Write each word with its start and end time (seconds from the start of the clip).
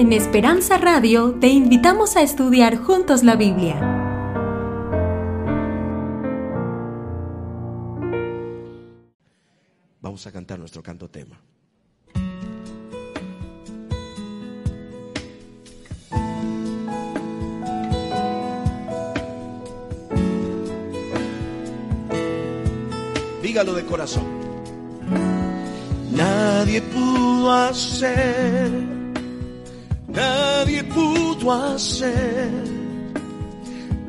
En 0.00 0.14
Esperanza 0.14 0.78
Radio 0.78 1.34
te 1.38 1.48
invitamos 1.48 2.16
a 2.16 2.22
estudiar 2.22 2.78
juntos 2.78 3.22
la 3.22 3.36
Biblia. 3.36 3.78
Vamos 10.00 10.26
a 10.26 10.32
cantar 10.32 10.58
nuestro 10.58 10.82
canto 10.82 11.10
tema. 11.10 11.38
Dígalo 23.42 23.74
de 23.74 23.84
corazón. 23.84 24.24
Nadie 26.10 26.80
pudo 26.80 27.52
hacer, 27.52 28.70
nadie 30.12 30.84
pudo 30.84 31.52
hacer 31.52 32.50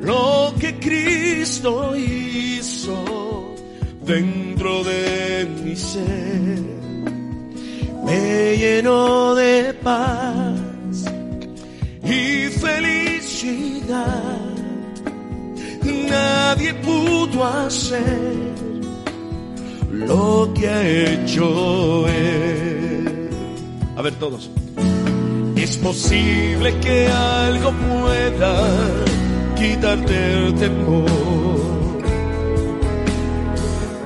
lo 0.01 0.53
que 0.59 0.79
Cristo 0.79 1.95
hizo 1.95 3.55
dentro 4.05 4.83
de 4.83 5.47
mi 5.63 5.75
ser. 5.75 6.59
Me 8.05 8.57
llenó 8.57 9.35
de 9.35 9.73
paz 9.75 11.05
y 12.03 12.47
felicidad. 12.49 14.39
Nadie 15.83 16.73
pudo 16.75 17.45
hacer 17.45 18.41
lo 19.91 20.51
que 20.53 20.67
ha 20.67 20.87
hecho 20.87 22.07
Él. 22.07 23.29
A 23.95 24.01
ver 24.01 24.15
todos. 24.15 24.40
Es 25.71 25.77
posible 25.77 26.77
que 26.79 27.07
algo 27.07 27.71
pueda 27.71 28.53
quitarte 29.55 30.33
el 30.33 30.53
temor, 30.55 31.05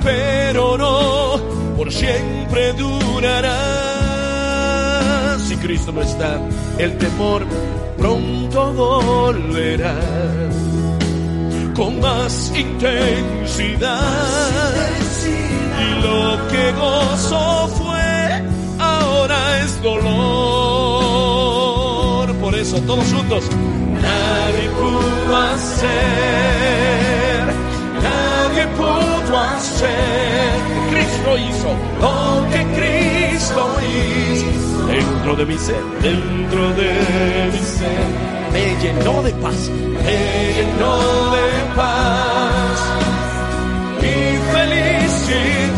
pero 0.03 0.77
no 0.77 1.39
por 1.75 1.91
siempre 1.91 2.71
durará. 2.73 3.49
Si 5.39 5.55
Cristo 5.55 5.91
no 5.91 6.03
está, 6.03 6.39
el 6.77 6.95
temor 6.99 7.47
pronto 7.97 8.71
volverá 8.73 9.99
con 11.75 11.99
más 11.99 12.53
intensidad. 12.55 14.03
Y 15.81 15.85
lo 16.05 16.47
que 16.47 16.71
gozo 16.73 17.67
fue, 17.69 18.43
ahora 18.77 19.61
es 19.63 19.81
dolor. 19.81 20.54
Eso, 22.65 22.81
todos 22.81 23.05
juntos, 23.13 23.43
nadie 24.01 24.69
pudo 24.69 25.37
hacer, 25.37 25.93
nadie 28.01 28.65
pudo 28.75 29.37
hacer. 29.37 30.49
Cristo 30.89 31.37
hizo 31.37 31.69
lo 32.01 32.17
que 32.49 32.61
Cristo 32.75 33.61
hizo 33.85 34.87
dentro 34.87 35.35
de 35.35 35.45
mi 35.45 35.57
ser, 35.59 35.83
dentro 36.01 36.73
de 36.73 36.89
mi 37.53 37.59
ser. 37.59 38.07
Me 38.51 38.65
llenó 38.81 39.21
de 39.21 39.31
paz, 39.33 39.69
me 40.03 40.53
llenó 40.55 40.95
de 41.35 41.47
paz 41.75 42.77
y 44.01 44.13
felicidad. 44.55 45.75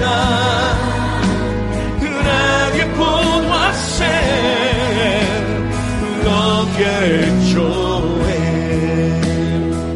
Nadie 2.24 2.86
pudo 2.96 3.54
hacer 3.66 4.77
que 6.78 7.26
hecho. 7.26 7.66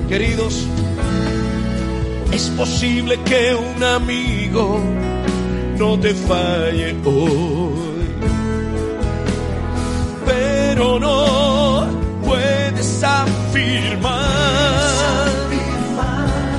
Queridos, 0.09 0.65
es 2.33 2.49
posible 2.49 3.17
que 3.23 3.55
un 3.55 3.83
amigo 3.83 4.79
no 5.77 5.97
te 5.99 6.13
falle 6.13 6.95
hoy, 7.05 8.07
pero 10.25 10.99
no 10.99 11.87
puedes 12.25 13.03
afirmar, 13.03 14.19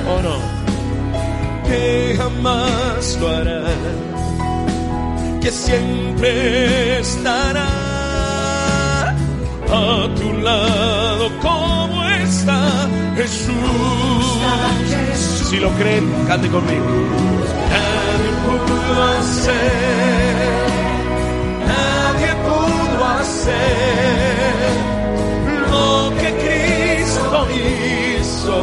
oh 0.08 0.22
no, 0.22 1.68
que 1.68 2.14
jamás 2.16 3.18
lo 3.20 3.28
hará, 3.28 3.64
que 5.42 5.50
siempre 5.50 7.00
estará 7.00 7.81
a 9.72 10.08
tu 10.14 10.32
lado 10.34 11.30
como 11.40 12.04
está 12.04 12.88
Jesús. 13.16 13.54
Si 15.48 15.56
lo 15.58 15.70
creen, 15.70 16.04
cante 16.28 16.48
conmigo. 16.48 16.84
Nadie 17.72 18.30
pudo 18.44 19.02
hacer, 19.18 20.36
nadie 21.66 22.30
pudo 22.48 23.04
hacer 23.18 23.52
lo 25.70 26.12
que 26.20 26.28
Cristo 26.42 27.48
hizo 27.50 28.56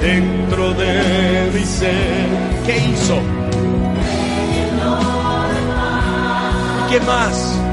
dentro 0.00 0.74
de 0.74 1.50
mi 1.52 1.64
ser. 1.64 2.28
¿Qué 2.64 2.78
hizo? 2.78 3.18
¿Qué 6.90 7.00
más? 7.00 7.65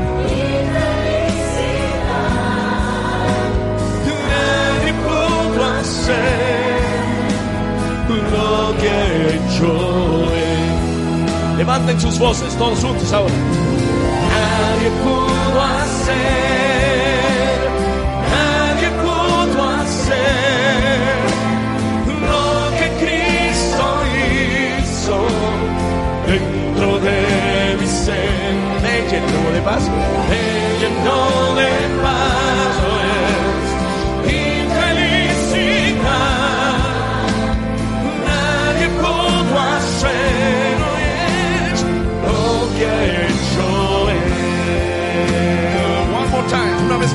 Hacer 6.04 6.84
lo 8.10 8.76
que 8.78 8.90
ha 8.90 9.08
hecho. 9.36 9.70
Levanten 11.58 12.00
sus 12.00 12.20
voces 12.20 12.56
todos 12.58 12.80
juntos 12.80 13.14
ahora. 13.14 13.34
Nadie 14.34 14.90
pudo 15.04 15.62
hacer, 15.62 16.14
nadie 18.36 18.90
pudo 19.04 19.64
hacer 19.82 21.20
lo 22.32 22.48
que 22.78 22.88
Cristo 23.02 23.86
hizo 24.18 25.18
dentro 26.28 26.90
de 27.00 27.20
mi 27.80 27.88
ser. 27.88 28.54
Me 28.84 28.96
llenó 29.10 29.42
de 29.54 29.62
paz, 29.62 29.84
me 30.30 30.44
llenó 30.82 31.56
de 31.56 31.72
paz. 32.02 32.53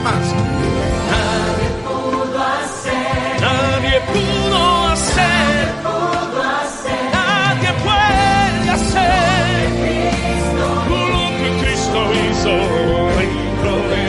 Una 0.09 0.21
vez 0.21 0.35
más. 0.39 1.99
Nadie 3.41 4.01
pudo 4.11 4.87
hacer. 4.89 5.29
Nadie 5.41 5.61
pudo 5.83 6.39
hacer. 6.57 6.99
Nadie 7.13 7.71
puede 7.85 8.71
hacer 8.71 9.69
lo 10.59 11.25
que 11.39 11.49
Cristo 11.61 11.99
hizo 12.15 12.55
dentro 13.19 13.73
de, 13.91 14.03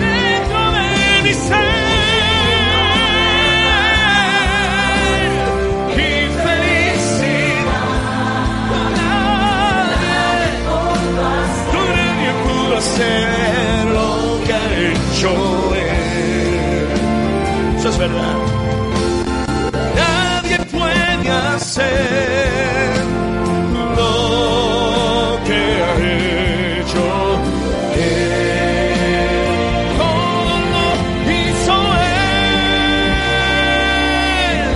dentro 0.00 0.60
de 0.72 1.22
mi 1.22 1.34
ser. 1.34 1.70
Hecho 15.20 15.74
Él. 15.74 16.88
Eso 17.78 17.88
es 17.90 17.98
verdad. 17.98 18.36
Nadie 19.94 20.58
puede 20.66 21.28
hacer 21.30 23.04
lo 23.96 25.38
que 25.46 25.82
ha 25.82 25.94
hecho 26.80 27.04
Él. 27.96 28.96
Todo 29.98 30.54
lo 30.72 30.86
hizo 31.30 31.76
Él. 34.32 34.72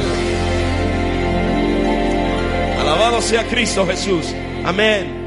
Alabado 2.80 3.18
sea 3.22 3.44
Cristo 3.48 3.86
Jesús. 3.86 4.34
Amén. 4.64 5.24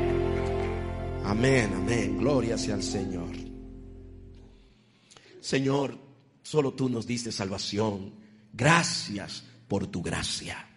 Amén, 1.25 1.71
amén. 1.75 2.17
Gloria 2.19 2.57
sea 2.57 2.75
al 2.75 2.83
Señor. 2.83 3.26
Señor, 5.47 5.97
solo 6.43 6.73
tú 6.73 6.89
nos 6.89 7.07
diste 7.07 7.31
salvación. 7.31 8.11
Gracias 8.51 9.45
por 9.69 9.87
tu 9.87 10.01
gracia. 10.01 10.67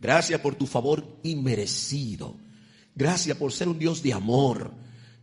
Gracias 0.00 0.40
por 0.40 0.56
tu 0.56 0.66
favor 0.66 1.20
inmerecido. 1.22 2.34
Gracias 2.96 3.36
por 3.36 3.52
ser 3.52 3.68
un 3.68 3.78
Dios 3.78 4.02
de 4.02 4.12
amor. 4.12 4.74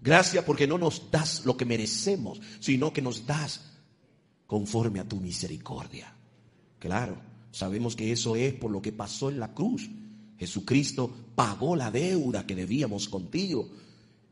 Gracias 0.02 0.46
porque 0.46 0.66
no 0.66 0.78
nos 0.78 1.12
das 1.12 1.46
lo 1.46 1.58
que 1.58 1.66
merecemos, 1.66 2.40
sino 2.62 2.94
que 2.94 3.02
nos 3.02 3.26
das 3.26 3.70
conforme 4.48 5.02
a 5.02 5.10
tu 5.10 5.18
misericordia. 5.18 6.16
Claro, 6.80 7.18
sabemos 7.52 7.98
que 7.98 8.14
eso 8.14 8.38
es 8.38 8.54
por 8.54 8.72
lo 8.72 8.82
que 8.82 8.94
pasó 8.94 9.30
en 9.30 9.42
la 9.42 9.54
cruz. 9.54 9.90
Jesucristo 10.40 11.14
pagó 11.36 11.76
la 11.76 11.92
deuda 11.92 12.48
que 12.48 12.56
debíamos 12.56 13.10
contigo. 13.10 13.70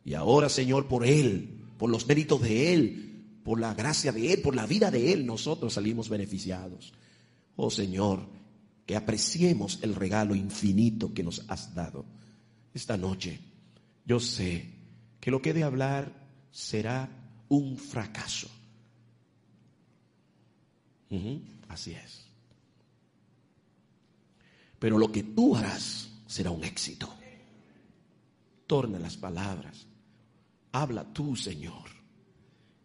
Y 0.05 0.13
ahora, 0.13 0.47
Señor, 0.47 0.87
por 0.87 1.05
Él, 1.05 1.65
por 1.77 1.89
los 1.89 2.07
méritos 2.07 2.41
de 2.41 2.73
Él, 2.73 3.12
por 3.43 3.59
la 3.59 3.73
gracia 3.73 4.11
de 4.11 4.33
Él, 4.33 4.41
por 4.41 4.55
la 4.55 4.65
vida 4.65 4.89
de 4.89 5.13
Él, 5.13 5.25
nosotros 5.25 5.73
salimos 5.73 6.09
beneficiados. 6.09 6.93
Oh 7.55 7.69
Señor, 7.69 8.27
que 8.85 8.95
apreciemos 8.95 9.79
el 9.81 9.95
regalo 9.95 10.35
infinito 10.35 11.13
que 11.13 11.23
nos 11.23 11.45
has 11.49 11.73
dado. 11.75 12.05
Esta 12.73 12.97
noche, 12.97 13.39
yo 14.05 14.19
sé 14.19 14.69
que 15.19 15.31
lo 15.31 15.41
que 15.41 15.51
he 15.51 15.53
de 15.53 15.63
hablar 15.63 16.11
será 16.51 17.09
un 17.49 17.77
fracaso. 17.77 18.49
así 21.69 21.91
es. 21.91 22.25
Pero 24.79 24.97
lo 24.97 25.11
que 25.11 25.23
tú 25.23 25.55
harás 25.55 26.09
será 26.27 26.51
un 26.51 26.63
éxito. 26.63 27.13
Torna 28.67 28.99
las 28.99 29.15
palabras. 29.15 29.85
Habla 30.71 31.05
tú, 31.13 31.35
Señor. 31.35 31.92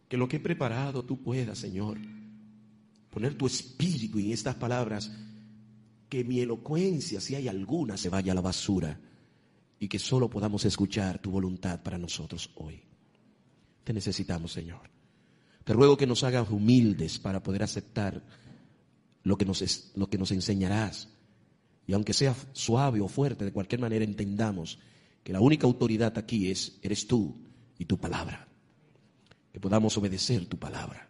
Que 0.08 0.16
lo 0.16 0.28
que 0.28 0.36
he 0.36 0.40
preparado 0.40 1.04
tú 1.04 1.22
puedas, 1.22 1.58
Señor, 1.58 1.98
poner 3.10 3.34
tu 3.34 3.46
espíritu 3.46 4.18
en 4.18 4.32
estas 4.32 4.54
palabras. 4.56 5.12
Que 6.08 6.24
mi 6.24 6.40
elocuencia, 6.40 7.20
si 7.20 7.34
hay 7.34 7.48
alguna, 7.48 7.96
se 7.96 8.08
vaya 8.08 8.32
a 8.32 8.34
la 8.34 8.40
basura. 8.40 8.98
Y 9.78 9.88
que 9.88 9.98
solo 9.98 10.28
podamos 10.30 10.64
escuchar 10.64 11.20
tu 11.20 11.30
voluntad 11.30 11.82
para 11.82 11.98
nosotros 11.98 12.50
hoy. 12.56 12.80
Te 13.84 13.92
necesitamos, 13.92 14.52
Señor. 14.52 14.90
Te 15.64 15.72
ruego 15.72 15.96
que 15.96 16.06
nos 16.06 16.24
hagas 16.24 16.50
humildes 16.50 17.18
para 17.18 17.42
poder 17.42 17.62
aceptar 17.62 18.22
lo 19.22 19.36
que 19.36 19.44
nos, 19.44 19.92
lo 19.94 20.08
que 20.08 20.18
nos 20.18 20.32
enseñarás 20.32 21.08
y 21.88 21.94
aunque 21.94 22.12
sea 22.12 22.36
suave 22.52 23.00
o 23.00 23.08
fuerte, 23.08 23.46
de 23.46 23.52
cualquier 23.52 23.80
manera 23.80 24.04
entendamos 24.04 24.78
que 25.24 25.32
la 25.32 25.40
única 25.40 25.66
autoridad 25.66 26.16
aquí 26.18 26.50
es, 26.50 26.78
eres 26.82 27.06
tú 27.06 27.34
y 27.78 27.86
tu 27.86 27.98
palabra. 27.98 28.47
Que 29.52 29.60
podamos 29.60 29.96
obedecer 29.96 30.46
tu 30.46 30.58
palabra. 30.58 31.08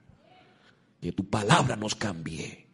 Que 1.00 1.12
tu 1.12 1.28
palabra 1.28 1.76
nos 1.76 1.94
cambie. 1.94 2.66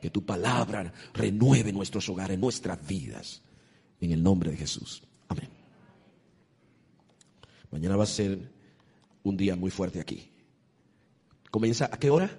Que 0.00 0.10
tu 0.10 0.24
palabra 0.24 0.92
renueve 1.14 1.72
nuestros 1.72 2.08
hogares, 2.08 2.38
nuestras 2.38 2.84
vidas. 2.86 3.42
En 4.00 4.12
el 4.12 4.22
nombre 4.22 4.50
de 4.50 4.56
Jesús. 4.56 5.02
Amén. 5.28 5.48
Mañana 7.70 7.96
va 7.96 8.04
a 8.04 8.06
ser 8.06 8.52
un 9.22 9.36
día 9.36 9.56
muy 9.56 9.70
fuerte 9.70 10.00
aquí. 10.00 10.30
¿Comienza 11.50 11.88
a 11.92 11.98
qué 11.98 12.10
hora? 12.10 12.38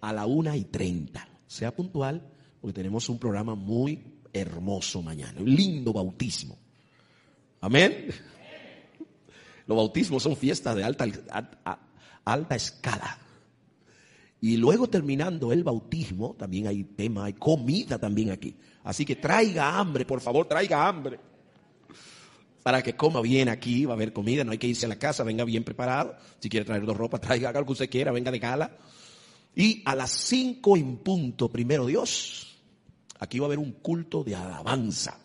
A 0.00 0.12
la 0.12 0.26
una 0.26 0.56
y 0.56 0.64
treinta. 0.64 1.28
Sea 1.46 1.74
puntual 1.74 2.32
porque 2.60 2.74
tenemos 2.74 3.08
un 3.08 3.18
programa 3.18 3.54
muy 3.54 4.18
hermoso 4.32 5.02
mañana, 5.02 5.40
un 5.40 5.54
lindo 5.54 5.92
bautismo. 5.92 6.58
Amén. 7.60 8.08
Los 9.68 9.76
bautismos 9.76 10.24
son 10.24 10.36
fiestas 10.36 10.74
de 10.74 10.82
alta, 10.82 11.06
alta 12.24 12.56
escala. 12.56 13.18
Y 14.40 14.56
luego 14.56 14.88
terminando 14.88 15.52
el 15.52 15.62
bautismo, 15.62 16.34
también 16.36 16.66
hay 16.66 16.82
tema, 16.82 17.26
hay 17.26 17.34
comida 17.34 17.98
también 17.98 18.32
aquí. 18.32 18.56
Así 18.82 19.04
que 19.04 19.14
traiga 19.14 19.78
hambre, 19.78 20.04
por 20.04 20.20
favor, 20.20 20.48
traiga 20.48 20.88
hambre. 20.88 21.20
Para 22.64 22.82
que 22.82 22.96
coma 22.96 23.20
bien 23.20 23.48
aquí, 23.48 23.84
va 23.84 23.92
a 23.92 23.96
haber 23.96 24.12
comida, 24.12 24.42
no 24.42 24.50
hay 24.50 24.58
que 24.58 24.66
irse 24.66 24.86
a 24.86 24.88
la 24.88 24.98
casa, 24.98 25.22
venga 25.22 25.44
bien 25.44 25.62
preparado. 25.62 26.16
Si 26.40 26.48
quiere 26.48 26.66
traer 26.66 26.84
dos 26.84 26.96
ropas, 26.96 27.20
traiga 27.20 27.50
algo 27.50 27.66
que 27.66 27.72
usted 27.72 27.90
quiera, 27.90 28.10
venga 28.10 28.32
de 28.32 28.40
gala. 28.40 28.76
Y 29.54 29.82
a 29.84 29.94
las 29.94 30.10
cinco 30.10 30.76
en 30.76 30.98
punto, 30.98 31.48
primero 31.48 31.86
Dios, 31.86 32.48
Aquí 33.20 33.38
va 33.38 33.46
a 33.46 33.48
haber 33.48 33.58
un 33.58 33.72
culto 33.72 34.22
de 34.22 34.34
alabanza. 34.34 35.18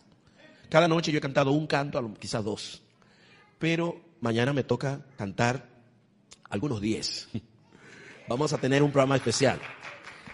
Cada 0.68 0.88
noche 0.88 1.12
yo 1.12 1.18
he 1.18 1.20
cantado 1.20 1.52
un 1.52 1.66
canto, 1.66 2.14
quizás 2.18 2.44
dos. 2.44 2.82
Pero 3.58 4.00
mañana 4.24 4.54
me 4.54 4.64
toca 4.64 5.06
cantar 5.16 5.68
algunos 6.48 6.80
diez. 6.80 7.28
Vamos 8.28 8.54
a 8.54 8.58
tener 8.58 8.82
un 8.82 8.90
programa 8.90 9.16
especial 9.16 9.60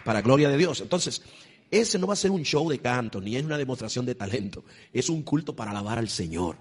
para 0.05 0.23
gloria 0.23 0.49
de 0.49 0.57
Dios. 0.57 0.81
Entonces, 0.81 1.23
ese 1.71 1.99
no 1.99 2.07
va 2.07 2.15
a 2.15 2.17
ser 2.17 2.31
un 2.31 2.45
show 2.45 2.71
de 2.71 2.79
canto, 2.79 3.21
ni 3.21 3.37
es 3.37 3.45
una 3.45 3.59
demostración 3.59 4.07
de 4.07 4.15
talento. 4.15 4.65
Es 4.93 5.09
un 5.09 5.23
culto 5.23 5.57
para 5.57 5.73
alabar 5.73 5.99
al 5.99 6.09
Señor. 6.09 6.57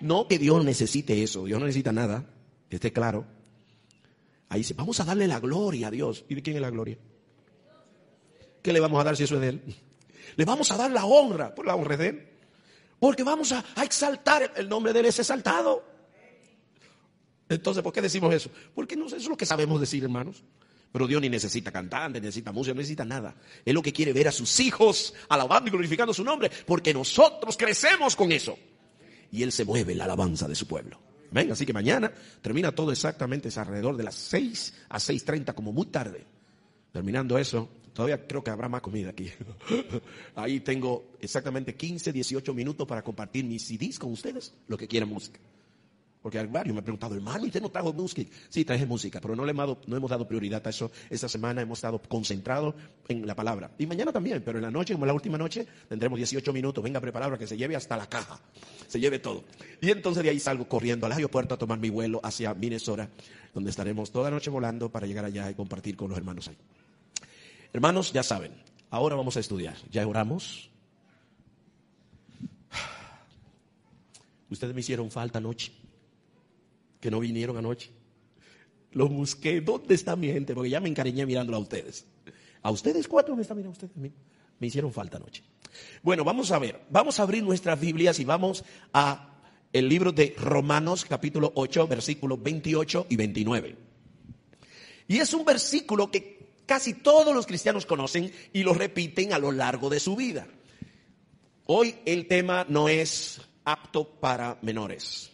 No 0.00 0.26
que 0.26 0.38
Dios 0.38 0.64
necesite 0.64 1.22
eso, 1.22 1.44
Dios 1.44 1.60
no 1.60 1.66
necesita 1.66 1.92
nada, 1.92 2.24
que 2.70 2.76
esté 2.76 2.92
claro. 2.92 3.26
Ahí 4.48 4.60
dice, 4.60 4.72
vamos 4.72 4.98
a 5.00 5.04
darle 5.04 5.28
la 5.28 5.38
gloria 5.38 5.88
a 5.88 5.90
Dios. 5.90 6.24
¿Y 6.30 6.34
de 6.34 6.42
quién 6.42 6.56
es 6.56 6.62
la 6.62 6.70
gloria? 6.70 6.96
¿Qué 8.62 8.72
le 8.72 8.80
vamos 8.80 8.98
a 9.00 9.04
dar 9.04 9.16
si 9.16 9.24
eso 9.24 9.34
es 9.34 9.40
de 9.42 9.48
Él? 9.48 9.62
Le 10.36 10.44
vamos 10.44 10.70
a 10.70 10.76
dar 10.76 10.90
la 10.90 11.04
honra 11.04 11.54
por 11.54 11.66
la 11.66 11.74
honra 11.74 11.96
de 11.96 12.08
Él. 12.08 12.28
Porque 13.00 13.22
vamos 13.22 13.50
a, 13.52 13.64
exaltar 13.82 14.52
el 14.56 14.68
nombre 14.68 14.92
de 14.92 15.00
Él, 15.00 15.06
es 15.06 15.18
exaltado. 15.18 15.82
Entonces, 17.50 17.82
¿por 17.82 17.92
qué 17.92 18.00
decimos 18.00 18.32
eso? 18.32 18.50
Porque 18.74 18.96
no, 18.96 19.06
eso 19.06 19.16
es 19.16 19.28
lo 19.28 19.36
que 19.36 19.44
sabemos 19.44 19.78
decir, 19.80 20.02
hermanos. 20.02 20.42
Pero 20.92 21.06
Dios 21.06 21.20
ni 21.20 21.28
necesita 21.28 21.70
cantante, 21.70 22.20
necesita 22.20 22.52
música, 22.52 22.74
no 22.74 22.78
necesita 22.78 23.04
nada. 23.04 23.34
Él 23.64 23.74
lo 23.74 23.82
que 23.82 23.92
quiere 23.92 24.12
ver 24.12 24.28
a 24.28 24.32
sus 24.32 24.58
hijos 24.60 25.12
alabando 25.28 25.68
y 25.68 25.72
glorificando 25.72 26.14
su 26.14 26.24
nombre, 26.24 26.50
porque 26.66 26.94
nosotros 26.94 27.56
crecemos 27.56 28.16
con 28.16 28.32
eso. 28.32 28.58
Y 29.30 29.42
Él 29.42 29.52
se 29.52 29.64
mueve 29.64 29.94
la 29.94 30.04
alabanza 30.04 30.48
de 30.48 30.54
su 30.54 30.66
pueblo. 30.66 30.98
Ven, 31.30 31.52
así 31.52 31.66
que 31.66 31.72
mañana 31.72 32.12
termina 32.40 32.72
todo 32.72 32.90
exactamente 32.90 33.48
es 33.48 33.58
alrededor 33.58 33.96
de 33.96 34.04
las 34.04 34.14
6 34.16 34.74
a 34.88 34.98
6.30, 34.98 35.54
como 35.54 35.72
muy 35.72 35.86
tarde. 35.86 36.24
Terminando 36.92 37.38
eso, 37.38 37.68
Todavía 37.92 38.24
creo 38.24 38.42
que 38.42 38.50
habrá 38.50 38.68
más 38.68 38.80
comida 38.80 39.10
aquí. 39.10 39.30
Ahí 40.36 40.60
tengo 40.60 41.12
exactamente 41.20 41.74
15, 41.74 42.12
18 42.12 42.54
minutos 42.54 42.86
para 42.86 43.02
compartir 43.02 43.44
mis 43.44 43.66
CDs 43.66 43.98
con 43.98 44.12
ustedes, 44.12 44.54
lo 44.68 44.78
que 44.78 44.86
quieran 44.86 45.08
música. 45.08 45.40
Porque 46.22 46.42
varios 46.44 46.74
me 46.74 46.80
han 46.80 46.84
preguntado, 46.84 47.14
hermano, 47.14 47.44
¿usted 47.44 47.62
no 47.62 47.70
trajo 47.70 47.94
música? 47.94 48.30
Sí, 48.50 48.64
traje 48.64 48.84
música, 48.84 49.20
pero 49.22 49.34
no, 49.34 49.44
le 49.44 49.52
hemos 49.52 49.78
no 49.88 49.96
hemos 49.96 50.10
dado 50.10 50.28
prioridad 50.28 50.66
a 50.66 50.70
eso. 50.70 50.90
Esta 51.08 51.28
semana 51.28 51.62
hemos 51.62 51.78
estado 51.78 51.98
concentrados 51.98 52.74
en 53.08 53.26
la 53.26 53.34
palabra. 53.34 53.70
Y 53.78 53.86
mañana 53.86 54.12
también, 54.12 54.42
pero 54.44 54.58
en 54.58 54.62
la 54.62 54.70
noche, 54.70 54.92
como 54.92 55.06
la 55.06 55.14
última 55.14 55.38
noche, 55.38 55.66
tendremos 55.88 56.18
18 56.18 56.52
minutos. 56.52 56.84
Venga 56.84 57.00
preparado 57.00 57.30
para 57.30 57.38
que 57.38 57.46
se 57.46 57.56
lleve 57.56 57.74
hasta 57.74 57.96
la 57.96 58.06
caja. 58.06 58.38
Se 58.86 59.00
lleve 59.00 59.18
todo. 59.18 59.44
Y 59.80 59.90
entonces 59.90 60.22
de 60.22 60.28
ahí 60.28 60.38
salgo 60.38 60.68
corriendo 60.68 61.06
al 61.06 61.12
aeropuerto 61.12 61.54
a 61.54 61.58
tomar 61.58 61.78
mi 61.78 61.88
vuelo 61.88 62.20
hacia 62.22 62.52
Minnesota, 62.52 63.08
donde 63.54 63.70
estaremos 63.70 64.10
toda 64.10 64.28
la 64.28 64.36
noche 64.36 64.50
volando 64.50 64.90
para 64.90 65.06
llegar 65.06 65.24
allá 65.24 65.50
y 65.50 65.54
compartir 65.54 65.96
con 65.96 66.10
los 66.10 66.18
hermanos 66.18 66.48
ahí. 66.48 66.56
Hermanos, 67.72 68.12
ya 68.12 68.22
saben, 68.22 68.52
ahora 68.90 69.16
vamos 69.16 69.38
a 69.38 69.40
estudiar. 69.40 69.76
¿Ya 69.90 70.06
oramos? 70.06 70.70
Ustedes 74.50 74.74
me 74.74 74.80
hicieron 74.80 75.10
falta 75.10 75.38
anoche, 75.38 75.72
que 77.00 77.10
no 77.10 77.20
vinieron 77.20 77.56
anoche. 77.56 77.90
Los 78.92 79.10
busqué. 79.10 79.60
¿Dónde 79.60 79.94
está 79.94 80.16
mi 80.16 80.28
gente? 80.28 80.54
Porque 80.54 80.70
ya 80.70 80.80
me 80.80 80.88
encariñé 80.88 81.26
mirándolo 81.26 81.56
a 81.56 81.60
ustedes. 81.60 82.06
A 82.62 82.70
ustedes 82.70 83.08
cuatro 83.08 83.34
me 83.34 83.42
están 83.42 83.56
mirando 83.56 83.72
ustedes 83.72 83.96
a 83.96 84.00
mí. 84.00 84.12
Me 84.58 84.66
hicieron 84.66 84.92
falta 84.92 85.16
anoche. 85.16 85.42
Bueno, 86.02 86.24
vamos 86.24 86.50
a 86.52 86.58
ver. 86.58 86.80
Vamos 86.90 87.18
a 87.18 87.22
abrir 87.22 87.42
nuestras 87.42 87.80
Biblias 87.80 88.20
y 88.20 88.24
vamos 88.24 88.64
a 88.92 89.38
el 89.72 89.88
libro 89.88 90.12
de 90.12 90.34
Romanos 90.36 91.04
capítulo 91.04 91.52
8, 91.54 91.86
versículos 91.86 92.42
28 92.42 93.06
y 93.08 93.16
29. 93.16 93.76
Y 95.08 95.18
es 95.18 95.32
un 95.32 95.44
versículo 95.44 96.10
que 96.10 96.54
casi 96.66 96.94
todos 96.94 97.34
los 97.34 97.46
cristianos 97.46 97.86
conocen 97.86 98.32
y 98.52 98.62
lo 98.62 98.74
repiten 98.74 99.32
a 99.32 99.38
lo 99.38 99.52
largo 99.52 99.88
de 99.88 100.00
su 100.00 100.16
vida. 100.16 100.46
Hoy 101.66 101.96
el 102.04 102.26
tema 102.26 102.66
no 102.68 102.88
es 102.88 103.40
apto 103.64 104.08
para 104.08 104.58
menores. 104.62 105.30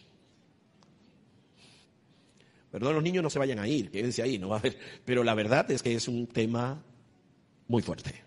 Perdón, 2.79 2.93
los 2.93 3.03
niños 3.03 3.23
no 3.23 3.31
se 3.31 3.39
vayan 3.39 3.57
a 3.57 3.67
ir, 3.67 3.89
quédense 3.89 4.21
ahí, 4.21 4.37
no 4.37 4.49
va 4.49 4.57
a 4.57 4.59
haber. 4.59 4.77
Pero 5.03 5.23
la 5.23 5.33
verdad 5.33 5.71
es 5.71 5.81
que 5.81 5.95
es 5.95 6.07
un 6.07 6.27
tema 6.27 6.83
muy 7.67 7.81
fuerte. 7.81 8.23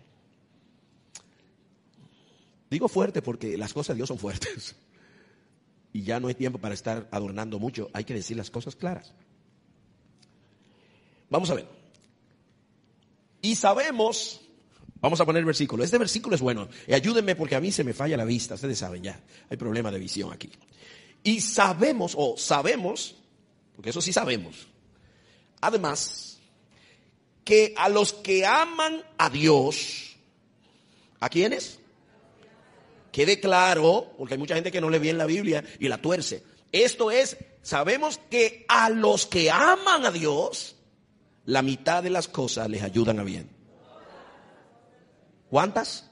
Digo 2.69 2.89
fuerte 2.89 3.21
porque 3.21 3.57
las 3.57 3.73
cosas 3.73 3.95
de 3.95 3.99
Dios 3.99 4.09
son 4.09 4.17
fuertes. 4.17 4.75
Y 5.93 6.03
ya 6.03 6.19
no 6.19 6.27
hay 6.27 6.35
tiempo 6.35 6.57
para 6.57 6.73
estar 6.73 7.07
adornando 7.11 7.59
mucho, 7.59 7.89
hay 7.93 8.03
que 8.03 8.13
decir 8.13 8.35
las 8.35 8.49
cosas 8.49 8.75
claras. 8.75 9.13
Vamos 11.29 11.49
a 11.49 11.53
ver. 11.53 11.67
Y 13.41 13.55
sabemos, 13.55 14.41
vamos 14.99 15.21
a 15.21 15.25
poner 15.25 15.39
el 15.39 15.45
versículo, 15.45 15.83
este 15.83 15.97
versículo 15.97 16.35
es 16.35 16.41
bueno, 16.41 16.67
ayúdenme 16.93 17.37
porque 17.37 17.55
a 17.55 17.61
mí 17.61 17.71
se 17.71 17.85
me 17.85 17.93
falla 17.93 18.17
la 18.17 18.25
vista, 18.25 18.55
ustedes 18.55 18.77
saben 18.77 19.03
ya, 19.03 19.21
hay 19.49 19.55
problema 19.55 19.91
de 19.91 19.99
visión 19.99 20.31
aquí. 20.33 20.49
Y 21.23 21.39
sabemos, 21.39 22.15
o 22.17 22.35
sabemos, 22.37 23.20
porque 23.81 23.89
eso 23.89 24.01
sí 24.03 24.13
sabemos, 24.13 24.67
además, 25.59 26.37
que 27.43 27.73
a 27.75 27.89
los 27.89 28.13
que 28.13 28.45
aman 28.45 29.03
a 29.17 29.27
Dios, 29.31 30.17
¿a 31.19 31.27
quiénes? 31.29 31.79
Quede 33.11 33.39
claro, 33.39 34.13
porque 34.19 34.35
hay 34.35 34.37
mucha 34.37 34.53
gente 34.53 34.71
que 34.71 34.79
no 34.79 34.91
lee 34.91 34.99
bien 34.99 35.17
la 35.17 35.25
Biblia 35.25 35.63
y 35.79 35.87
la 35.87 35.99
tuerce. 35.99 36.43
Esto 36.71 37.09
es, 37.09 37.37
sabemos 37.63 38.19
que 38.29 38.67
a 38.67 38.91
los 38.91 39.25
que 39.25 39.49
aman 39.49 40.05
a 40.05 40.11
Dios, 40.11 40.75
la 41.45 41.63
mitad 41.63 42.03
de 42.03 42.11
las 42.11 42.27
cosas 42.27 42.69
les 42.69 42.83
ayudan 42.83 43.17
a 43.17 43.23
bien. 43.23 43.49
¿Cuántas? 45.49 46.07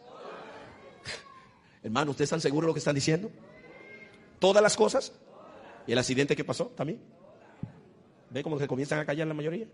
Hermano, 1.83 2.09
¿ustedes 2.09 2.29
están 2.29 2.41
seguros 2.41 2.65
de 2.65 2.69
lo 2.69 2.73
que 2.73 2.79
están 2.79 2.95
diciendo? 2.95 3.29
¿Todas 4.39 4.63
las 4.63 4.75
cosas? 4.75 5.11
¿Y 5.85 5.91
el 5.91 5.99
accidente 5.99 6.35
que 6.35 6.43
pasó 6.43 6.65
también? 6.75 7.18
¿Ve 8.29 8.43
cómo 8.43 8.59
se 8.59 8.67
comienzan 8.67 8.99
a 8.99 9.05
callar 9.05 9.27
la 9.27 9.33
mayoría? 9.33 9.67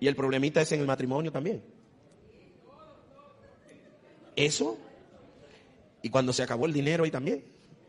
Y 0.00 0.08
el 0.08 0.16
problemita 0.16 0.60
es 0.60 0.72
en 0.72 0.80
el 0.80 0.86
matrimonio 0.86 1.30
también. 1.30 1.62
Eso. 4.34 4.78
Y 6.02 6.10
cuando 6.10 6.32
se 6.32 6.42
acabó 6.42 6.66
el 6.66 6.72
dinero 6.72 7.04
ahí 7.04 7.10
también. 7.10 7.44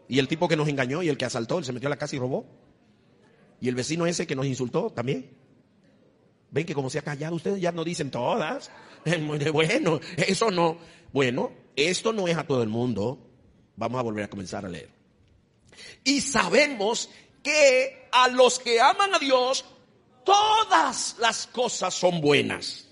Y 0.08 0.20
el 0.20 0.28
tipo 0.28 0.48
que 0.48 0.56
nos 0.56 0.68
engañó 0.68 1.02
y 1.02 1.10
el 1.10 1.18
que 1.18 1.26
asaltó, 1.26 1.58
él 1.58 1.66
se 1.66 1.74
metió 1.74 1.88
a 1.88 1.90
la 1.90 1.98
casa 1.98 2.16
y 2.16 2.20
robó. 2.20 2.46
Y 3.60 3.70
el 3.70 3.76
vecino 3.76 4.06
ese 4.06 4.28
que 4.28 4.36
nos 4.36 4.46
insultó 4.46 4.90
también. 4.90 5.32
Ven 6.52 6.66
que 6.66 6.76
como 6.76 6.90
se 6.90 7.00
ha 7.00 7.02
callado, 7.02 7.36
ustedes 7.36 7.60
ya 7.60 7.72
no 7.72 7.84
dicen 7.84 8.12
todas. 8.12 8.72
Bueno, 9.52 10.00
eso 10.16 10.50
no. 10.50 10.78
Bueno, 11.12 11.52
esto 11.76 12.14
no 12.14 12.28
es 12.28 12.38
a 12.38 12.46
todo 12.46 12.64
el 12.64 12.70
mundo. 12.70 13.20
Vamos 13.76 14.00
a 14.00 14.04
volver 14.04 14.26
a 14.26 14.30
comenzar 14.30 14.66
a 14.66 14.70
leer. 14.70 14.90
Y 16.04 16.22
sabemos 16.22 17.10
que 17.44 18.08
a 18.12 18.30
los 18.30 18.58
que 18.58 18.80
aman 18.80 19.14
a 19.14 19.20
Dios, 19.20 19.66
todas 20.24 21.18
las 21.20 21.48
cosas 21.48 21.94
son 21.94 22.22
buenas. 22.22 22.88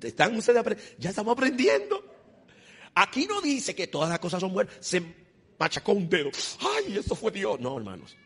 ¿Están 0.00 0.36
ustedes 0.36 0.96
ya 0.98 1.10
estamos 1.10 1.32
aprendiendo. 1.32 2.02
Aquí 2.94 3.26
no 3.26 3.40
dice 3.40 3.74
que 3.74 3.86
todas 3.86 4.08
las 4.08 4.18
cosas 4.18 4.40
son 4.40 4.52
buenas. 4.52 4.74
Se 4.80 5.02
machacó 5.58 5.92
un 5.92 6.08
dedo. 6.08 6.30
Ay, 6.60 6.96
eso 6.96 7.14
fue 7.14 7.30
Dios. 7.32 7.58
No, 7.60 7.76
hermanos. 7.76 8.16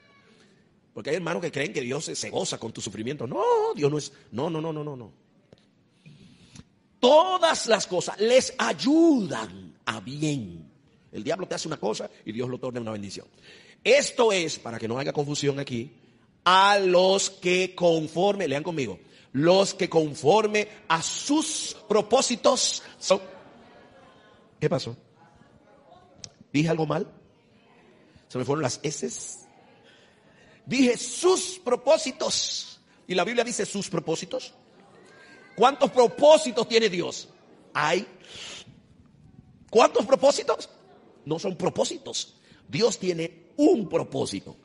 Porque 0.93 1.11
hay 1.11 1.17
hermanos 1.17 1.43
que 1.43 1.51
creen 1.51 1.73
que 1.73 1.81
Dios 1.81 2.05
se 2.05 2.31
goza 2.31 2.59
con 2.59 2.73
tu 2.73 2.81
sufrimiento. 2.81 3.27
No, 3.27 3.43
Dios 3.75 3.91
no 3.91 3.99
es. 3.99 4.13
No, 4.31 4.51
no, 4.51 4.61
no, 4.61 4.73
no, 4.73 4.85
no, 4.85 4.97
no. 4.97 5.13
Todas 7.01 7.67
las 7.67 7.87
cosas 7.87 8.19
les 8.21 8.53
ayudan 8.59 9.79
a 9.87 10.01
bien. 10.01 10.68
El 11.13 11.25
diablo 11.25 11.47
te 11.47 11.55
hace 11.55 11.69
una 11.69 11.79
cosa 11.79 12.11
y 12.25 12.33
Dios 12.33 12.49
lo 12.49 12.59
torna 12.59 12.79
en 12.79 12.83
una 12.83 12.93
bendición. 12.93 13.27
Esto 13.83 14.33
es, 14.33 14.59
para 14.59 14.79
que 14.79 14.89
no 14.89 14.99
haya 14.99 15.13
confusión 15.13 15.59
aquí, 15.59 15.93
a 16.45 16.79
los 16.79 17.31
que 17.31 17.75
conforme, 17.75 18.49
lean 18.49 18.63
conmigo, 18.63 18.99
los 19.33 19.75
que 19.75 19.89
conforme 19.89 20.69
a 20.89 21.03
sus 21.03 21.77
propósitos 21.89 22.83
son... 22.99 23.21
¿Qué 24.61 24.69
pasó? 24.69 24.97
¿Dije 26.53 26.69
algo 26.69 26.87
mal? 26.87 27.07
¿Se 28.29 28.39
me 28.39 28.45
fueron 28.45 28.63
las 28.63 28.81
S? 28.83 29.47
Dije 30.67 30.97
sus 30.97 31.59
propósitos. 31.59 32.81
Y 33.07 33.15
la 33.15 33.25
Biblia 33.25 33.45
dice 33.45 33.65
sus 33.65 33.89
propósitos. 33.89 34.53
¿Cuántos 35.57 35.91
propósitos 35.91 36.69
tiene 36.69 36.89
Dios? 36.89 37.29
Hay. 37.73 38.07
¿Cuántos 39.71 40.05
propósitos? 40.07 40.69
No 41.29 41.39
son 41.39 41.57
propósitos. 41.57 42.35
Dios 42.69 42.99
tiene 42.99 43.51
un 43.57 43.89
propósito 43.89 44.57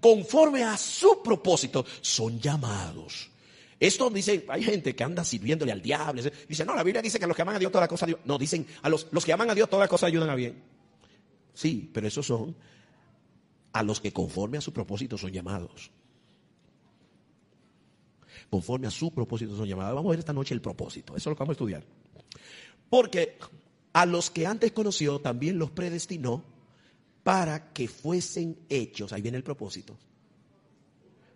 conforme 0.00 0.62
a 0.62 0.76
su 0.76 1.22
propósito, 1.22 1.84
son 2.00 2.40
llamados. 2.40 3.30
Esto 3.78 4.08
dice, 4.08 4.46
hay 4.48 4.62
gente 4.62 4.94
que 4.94 5.04
anda 5.04 5.24
sirviéndole 5.24 5.72
al 5.72 5.82
diablo. 5.82 6.22
Dice, 6.48 6.64
no, 6.64 6.74
la 6.74 6.82
Biblia 6.82 7.02
dice 7.02 7.18
que 7.18 7.24
a 7.24 7.28
los 7.28 7.36
que 7.36 7.42
aman 7.42 7.56
a 7.56 7.58
Dios 7.58 7.70
toda 7.70 7.82
la 7.82 7.88
cosa. 7.88 8.06
No, 8.24 8.38
dicen, 8.38 8.66
a 8.82 8.88
los, 8.88 9.08
los 9.10 9.24
que 9.24 9.32
aman 9.32 9.50
a 9.50 9.54
Dios 9.54 9.68
toda 9.68 9.84
la 9.84 9.88
cosa 9.88 10.06
ayudan 10.06 10.30
a 10.30 10.34
bien. 10.34 10.62
Sí, 11.52 11.90
pero 11.92 12.06
esos 12.06 12.26
son 12.26 12.56
a 13.72 13.82
los 13.82 14.00
que 14.00 14.12
conforme 14.12 14.58
a 14.58 14.60
su 14.60 14.72
propósito 14.72 15.18
son 15.18 15.30
llamados. 15.30 15.90
Conforme 18.48 18.86
a 18.86 18.90
su 18.90 19.12
propósito 19.12 19.56
son 19.56 19.66
llamados. 19.66 19.94
Vamos 19.94 20.08
a 20.08 20.12
ver 20.12 20.20
esta 20.20 20.32
noche 20.32 20.54
el 20.54 20.62
propósito. 20.62 21.14
Eso 21.14 21.28
es 21.28 21.32
lo 21.32 21.34
que 21.34 21.40
vamos 21.40 21.50
a 21.50 21.58
estudiar. 21.58 21.84
Porque 22.88 23.38
a 23.96 24.04
los 24.04 24.30
que 24.30 24.46
antes 24.46 24.72
conoció 24.72 25.22
también 25.22 25.58
los 25.58 25.70
predestinó 25.70 26.44
para 27.22 27.72
que 27.72 27.88
fuesen 27.88 28.58
hechos, 28.68 29.10
ahí 29.10 29.22
viene 29.22 29.38
el 29.38 29.42
propósito, 29.42 29.96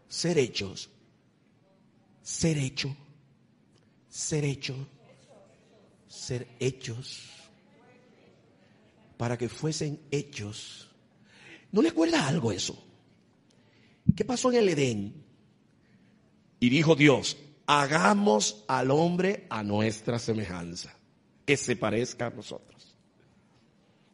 ser 0.07 0.37
hechos, 0.37 0.91
ser 2.21 2.59
hecho, 2.59 2.95
ser 4.11 4.45
hecho, 4.45 4.77
ser 6.07 6.49
hechos, 6.61 7.31
para 9.17 9.39
que 9.39 9.49
fuesen 9.49 9.99
hechos. 10.11 10.91
¿No 11.73 11.81
le 11.81 11.89
acuerda 11.89 12.29
algo 12.29 12.53
eso? 12.53 12.79
¿Qué 14.15 14.27
pasó 14.27 14.53
en 14.53 14.59
el 14.59 14.69
Edén? 14.69 15.25
Y 16.61 16.69
dijo 16.69 16.95
Dios, 16.95 17.39
hagamos 17.65 18.67
al 18.69 18.91
hombre 18.91 19.47
a 19.49 19.63
nuestra 19.63 20.19
semejanza, 20.19 20.95
que 21.51 21.57
se 21.57 21.75
parezca 21.75 22.27
a 22.27 22.31
nosotros. 22.31 22.95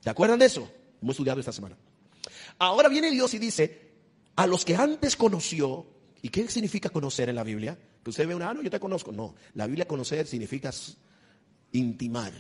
¿Se 0.01 0.09
acuerdan 0.09 0.39
de 0.39 0.47
eso? 0.47 0.73
Hemos 1.03 1.17
estudiado 1.17 1.39
esta 1.39 1.53
semana. 1.53 1.77
Ahora 2.59 2.89
viene 2.89 3.11
Dios 3.11 3.35
y 3.35 3.39
dice, 3.39 3.91
a 4.37 4.47
los 4.47 4.65
que 4.65 4.75
antes 4.75 5.17
conoció, 5.17 5.85
¿y 6.23 6.31
qué 6.31 6.49
significa 6.49 6.89
conocer 6.89 7.29
en 7.29 7.35
la 7.35 7.45
Biblia? 7.45 7.79
Que 8.03 8.09
usted 8.09 8.27
ve 8.27 8.35
una, 8.35 8.49
ah, 8.49 8.55
no, 8.55 8.63
yo 8.63 8.71
te 8.71 8.81
conozco. 8.81 9.13
No, 9.13 9.35
la 9.53 9.67
Biblia 9.67 9.87
conocer 9.87 10.27
significa 10.27 10.73
intimar. 11.73 12.33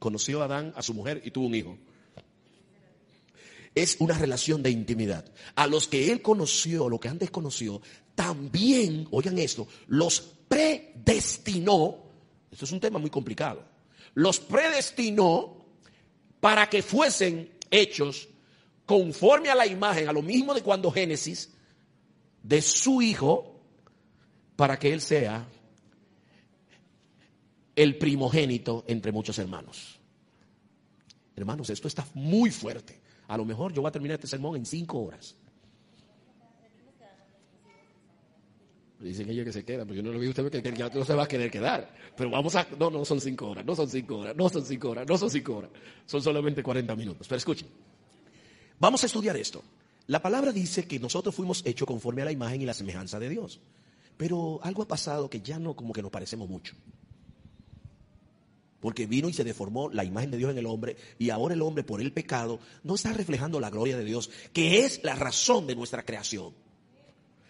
Conoció 0.00 0.42
a 0.42 0.46
Adán, 0.46 0.72
a 0.74 0.82
su 0.82 0.92
mujer 0.92 1.22
y 1.24 1.30
tuvo 1.30 1.46
un 1.46 1.54
hijo. 1.54 1.78
Es 3.76 3.98
una 4.00 4.18
relación 4.18 4.60
de 4.60 4.72
intimidad. 4.72 5.24
A 5.54 5.68
los 5.68 5.86
que 5.86 6.10
él 6.10 6.20
conoció, 6.20 6.88
lo 6.88 6.98
que 6.98 7.10
antes 7.10 7.30
conoció, 7.30 7.80
también, 8.16 9.06
oigan 9.12 9.38
esto, 9.38 9.68
los 9.86 10.20
predestinó. 10.48 12.07
Esto 12.50 12.64
es 12.64 12.72
un 12.72 12.80
tema 12.80 12.98
muy 12.98 13.10
complicado. 13.10 13.64
Los 14.14 14.40
predestinó 14.40 15.64
para 16.40 16.68
que 16.68 16.82
fuesen 16.82 17.50
hechos 17.70 18.28
conforme 18.86 19.50
a 19.50 19.54
la 19.54 19.66
imagen, 19.66 20.08
a 20.08 20.12
lo 20.12 20.22
mismo 20.22 20.54
de 20.54 20.62
cuando 20.62 20.90
Génesis, 20.90 21.52
de 22.42 22.62
su 22.62 23.02
Hijo, 23.02 23.60
para 24.56 24.78
que 24.78 24.92
Él 24.92 25.00
sea 25.00 25.46
el 27.76 27.96
primogénito 27.96 28.84
entre 28.88 29.12
muchos 29.12 29.38
hermanos. 29.38 29.98
Hermanos, 31.36 31.70
esto 31.70 31.86
está 31.86 32.04
muy 32.14 32.50
fuerte. 32.50 33.00
A 33.28 33.36
lo 33.36 33.44
mejor 33.44 33.72
yo 33.72 33.82
voy 33.82 33.88
a 33.88 33.92
terminar 33.92 34.16
este 34.16 34.26
sermón 34.26 34.56
en 34.56 34.66
cinco 34.66 34.98
horas. 35.00 35.36
Dicen 39.00 39.30
ellos 39.30 39.44
que 39.44 39.52
se 39.52 39.64
quedan, 39.64 39.86
porque 39.86 39.98
yo 39.98 40.02
no 40.02 40.12
lo 40.12 40.18
vi 40.18 40.28
usted 40.28 40.50
que 40.50 40.72
ya 40.76 40.88
no 40.88 41.04
se 41.04 41.14
va 41.14 41.22
a 41.22 41.28
querer 41.28 41.50
quedar. 41.50 41.94
Pero 42.16 42.30
vamos 42.30 42.56
a. 42.56 42.66
No, 42.78 42.90
no 42.90 43.04
son 43.04 43.20
cinco 43.20 43.50
horas, 43.50 43.64
no 43.64 43.76
son 43.76 43.88
cinco 43.88 44.18
horas, 44.18 44.34
no 44.34 44.48
son 44.48 44.64
cinco 44.64 44.90
horas, 44.90 45.06
no 45.06 45.16
son 45.16 45.30
cinco 45.30 45.56
horas. 45.56 45.70
Son 46.04 46.20
solamente 46.20 46.64
40 46.64 46.96
minutos. 46.96 47.28
Pero 47.28 47.38
escuchen. 47.38 47.68
Vamos 48.80 49.02
a 49.04 49.06
estudiar 49.06 49.36
esto. 49.36 49.62
La 50.08 50.20
palabra 50.20 50.52
dice 50.52 50.86
que 50.86 50.98
nosotros 50.98 51.34
fuimos 51.34 51.62
hechos 51.64 51.86
conforme 51.86 52.22
a 52.22 52.24
la 52.24 52.32
imagen 52.32 52.62
y 52.62 52.66
la 52.66 52.74
semejanza 52.74 53.20
de 53.20 53.28
Dios. 53.28 53.60
Pero 54.16 54.58
algo 54.64 54.82
ha 54.82 54.88
pasado 54.88 55.30
que 55.30 55.42
ya 55.42 55.60
no 55.60 55.76
como 55.76 55.92
que 55.92 56.02
nos 56.02 56.10
parecemos 56.10 56.48
mucho. 56.48 56.74
Porque 58.80 59.06
vino 59.06 59.28
y 59.28 59.32
se 59.32 59.44
deformó 59.44 59.90
la 59.90 60.04
imagen 60.04 60.32
de 60.32 60.38
Dios 60.38 60.50
en 60.50 60.58
el 60.58 60.66
hombre 60.66 60.96
y 61.18 61.30
ahora 61.30 61.54
el 61.54 61.62
hombre 61.62 61.84
por 61.84 62.00
el 62.00 62.12
pecado 62.12 62.58
no 62.82 62.96
está 62.96 63.12
reflejando 63.12 63.60
la 63.60 63.70
gloria 63.70 63.96
de 63.96 64.04
Dios, 64.04 64.30
que 64.52 64.84
es 64.84 65.04
la 65.04 65.14
razón 65.14 65.66
de 65.68 65.76
nuestra 65.76 66.04
creación. 66.04 66.52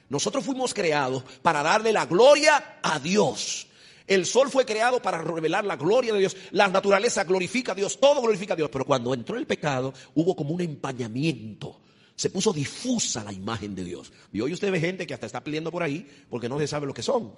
Nosotros 0.09 0.45
fuimos 0.45 0.73
creados 0.73 1.23
para 1.43 1.63
darle 1.63 1.93
la 1.93 2.07
gloria 2.07 2.81
a 2.83 2.99
Dios. 2.99 3.67
El 4.07 4.25
sol 4.25 4.49
fue 4.51 4.65
creado 4.65 5.03
para 5.03 5.21
revelar 5.21 5.67
la 5.67 5.77
gloria 5.77 6.15
de 6.15 6.21
Dios. 6.21 6.37
La 6.53 6.67
naturaleza 6.69 7.25
glorifica 7.25 7.73
a 7.73 7.75
Dios, 7.75 8.01
todo 8.01 8.23
glorifica 8.23 8.55
a 8.55 8.57
Dios. 8.57 8.71
Pero 8.73 8.87
cuando 8.87 9.13
entró 9.13 9.37
el 9.37 9.47
pecado, 9.47 9.93
hubo 10.15 10.35
como 10.35 10.55
un 10.55 10.63
empañamiento. 10.63 11.79
Se 12.17 12.31
puso 12.31 12.53
difusa 12.53 13.23
la 13.23 13.33
imagen 13.33 13.75
de 13.75 13.85
Dios. 13.85 14.11
Y 14.33 14.41
hoy 14.41 14.55
usted 14.55 14.73
ve 14.73 14.81
gente 14.81 15.07
que 15.07 15.13
hasta 15.13 15.27
está 15.27 15.45
pidiendo 15.45 15.71
por 15.71 15.83
ahí 15.83 16.09
porque 16.31 16.49
no 16.49 16.59
se 16.59 16.67
sabe 16.67 16.87
lo 16.87 16.95
que 16.95 17.03
son. 17.03 17.35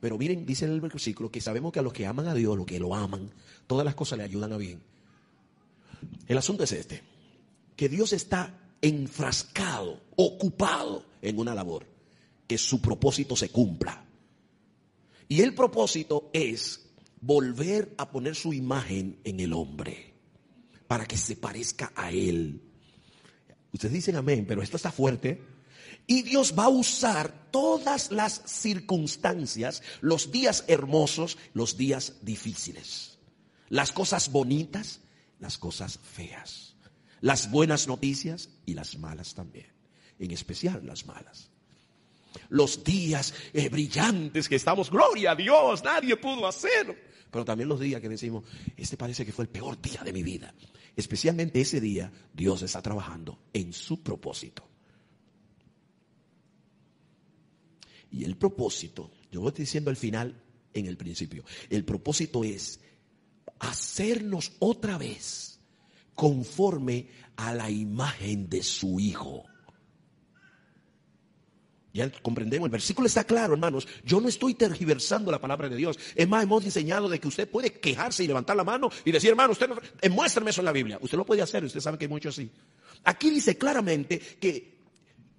Pero 0.00 0.18
miren, 0.18 0.46
dice 0.46 0.64
el 0.64 0.80
versículo 0.80 1.30
que 1.30 1.40
sabemos 1.40 1.70
que 1.70 1.78
a 1.78 1.82
los 1.82 1.92
que 1.92 2.06
aman 2.06 2.26
a 2.26 2.34
Dios, 2.34 2.56
los 2.56 2.66
que 2.66 2.80
lo 2.80 2.94
aman, 2.94 3.30
todas 3.66 3.84
las 3.84 3.94
cosas 3.94 4.18
le 4.18 4.24
ayudan 4.24 4.52
a 4.52 4.56
bien. 4.56 4.82
El 6.26 6.38
asunto 6.38 6.64
es 6.64 6.72
este, 6.72 7.02
que 7.76 7.88
Dios 7.88 8.12
está 8.12 8.61
enfrascado, 8.82 10.02
ocupado 10.16 11.06
en 11.22 11.38
una 11.38 11.54
labor, 11.54 11.86
que 12.46 12.58
su 12.58 12.82
propósito 12.82 13.36
se 13.36 13.48
cumpla. 13.48 14.04
Y 15.28 15.40
el 15.40 15.54
propósito 15.54 16.28
es 16.32 16.82
volver 17.20 17.94
a 17.96 18.10
poner 18.10 18.34
su 18.34 18.52
imagen 18.52 19.20
en 19.24 19.40
el 19.40 19.52
hombre, 19.54 20.12
para 20.86 21.06
que 21.06 21.16
se 21.16 21.36
parezca 21.36 21.92
a 21.96 22.10
él. 22.10 22.60
Ustedes 23.72 23.94
dicen 23.94 24.16
amén, 24.16 24.44
pero 24.46 24.62
esto 24.62 24.76
está 24.76 24.92
fuerte. 24.92 25.40
Y 26.06 26.22
Dios 26.22 26.54
va 26.58 26.64
a 26.64 26.68
usar 26.68 27.50
todas 27.50 28.10
las 28.10 28.42
circunstancias, 28.44 29.82
los 30.00 30.32
días 30.32 30.64
hermosos, 30.66 31.38
los 31.54 31.76
días 31.76 32.14
difíciles, 32.22 33.18
las 33.68 33.92
cosas 33.92 34.30
bonitas, 34.30 35.00
las 35.38 35.58
cosas 35.58 35.98
feas, 35.98 36.71
las 37.22 37.50
buenas 37.50 37.88
noticias 37.88 38.50
y 38.66 38.74
las 38.74 38.98
malas 38.98 39.34
también, 39.34 39.66
en 40.18 40.30
especial 40.32 40.84
las 40.84 41.06
malas. 41.06 41.48
Los 42.48 42.82
días 42.84 43.32
eh, 43.52 43.68
brillantes 43.68 44.48
que 44.48 44.56
estamos, 44.56 44.90
gloria 44.90 45.30
a 45.30 45.36
Dios, 45.36 45.82
nadie 45.82 46.16
pudo 46.16 46.46
hacerlo. 46.46 46.94
Pero 47.30 47.44
también 47.44 47.68
los 47.68 47.80
días 47.80 48.00
que 48.00 48.08
decimos, 48.08 48.44
este 48.76 48.96
parece 48.96 49.24
que 49.24 49.32
fue 49.32 49.44
el 49.44 49.50
peor 49.50 49.80
día 49.80 50.02
de 50.04 50.12
mi 50.12 50.22
vida. 50.22 50.52
Especialmente 50.94 51.60
ese 51.60 51.80
día, 51.80 52.12
Dios 52.34 52.60
está 52.62 52.82
trabajando 52.82 53.38
en 53.52 53.72
su 53.72 54.02
propósito. 54.02 54.68
Y 58.10 58.24
el 58.24 58.36
propósito, 58.36 59.10
yo 59.30 59.40
voy 59.40 59.52
diciendo 59.52 59.90
al 59.90 59.96
final, 59.96 60.42
en 60.74 60.86
el 60.86 60.96
principio, 60.96 61.44
el 61.70 61.84
propósito 61.84 62.44
es 62.44 62.80
hacernos 63.60 64.52
otra 64.58 64.98
vez 64.98 65.51
conforme 66.14 67.08
a 67.36 67.54
la 67.54 67.70
imagen 67.70 68.48
de 68.48 68.62
su 68.62 69.00
Hijo. 69.00 69.44
Ya 71.94 72.10
comprendemos, 72.10 72.66
el 72.66 72.72
versículo 72.72 73.06
está 73.06 73.24
claro, 73.24 73.52
hermanos. 73.52 73.86
Yo 74.02 74.20
no 74.20 74.28
estoy 74.28 74.54
tergiversando 74.54 75.30
la 75.30 75.40
palabra 75.40 75.68
de 75.68 75.76
Dios. 75.76 75.98
Es 76.14 76.26
más, 76.26 76.42
hemos 76.44 76.64
enseñado 76.64 77.08
de 77.08 77.20
que 77.20 77.28
usted 77.28 77.48
puede 77.48 77.70
quejarse 77.70 78.24
y 78.24 78.26
levantar 78.26 78.56
la 78.56 78.64
mano 78.64 78.90
y 79.04 79.12
decir, 79.12 79.28
hermano, 79.28 79.52
usted 79.52 79.68
no, 79.68 79.76
muéstrame 80.10 80.50
eso 80.50 80.62
en 80.62 80.64
la 80.64 80.72
Biblia. 80.72 80.98
Usted 81.02 81.18
lo 81.18 81.26
puede 81.26 81.42
hacer, 81.42 81.62
usted 81.64 81.80
sabe 81.80 81.98
que 81.98 82.06
hay 82.06 82.10
mucho 82.10 82.30
así. 82.30 82.50
Aquí 83.04 83.28
dice 83.28 83.58
claramente 83.58 84.18
que, 84.18 84.78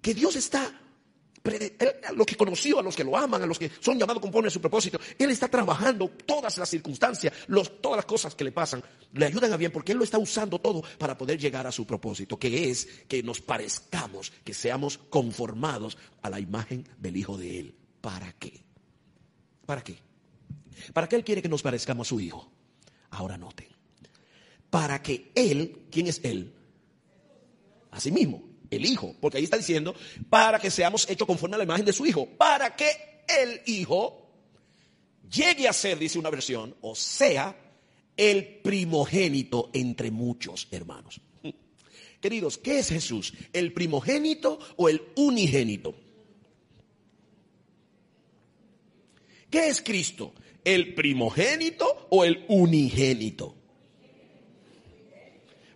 que 0.00 0.14
Dios 0.14 0.36
está 0.36 0.80
a 1.44 2.12
los 2.12 2.26
que 2.26 2.36
conoció, 2.36 2.78
a 2.78 2.82
los 2.82 2.96
que 2.96 3.04
lo 3.04 3.16
aman, 3.16 3.42
a 3.42 3.46
los 3.46 3.58
que 3.58 3.70
son 3.80 3.98
llamados 3.98 4.22
conforme 4.22 4.48
a 4.48 4.50
su 4.50 4.62
propósito. 4.62 4.98
Él 5.18 5.30
está 5.30 5.46
trabajando 5.46 6.08
todas 6.24 6.56
las 6.56 6.70
circunstancias, 6.70 7.34
todas 7.82 7.98
las 7.98 8.06
cosas 8.06 8.34
que 8.34 8.44
le 8.44 8.52
pasan, 8.52 8.82
le 9.12 9.26
ayudan 9.26 9.52
a 9.52 9.58
bien 9.58 9.70
porque 9.70 9.92
Él 9.92 9.98
lo 9.98 10.04
está 10.04 10.18
usando 10.18 10.58
todo 10.58 10.82
para 10.96 11.18
poder 11.18 11.38
llegar 11.38 11.66
a 11.66 11.72
su 11.72 11.86
propósito, 11.86 12.38
que 12.38 12.70
es 12.70 12.86
que 13.06 13.22
nos 13.22 13.42
parezcamos, 13.42 14.32
que 14.42 14.54
seamos 14.54 14.96
conformados 14.96 15.98
a 16.22 16.30
la 16.30 16.40
imagen 16.40 16.88
del 16.98 17.18
Hijo 17.18 17.36
de 17.36 17.60
Él. 17.60 17.74
¿Para 18.00 18.32
qué? 18.32 18.64
¿Para 19.66 19.84
qué? 19.84 19.98
¿Para 20.94 21.08
qué 21.08 21.16
Él 21.16 21.24
quiere 21.24 21.42
que 21.42 21.48
nos 21.50 21.62
parezcamos 21.62 22.08
a 22.08 22.10
su 22.10 22.20
Hijo? 22.20 22.50
Ahora 23.10 23.36
noten. 23.36 23.68
Para 24.70 25.02
que 25.02 25.30
Él, 25.34 25.86
¿quién 25.90 26.06
es 26.06 26.20
Él? 26.24 26.54
sí 27.98 28.10
mismo, 28.10 28.42
el 28.76 28.86
Hijo, 28.86 29.14
porque 29.20 29.38
ahí 29.38 29.44
está 29.44 29.56
diciendo, 29.56 29.94
para 30.28 30.58
que 30.58 30.70
seamos 30.70 31.08
hechos 31.08 31.26
conforme 31.26 31.54
a 31.56 31.58
la 31.58 31.64
imagen 31.64 31.84
de 31.84 31.92
su 31.92 32.06
Hijo, 32.06 32.26
para 32.26 32.74
que 32.76 32.86
el 33.28 33.60
Hijo 33.66 34.24
llegue 35.30 35.68
a 35.68 35.72
ser, 35.72 35.98
dice 35.98 36.18
una 36.18 36.30
versión, 36.30 36.74
o 36.80 36.94
sea, 36.94 37.56
el 38.16 38.60
primogénito 38.62 39.70
entre 39.72 40.10
muchos 40.10 40.68
hermanos. 40.70 41.20
Queridos, 42.20 42.58
¿qué 42.58 42.78
es 42.78 42.88
Jesús? 42.88 43.34
¿El 43.52 43.72
primogénito 43.72 44.58
o 44.76 44.88
el 44.88 45.02
unigénito? 45.16 45.94
¿Qué 49.50 49.68
es 49.68 49.82
Cristo? 49.82 50.34
¿El 50.64 50.94
primogénito 50.94 52.08
o 52.10 52.24
el 52.24 52.44
unigénito? 52.48 53.54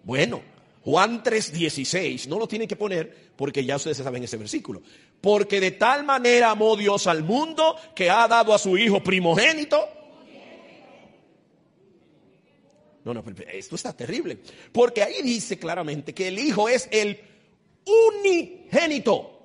Bueno, 0.02 0.42
Juan 0.88 1.22
3:16, 1.22 2.28
no 2.28 2.38
lo 2.38 2.48
tienen 2.48 2.66
que 2.66 2.74
poner 2.74 3.34
porque 3.36 3.62
ya 3.62 3.76
ustedes 3.76 3.98
saben 3.98 4.24
ese 4.24 4.38
versículo. 4.38 4.80
Porque 5.20 5.60
de 5.60 5.72
tal 5.72 6.02
manera 6.02 6.52
amó 6.52 6.76
Dios 6.76 7.06
al 7.06 7.24
mundo 7.24 7.76
que 7.94 8.08
ha 8.08 8.26
dado 8.26 8.54
a 8.54 8.58
su 8.58 8.74
Hijo 8.78 9.04
primogénito. 9.04 9.86
No, 13.04 13.12
no, 13.12 13.22
esto 13.52 13.74
está 13.74 13.94
terrible. 13.94 14.38
Porque 14.72 15.02
ahí 15.02 15.20
dice 15.22 15.58
claramente 15.58 16.14
que 16.14 16.28
el 16.28 16.38
Hijo 16.38 16.70
es 16.70 16.88
el 16.90 17.20
unigénito. 17.84 19.42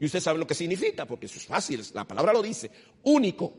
Y 0.00 0.06
usted 0.06 0.18
sabe 0.18 0.40
lo 0.40 0.46
que 0.48 0.56
significa, 0.56 1.06
porque 1.06 1.26
eso 1.26 1.38
es 1.38 1.46
fácil, 1.46 1.84
la 1.94 2.04
palabra 2.04 2.32
lo 2.32 2.42
dice, 2.42 2.68
único. 3.04 3.54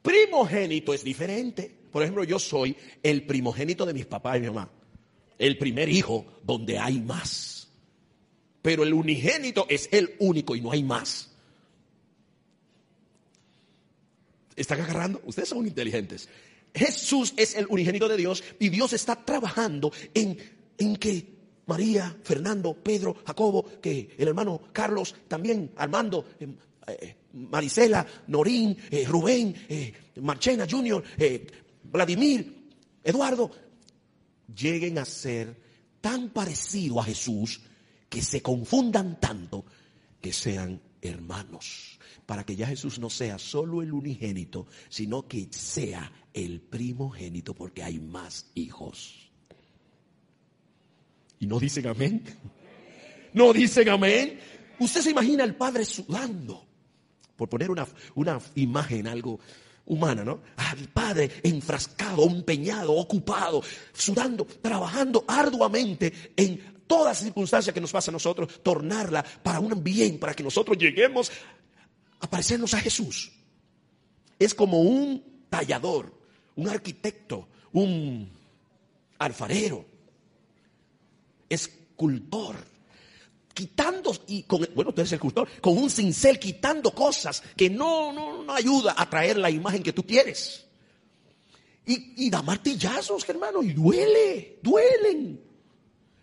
Primogénito 0.00 0.94
es 0.94 1.04
diferente. 1.04 1.70
Por 1.92 2.02
ejemplo, 2.02 2.24
yo 2.24 2.38
soy 2.38 2.74
el 3.02 3.26
primogénito 3.26 3.84
de 3.84 3.92
mis 3.92 4.06
papás 4.06 4.38
y 4.38 4.40
mi 4.40 4.46
mamá 4.46 4.70
el 5.38 5.58
primer 5.58 5.88
hijo 5.88 6.26
donde 6.42 6.78
hay 6.78 7.00
más. 7.00 7.68
Pero 8.62 8.82
el 8.82 8.92
unigénito 8.94 9.66
es 9.68 9.88
el 9.92 10.14
único 10.18 10.56
y 10.56 10.60
no 10.60 10.72
hay 10.72 10.82
más. 10.82 11.30
¿Están 14.56 14.80
agarrando? 14.80 15.20
Ustedes 15.24 15.50
son 15.50 15.66
inteligentes. 15.66 16.28
Jesús 16.74 17.32
es 17.36 17.54
el 17.54 17.66
unigénito 17.68 18.08
de 18.08 18.16
Dios 18.16 18.42
y 18.58 18.68
Dios 18.68 18.92
está 18.92 19.24
trabajando 19.24 19.92
en, 20.14 20.36
en 20.78 20.96
que 20.96 21.36
María, 21.66 22.16
Fernando, 22.22 22.74
Pedro, 22.74 23.16
Jacobo, 23.26 23.64
que 23.80 24.14
el 24.18 24.28
hermano 24.28 24.60
Carlos, 24.72 25.14
también 25.28 25.72
Armando, 25.76 26.26
eh, 26.38 26.48
eh, 26.86 27.16
Marisela, 27.32 28.06
Norín, 28.28 28.76
eh, 28.90 29.04
Rubén, 29.06 29.54
Marchena 30.20 30.66
Junior, 30.70 31.02
Vladimir, 31.84 32.70
Eduardo, 33.02 33.50
lleguen 34.54 34.98
a 34.98 35.04
ser 35.04 35.60
tan 36.00 36.30
parecidos 36.30 36.98
a 36.98 37.04
Jesús 37.04 37.60
que 38.08 38.22
se 38.22 38.42
confundan 38.42 39.18
tanto 39.20 39.64
que 40.20 40.32
sean 40.32 40.80
hermanos. 41.02 41.98
Para 42.24 42.44
que 42.44 42.56
ya 42.56 42.66
Jesús 42.66 42.98
no 42.98 43.10
sea 43.10 43.38
solo 43.38 43.82
el 43.82 43.92
unigénito, 43.92 44.66
sino 44.88 45.28
que 45.28 45.48
sea 45.50 46.10
el 46.34 46.60
primogénito 46.60 47.54
porque 47.54 47.82
hay 47.82 48.00
más 48.00 48.50
hijos. 48.54 49.30
¿Y 51.38 51.46
no 51.46 51.60
dicen 51.60 51.86
amén? 51.86 52.24
¿No 53.32 53.52
dicen 53.52 53.88
amén? 53.88 54.40
Usted 54.78 55.02
se 55.02 55.10
imagina 55.10 55.44
al 55.44 55.54
Padre 55.54 55.84
sudando, 55.84 56.66
por 57.36 57.48
poner 57.48 57.70
una, 57.70 57.86
una 58.14 58.40
imagen, 58.54 59.06
algo 59.06 59.38
humana, 59.86 60.24
¿no? 60.24 60.40
Al 60.56 60.88
Padre 60.88 61.30
enfrascado, 61.42 62.24
empeñado, 62.26 62.92
ocupado, 62.92 63.62
sudando, 63.92 64.44
trabajando 64.44 65.24
arduamente 65.26 66.32
en 66.36 66.76
todas 66.86 67.06
las 67.06 67.18
circunstancias 67.18 67.72
que 67.72 67.80
nos 67.80 67.92
pasa 67.92 68.10
a 68.10 68.12
nosotros, 68.12 68.62
tornarla 68.62 69.24
para 69.42 69.60
un 69.60 69.82
bien, 69.82 70.18
para 70.18 70.34
que 70.34 70.42
nosotros 70.42 70.76
lleguemos 70.78 71.30
a 72.20 72.28
parecernos 72.28 72.74
a 72.74 72.80
Jesús. 72.80 73.32
Es 74.38 74.54
como 74.54 74.80
un 74.80 75.46
tallador, 75.48 76.12
un 76.56 76.68
arquitecto, 76.68 77.48
un 77.72 78.28
alfarero, 79.18 79.84
escultor 81.48 82.56
quitando, 83.56 84.14
y 84.28 84.42
con, 84.42 84.68
bueno, 84.74 84.92
tú 84.92 85.00
eres 85.00 85.12
el 85.12 85.18
cultor, 85.18 85.48
con 85.62 85.78
un 85.78 85.88
cincel 85.88 86.38
quitando 86.38 86.90
cosas 86.90 87.42
que 87.56 87.70
no, 87.70 88.12
no, 88.12 88.44
no 88.44 88.52
ayuda 88.52 88.94
a 88.94 89.08
traer 89.08 89.38
la 89.38 89.48
imagen 89.48 89.82
que 89.82 89.94
tú 89.94 90.04
quieres. 90.04 90.66
Y, 91.86 92.28
da 92.28 92.42
martillazos, 92.42 93.26
hermano, 93.28 93.62
y 93.62 93.72
duele, 93.72 94.58
duelen. 94.62 95.40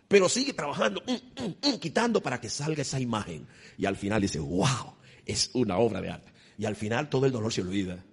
Pero 0.06 0.28
sigue 0.28 0.52
trabajando, 0.52 1.02
mm, 1.04 1.42
mm, 1.42 1.70
mm, 1.70 1.78
quitando 1.80 2.22
para 2.22 2.40
que 2.40 2.48
salga 2.48 2.82
esa 2.82 3.00
imagen. 3.00 3.48
Y 3.76 3.86
al 3.86 3.96
final 3.96 4.22
dice, 4.22 4.38
wow, 4.38 4.94
es 5.26 5.50
una 5.54 5.78
obra 5.78 6.00
de 6.00 6.10
arte. 6.10 6.32
Y 6.56 6.66
al 6.66 6.76
final 6.76 7.08
todo 7.08 7.26
el 7.26 7.32
dolor 7.32 7.52
se 7.52 7.62
olvida. 7.62 8.04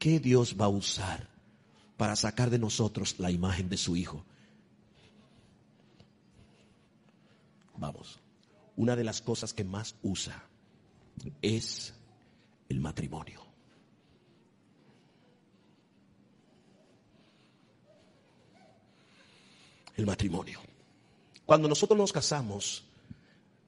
¿Qué 0.00 0.18
Dios 0.18 0.56
va 0.60 0.64
a 0.64 0.70
usar 0.70 1.28
para 1.96 2.16
sacar 2.16 2.50
de 2.50 2.58
nosotros 2.58 3.16
la 3.18 3.30
imagen 3.30 3.68
de 3.68 3.76
su 3.76 3.94
Hijo? 3.94 4.24
Vamos, 7.82 8.20
una 8.76 8.94
de 8.94 9.02
las 9.02 9.20
cosas 9.20 9.52
que 9.52 9.64
más 9.64 9.96
usa 10.04 10.40
es 11.42 11.92
el 12.68 12.78
matrimonio. 12.78 13.44
El 19.96 20.06
matrimonio. 20.06 20.60
Cuando 21.44 21.68
nosotros 21.68 21.98
nos 21.98 22.12
casamos, 22.12 22.84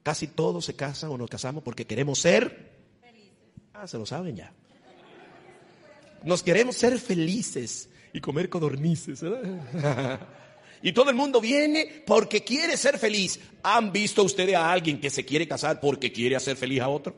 casi 0.04 0.28
todos 0.28 0.64
se 0.64 0.76
casan 0.76 1.10
o 1.10 1.18
nos 1.18 1.28
casamos 1.28 1.64
porque 1.64 1.84
queremos 1.84 2.20
ser 2.20 2.72
Ah, 3.72 3.88
se 3.88 3.98
lo 3.98 4.06
saben 4.06 4.36
ya. 4.36 4.52
Nos 6.22 6.44
queremos 6.44 6.76
ser 6.76 7.00
felices 7.00 7.88
y 8.12 8.20
comer 8.20 8.48
codornices. 8.48 9.24
Y 10.84 10.92
todo 10.92 11.08
el 11.08 11.16
mundo 11.16 11.40
viene 11.40 12.02
porque 12.04 12.44
quiere 12.44 12.76
ser 12.76 12.98
feliz. 12.98 13.40
¿Han 13.62 13.90
visto 13.90 14.22
ustedes 14.22 14.54
a 14.54 14.70
alguien 14.70 15.00
que 15.00 15.08
se 15.08 15.24
quiere 15.24 15.48
casar 15.48 15.80
porque 15.80 16.12
quiere 16.12 16.36
hacer 16.36 16.58
feliz 16.58 16.82
a 16.82 16.90
otro? 16.90 17.16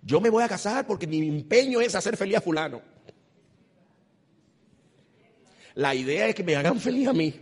Yo 0.00 0.20
me 0.20 0.30
voy 0.30 0.44
a 0.44 0.48
casar 0.48 0.86
porque 0.86 1.08
mi 1.08 1.18
empeño 1.26 1.80
es 1.80 1.92
hacer 1.96 2.16
feliz 2.16 2.36
a 2.36 2.40
fulano. 2.40 2.80
La 5.74 5.92
idea 5.92 6.28
es 6.28 6.36
que 6.36 6.44
me 6.44 6.54
hagan 6.54 6.80
feliz 6.80 7.08
a 7.08 7.12
mí. 7.12 7.34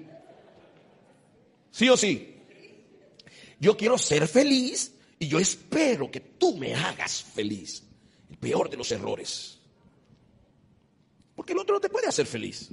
¿Sí 1.71 1.91
o 1.91 1.97
sí? 1.99 2.35
Yo 3.61 3.77
quiero 3.77 3.99
ser 3.99 4.27
feliz 4.27 4.95
y 5.19 5.29
yo 5.29 5.39
espero 5.39 6.11
que 6.11 6.21
tú 6.21 6.57
me 6.57 6.75
hagas 6.75 7.23
feliz. 7.23 7.83
El 8.31 8.39
peor 8.39 8.71
de 8.71 8.79
los 8.79 8.91
errores. 8.91 9.59
Porque 11.37 11.53
el 11.53 11.59
otro 11.59 11.75
no 11.75 11.81
te 11.81 11.91
puede 11.91 12.07
hacer 12.07 12.25
feliz. 12.25 12.71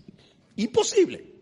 Imposible. 0.55 1.38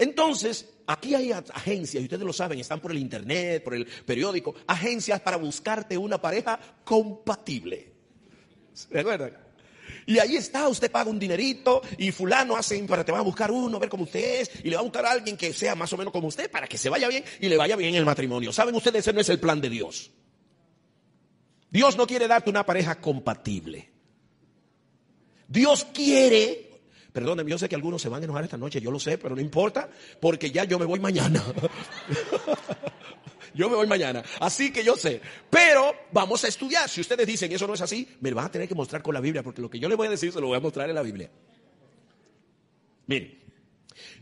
Entonces, 0.00 0.66
aquí 0.86 1.14
hay 1.14 1.30
agencias, 1.30 2.00
y 2.00 2.04
ustedes 2.04 2.24
lo 2.24 2.32
saben, 2.32 2.58
están 2.58 2.80
por 2.80 2.90
el 2.90 2.98
internet, 2.98 3.62
por 3.62 3.74
el 3.74 3.84
periódico, 3.84 4.54
agencias 4.66 5.20
para 5.20 5.36
buscarte 5.36 5.98
una 5.98 6.18
pareja 6.18 6.58
compatible. 6.84 7.92
¿Se 8.72 8.98
acuerdan? 8.98 9.36
Y 10.06 10.18
ahí 10.18 10.36
está, 10.36 10.68
usted 10.68 10.90
paga 10.90 11.10
un 11.10 11.18
dinerito 11.18 11.82
y 11.98 12.12
fulano 12.12 12.56
hace 12.56 12.82
para 12.84 13.04
te 13.04 13.12
va 13.12 13.18
a 13.18 13.22
buscar 13.22 13.52
uno, 13.52 13.76
a 13.76 13.80
ver 13.80 13.90
cómo 13.90 14.04
usted 14.04 14.40
es, 14.40 14.50
y 14.64 14.70
le 14.70 14.76
va 14.76 14.80
a 14.80 14.84
buscar 14.84 15.04
a 15.04 15.10
alguien 15.10 15.36
que 15.36 15.52
sea 15.52 15.74
más 15.74 15.92
o 15.92 15.98
menos 15.98 16.14
como 16.14 16.28
usted 16.28 16.50
para 16.50 16.66
que 16.66 16.78
se 16.78 16.88
vaya 16.88 17.06
bien 17.06 17.22
y 17.38 17.50
le 17.50 17.58
vaya 17.58 17.76
bien 17.76 17.94
el 17.94 18.06
matrimonio. 18.06 18.50
¿Saben 18.50 18.74
ustedes? 18.74 19.00
Ese 19.00 19.12
no 19.12 19.20
es 19.20 19.28
el 19.28 19.38
plan 19.38 19.60
de 19.60 19.68
Dios. 19.68 20.10
Dios 21.70 21.98
no 21.98 22.06
quiere 22.06 22.26
darte 22.26 22.48
una 22.48 22.64
pareja 22.64 23.02
compatible. 23.02 23.90
Dios 25.46 25.84
quiere 25.92 26.69
Perdóneme, 27.12 27.50
yo 27.50 27.58
sé 27.58 27.68
que 27.68 27.74
algunos 27.74 28.00
se 28.00 28.08
van 28.08 28.22
a 28.22 28.24
enojar 28.24 28.44
esta 28.44 28.56
noche, 28.56 28.80
yo 28.80 28.90
lo 28.90 29.00
sé, 29.00 29.18
pero 29.18 29.34
no 29.34 29.40
importa, 29.40 29.88
porque 30.20 30.50
ya 30.50 30.64
yo 30.64 30.78
me 30.78 30.84
voy 30.84 31.00
mañana. 31.00 31.42
yo 33.54 33.68
me 33.68 33.76
voy 33.76 33.86
mañana. 33.86 34.22
Así 34.38 34.72
que 34.72 34.84
yo 34.84 34.96
sé. 34.96 35.20
Pero 35.48 35.94
vamos 36.12 36.44
a 36.44 36.48
estudiar. 36.48 36.88
Si 36.88 37.00
ustedes 37.00 37.26
dicen 37.26 37.50
eso 37.52 37.66
no 37.66 37.74
es 37.74 37.80
así, 37.80 38.08
me 38.20 38.30
lo 38.30 38.36
van 38.36 38.46
a 38.46 38.50
tener 38.50 38.68
que 38.68 38.74
mostrar 38.74 39.02
con 39.02 39.14
la 39.14 39.20
Biblia, 39.20 39.42
porque 39.42 39.60
lo 39.60 39.68
que 39.68 39.78
yo 39.78 39.88
les 39.88 39.96
voy 39.96 40.06
a 40.06 40.10
decir 40.10 40.32
se 40.32 40.40
lo 40.40 40.48
voy 40.48 40.56
a 40.56 40.60
mostrar 40.60 40.88
en 40.88 40.94
la 40.94 41.02
Biblia. 41.02 41.30
Miren, 43.06 43.38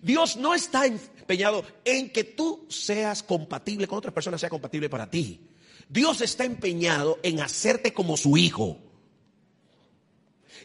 Dios 0.00 0.36
no 0.36 0.54
está 0.54 0.86
empeñado 0.86 1.62
en 1.84 2.10
que 2.10 2.24
tú 2.24 2.66
seas 2.70 3.22
compatible 3.22 3.86
con 3.86 3.98
otras 3.98 4.14
personas, 4.14 4.40
sea 4.40 4.48
compatible 4.48 4.88
para 4.88 5.10
ti. 5.10 5.40
Dios 5.88 6.20
está 6.20 6.44
empeñado 6.44 7.18
en 7.22 7.40
hacerte 7.40 7.92
como 7.92 8.16
su 8.16 8.36
hijo. 8.36 8.78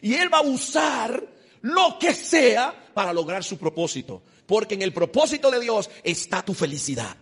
Y 0.00 0.14
Él 0.14 0.32
va 0.32 0.38
a 0.38 0.42
usar 0.42 1.33
lo 1.64 1.98
que 1.98 2.12
sea 2.12 2.74
para 2.92 3.12
lograr 3.12 3.42
su 3.42 3.56
propósito. 3.56 4.22
Porque 4.46 4.74
en 4.74 4.82
el 4.82 4.92
propósito 4.92 5.50
de 5.50 5.60
Dios 5.60 5.88
está 6.02 6.42
tu 6.42 6.52
felicidad. 6.52 7.16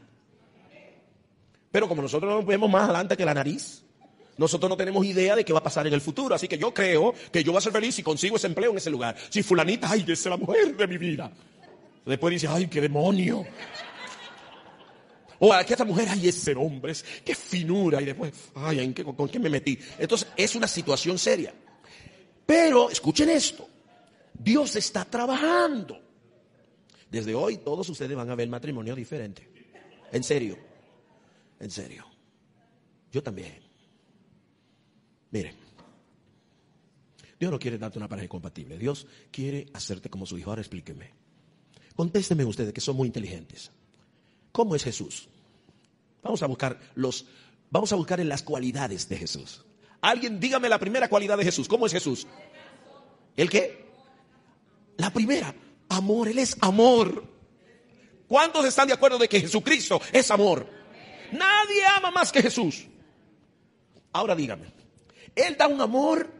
Pero 1.70 1.88
como 1.88 2.02
nosotros 2.02 2.30
no 2.30 2.44
vemos 2.44 2.68
más 2.68 2.84
adelante 2.84 3.16
que 3.16 3.24
la 3.24 3.34
nariz, 3.34 3.84
nosotros 4.36 4.68
no 4.68 4.76
tenemos 4.76 5.06
idea 5.06 5.36
de 5.36 5.44
qué 5.44 5.52
va 5.52 5.60
a 5.60 5.62
pasar 5.62 5.86
en 5.86 5.94
el 5.94 6.00
futuro. 6.00 6.34
Así 6.34 6.48
que 6.48 6.58
yo 6.58 6.74
creo 6.74 7.14
que 7.30 7.44
yo 7.44 7.52
voy 7.52 7.58
a 7.58 7.62
ser 7.62 7.72
feliz 7.72 7.94
si 7.94 8.02
consigo 8.02 8.34
ese 8.34 8.48
empleo 8.48 8.72
en 8.72 8.78
ese 8.78 8.90
lugar. 8.90 9.16
Si 9.30 9.44
fulanita, 9.44 9.88
ay, 9.88 10.04
es 10.08 10.26
la 10.26 10.36
mujer 10.36 10.76
de 10.76 10.88
mi 10.88 10.98
vida. 10.98 11.30
Después 12.04 12.32
dice, 12.32 12.48
ay, 12.48 12.66
qué 12.66 12.80
demonio. 12.80 13.46
O 15.38 15.52
aquí 15.52 15.72
esta 15.72 15.84
mujer, 15.84 16.08
ay, 16.10 16.28
ese 16.28 16.52
hombre, 16.56 16.94
qué 17.24 17.34
finura. 17.36 18.02
Y 18.02 18.06
después, 18.06 18.32
ay, 18.56 18.80
¿en 18.80 18.92
qué, 18.92 19.04
¿con 19.04 19.28
qué 19.28 19.38
me 19.38 19.48
metí? 19.48 19.78
Entonces, 20.00 20.26
es 20.36 20.56
una 20.56 20.66
situación 20.66 21.16
seria. 21.16 21.54
Pero, 22.44 22.90
escuchen 22.90 23.30
esto. 23.30 23.68
Dios 24.34 24.76
está 24.76 25.04
trabajando. 25.04 26.00
Desde 27.10 27.34
hoy 27.34 27.58
todos 27.58 27.88
ustedes 27.88 28.16
van 28.16 28.30
a 28.30 28.34
ver 28.34 28.48
matrimonio 28.48 28.94
diferente. 28.94 29.48
En 30.10 30.22
serio. 30.22 30.58
En 31.60 31.70
serio. 31.70 32.06
Yo 33.10 33.22
también. 33.22 33.60
Miren. 35.30 35.56
Dios 37.38 37.50
no 37.50 37.58
quiere 37.58 37.76
darte 37.76 37.98
una 37.98 38.08
pareja 38.08 38.26
incompatible. 38.26 38.78
Dios 38.78 39.06
quiere 39.30 39.66
hacerte 39.74 40.08
como 40.08 40.26
su 40.26 40.38
hijo. 40.38 40.50
Ahora 40.50 40.62
explíquenme. 40.62 41.10
Contéstenme 41.94 42.44
ustedes 42.44 42.72
que 42.72 42.80
son 42.80 42.96
muy 42.96 43.06
inteligentes. 43.06 43.70
¿Cómo 44.52 44.74
es 44.74 44.84
Jesús? 44.84 45.28
Vamos 46.22 46.42
a 46.42 46.46
buscar 46.46 46.78
los 46.94 47.26
vamos 47.70 47.92
a 47.92 47.96
buscar 47.96 48.20
en 48.20 48.28
las 48.28 48.42
cualidades 48.42 49.08
de 49.08 49.16
Jesús. 49.16 49.64
Alguien 50.00 50.40
dígame 50.40 50.68
la 50.68 50.78
primera 50.78 51.08
cualidad 51.08 51.36
de 51.36 51.44
Jesús. 51.44 51.68
¿Cómo 51.68 51.86
es 51.86 51.92
Jesús? 51.92 52.26
¿El 53.36 53.50
qué? 53.50 53.81
La 55.02 55.12
primera, 55.12 55.52
amor, 55.88 56.28
Él 56.28 56.38
es 56.38 56.56
amor. 56.60 57.24
¿Cuántos 58.28 58.64
están 58.64 58.86
de 58.86 58.94
acuerdo 58.94 59.18
de 59.18 59.28
que 59.28 59.40
Jesucristo 59.40 60.00
es 60.12 60.30
amor? 60.30 60.64
Nadie 61.32 61.84
ama 61.96 62.12
más 62.12 62.30
que 62.30 62.40
Jesús. 62.40 62.84
Ahora 64.12 64.36
dígame, 64.36 64.66
Él 65.34 65.56
da 65.58 65.66
un 65.66 65.80
amor 65.80 66.30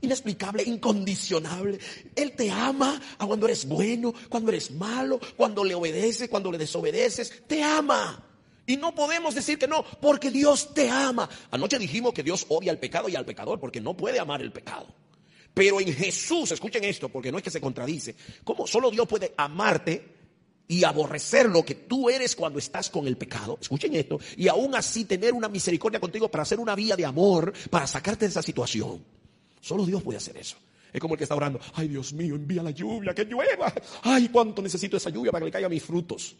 inexplicable, 0.00 0.64
incondicionable. 0.64 1.78
Él 2.16 2.32
te 2.32 2.50
ama 2.50 3.00
a 3.16 3.24
cuando 3.24 3.46
eres 3.46 3.64
bueno, 3.64 4.12
cuando 4.28 4.50
eres 4.50 4.72
malo, 4.72 5.20
cuando 5.36 5.62
le 5.62 5.76
obedeces, 5.76 6.28
cuando 6.28 6.50
le 6.50 6.58
desobedeces. 6.58 7.44
Te 7.46 7.62
ama. 7.62 8.24
Y 8.66 8.76
no 8.76 8.92
podemos 8.92 9.36
decir 9.36 9.56
que 9.56 9.68
no, 9.68 9.84
porque 10.00 10.32
Dios 10.32 10.74
te 10.74 10.90
ama. 10.90 11.30
Anoche 11.52 11.78
dijimos 11.78 12.12
que 12.12 12.24
Dios 12.24 12.44
odia 12.48 12.72
al 12.72 12.80
pecado 12.80 13.08
y 13.08 13.14
al 13.14 13.24
pecador, 13.24 13.60
porque 13.60 13.80
no 13.80 13.96
puede 13.96 14.18
amar 14.18 14.42
el 14.42 14.50
pecado. 14.50 14.88
Pero 15.56 15.80
en 15.80 15.90
Jesús, 15.90 16.52
escuchen 16.52 16.84
esto, 16.84 17.08
porque 17.08 17.32
no 17.32 17.38
es 17.38 17.44
que 17.44 17.50
se 17.50 17.62
contradice, 17.62 18.14
¿cómo 18.44 18.66
solo 18.66 18.90
Dios 18.90 19.08
puede 19.08 19.32
amarte 19.38 20.06
y 20.68 20.84
aborrecer 20.84 21.48
lo 21.48 21.64
que 21.64 21.74
tú 21.74 22.10
eres 22.10 22.36
cuando 22.36 22.58
estás 22.58 22.90
con 22.90 23.06
el 23.06 23.16
pecado? 23.16 23.56
Escuchen 23.58 23.94
esto, 23.94 24.20
y 24.36 24.48
aún 24.48 24.74
así 24.74 25.06
tener 25.06 25.32
una 25.32 25.48
misericordia 25.48 25.98
contigo 25.98 26.30
para 26.30 26.42
hacer 26.42 26.60
una 26.60 26.74
vía 26.74 26.94
de 26.94 27.06
amor, 27.06 27.54
para 27.70 27.86
sacarte 27.86 28.26
de 28.26 28.32
esa 28.32 28.42
situación. 28.42 29.02
Solo 29.58 29.86
Dios 29.86 30.02
puede 30.02 30.18
hacer 30.18 30.36
eso. 30.36 30.58
Es 30.92 31.00
como 31.00 31.14
el 31.14 31.18
que 31.18 31.24
está 31.24 31.34
orando, 31.34 31.58
ay 31.72 31.88
Dios 31.88 32.12
mío, 32.12 32.34
envía 32.34 32.62
la 32.62 32.72
lluvia, 32.72 33.14
que 33.14 33.24
llueva. 33.24 33.72
Ay, 34.02 34.28
cuánto 34.28 34.60
necesito 34.60 34.98
esa 34.98 35.08
lluvia 35.08 35.32
para 35.32 35.40
que 35.40 35.46
le 35.46 35.52
caigan 35.52 35.70
mis 35.70 35.82
frutos. 35.82 36.36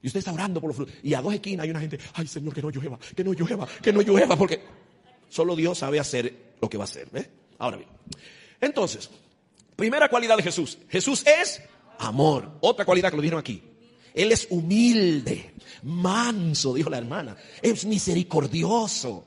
Y 0.00 0.06
usted 0.06 0.20
está 0.20 0.32
orando 0.32 0.62
por 0.62 0.68
los 0.68 0.76
frutos. 0.78 0.94
Y 1.02 1.12
a 1.12 1.20
dos 1.20 1.34
esquinas 1.34 1.64
hay 1.64 1.70
una 1.72 1.80
gente, 1.80 1.98
ay 2.14 2.26
Señor, 2.26 2.54
que 2.54 2.62
no 2.62 2.70
llueva, 2.70 2.98
que 3.14 3.22
no 3.22 3.34
llueva, 3.34 3.68
que 3.82 3.92
no 3.92 4.00
llueva, 4.00 4.34
porque 4.34 4.62
solo 5.28 5.54
Dios 5.54 5.76
sabe 5.76 6.00
hacer 6.00 6.54
lo 6.58 6.70
que 6.70 6.78
va 6.78 6.84
a 6.84 6.86
hacer. 6.86 7.06
¿ves? 7.12 7.28
Ahora 7.60 7.76
bien, 7.76 7.90
entonces, 8.60 9.08
primera 9.76 10.08
cualidad 10.08 10.36
de 10.38 10.42
Jesús. 10.42 10.78
Jesús 10.88 11.24
es 11.26 11.62
amor. 11.98 12.50
Otra 12.60 12.84
cualidad 12.84 13.10
que 13.10 13.16
lo 13.16 13.22
dijeron 13.22 13.40
aquí. 13.40 13.62
Él 14.14 14.32
es 14.32 14.48
humilde, 14.50 15.54
manso, 15.84 16.74
dijo 16.74 16.90
la 16.90 16.98
hermana. 16.98 17.36
Es 17.62 17.84
misericordioso, 17.84 19.26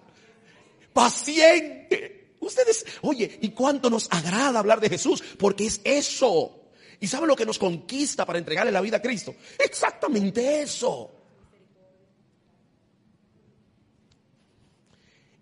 paciente. 0.91 2.35
Ustedes, 2.39 2.85
oye, 3.01 3.39
¿y 3.41 3.49
cuánto 3.49 3.89
nos 3.89 4.07
agrada 4.11 4.59
hablar 4.59 4.81
de 4.81 4.89
Jesús? 4.89 5.23
Porque 5.37 5.67
es 5.67 5.79
eso. 5.83 6.59
¿Y 6.99 7.07
sabe 7.07 7.27
lo 7.27 7.35
que 7.35 7.45
nos 7.45 7.59
conquista 7.59 8.25
para 8.25 8.39
entregarle 8.39 8.71
la 8.71 8.81
vida 8.81 8.97
a 8.97 9.01
Cristo? 9.01 9.35
Exactamente 9.63 10.61
eso. 10.61 11.11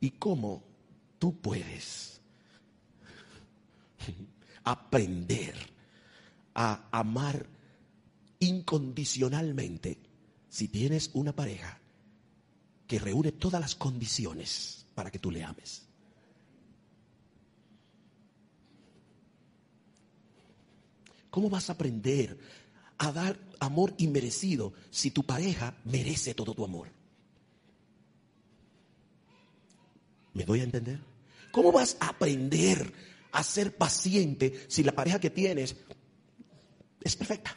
¿Y 0.01 0.11
cómo 0.11 0.61
tú 1.17 1.39
puedes 1.39 2.10
aprender 4.63 5.55
a 6.53 6.87
amar 6.91 7.45
incondicionalmente 8.39 9.97
si 10.49 10.67
tienes 10.67 11.11
una 11.13 11.33
pareja 11.33 11.79
que 12.87 12.99
reúne 12.99 13.31
todas 13.31 13.61
las 13.61 13.75
condiciones 13.75 14.85
para 14.93 15.09
que 15.09 15.19
tú 15.19 15.31
le 15.31 15.43
ames. 15.43 15.87
¿Cómo 21.29 21.49
vas 21.49 21.69
a 21.69 21.73
aprender 21.73 22.37
a 22.97 23.11
dar 23.13 23.39
amor 23.59 23.93
inmerecido 23.97 24.73
si 24.89 25.11
tu 25.11 25.23
pareja 25.23 25.77
merece 25.85 26.33
todo 26.35 26.53
tu 26.53 26.65
amor? 26.65 26.89
¿Me 30.33 30.43
doy 30.43 30.59
a 30.59 30.63
entender? 30.63 30.99
¿Cómo 31.51 31.71
vas 31.71 31.95
a 32.01 32.09
aprender 32.09 32.93
a 33.31 33.43
ser 33.43 33.75
paciente 33.75 34.65
si 34.67 34.83
la 34.83 34.91
pareja 34.91 35.19
que 35.19 35.29
tienes 35.29 35.75
es 37.03 37.15
perfecta. 37.15 37.55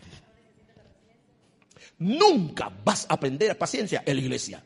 Nunca 1.98 2.72
vas 2.84 3.06
a 3.08 3.14
aprender 3.14 3.50
a 3.50 3.58
paciencia 3.58 4.02
en 4.04 4.16
la 4.16 4.22
iglesia. 4.22 4.64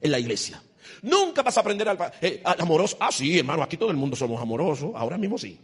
En 0.00 0.10
la 0.10 0.18
iglesia. 0.18 0.62
Nunca 1.02 1.42
vas 1.42 1.56
a 1.56 1.60
aprender 1.60 1.88
al, 1.88 1.98
eh, 2.20 2.42
amoroso. 2.44 2.96
Ah, 3.00 3.12
sí, 3.12 3.38
hermano, 3.38 3.62
aquí 3.62 3.76
todo 3.76 3.90
el 3.90 3.96
mundo 3.96 4.16
somos 4.16 4.40
amorosos. 4.40 4.92
Ahora 4.94 5.18
mismo 5.18 5.38
sí. 5.38 5.58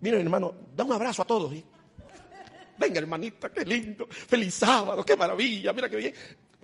Miren, 0.00 0.20
hermano, 0.20 0.54
da 0.74 0.84
un 0.84 0.92
abrazo 0.92 1.22
a 1.22 1.24
todos. 1.24 1.52
Venga, 2.78 2.98
hermanita, 2.98 3.50
qué 3.50 3.64
lindo. 3.64 4.06
Feliz 4.08 4.54
sábado, 4.54 5.04
qué 5.04 5.16
maravilla. 5.16 5.72
Mira 5.72 5.88
qué 5.88 5.96
bien. 5.96 6.14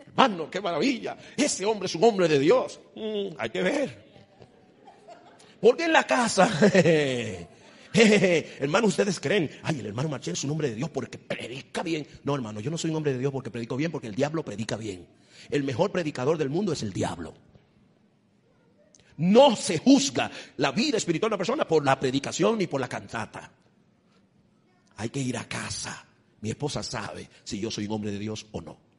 Hermano, 0.07 0.51
qué 0.51 0.61
maravilla. 0.61 1.17
Ese 1.37 1.65
hombre 1.65 1.87
es 1.87 1.95
un 1.95 2.05
hombre 2.05 2.29
de 2.29 2.39
Dios. 2.39 2.81
Mm, 2.95 3.29
hay 3.39 3.51
que 3.51 3.63
ver. 3.63 4.10
Porque 5.61 5.85
en 5.85 5.93
la 5.93 6.05
casa, 6.05 6.49
hermano, 7.93 8.87
ustedes 8.87 9.21
creen, 9.21 9.51
ay, 9.63 9.81
el 9.81 9.87
hermano 9.87 10.09
Marchel 10.09 10.35
es 10.35 10.45
un 10.45 10.51
hombre 10.51 10.71
de 10.71 10.77
Dios 10.77 10.91
porque 10.91 11.19
predica 11.19 11.83
bien. 11.83 12.07
No, 12.25 12.35
hermano, 12.35 12.61
yo 12.61 12.71
no 12.71 12.79
soy 12.79 12.91
un 12.91 12.97
hombre 12.97 13.13
de 13.13 13.19
Dios 13.19 13.33
porque 13.33 13.51
predico 13.51 13.77
bien, 13.77 13.91
porque 13.91 14.07
el 14.07 14.15
diablo 14.15 14.45
predica 14.45 14.77
bien. 14.77 15.07
El 15.51 15.65
mejor 15.65 15.93
predicador 15.93 16.39
del 16.39 16.51
mundo 16.51 16.73
es 16.73 16.83
el 16.83 16.93
diablo. 16.93 17.35
No 19.19 19.55
se 19.55 19.79
juzga 19.79 20.31
la 20.57 20.73
vida 20.73 20.97
espiritual 20.97 21.29
de 21.29 21.35
una 21.35 21.39
persona 21.39 21.69
por 21.69 21.85
la 21.85 22.01
predicación 22.01 22.57
ni 22.57 22.67
por 22.67 22.81
la 22.81 22.89
cantata. 22.89 23.53
Hay 24.97 25.11
que 25.11 25.21
ir 25.21 25.37
a 25.37 25.45
casa 25.45 26.07
Mi 26.41 26.51
esposa 26.51 26.83
sabe 26.83 27.29
si 27.45 27.61
yo 27.61 27.71
soy 27.71 27.87
un 27.87 27.93
hombre 27.93 28.13
de 28.13 28.19
Dios 28.19 28.47
o 28.53 28.61
no. 28.61 28.90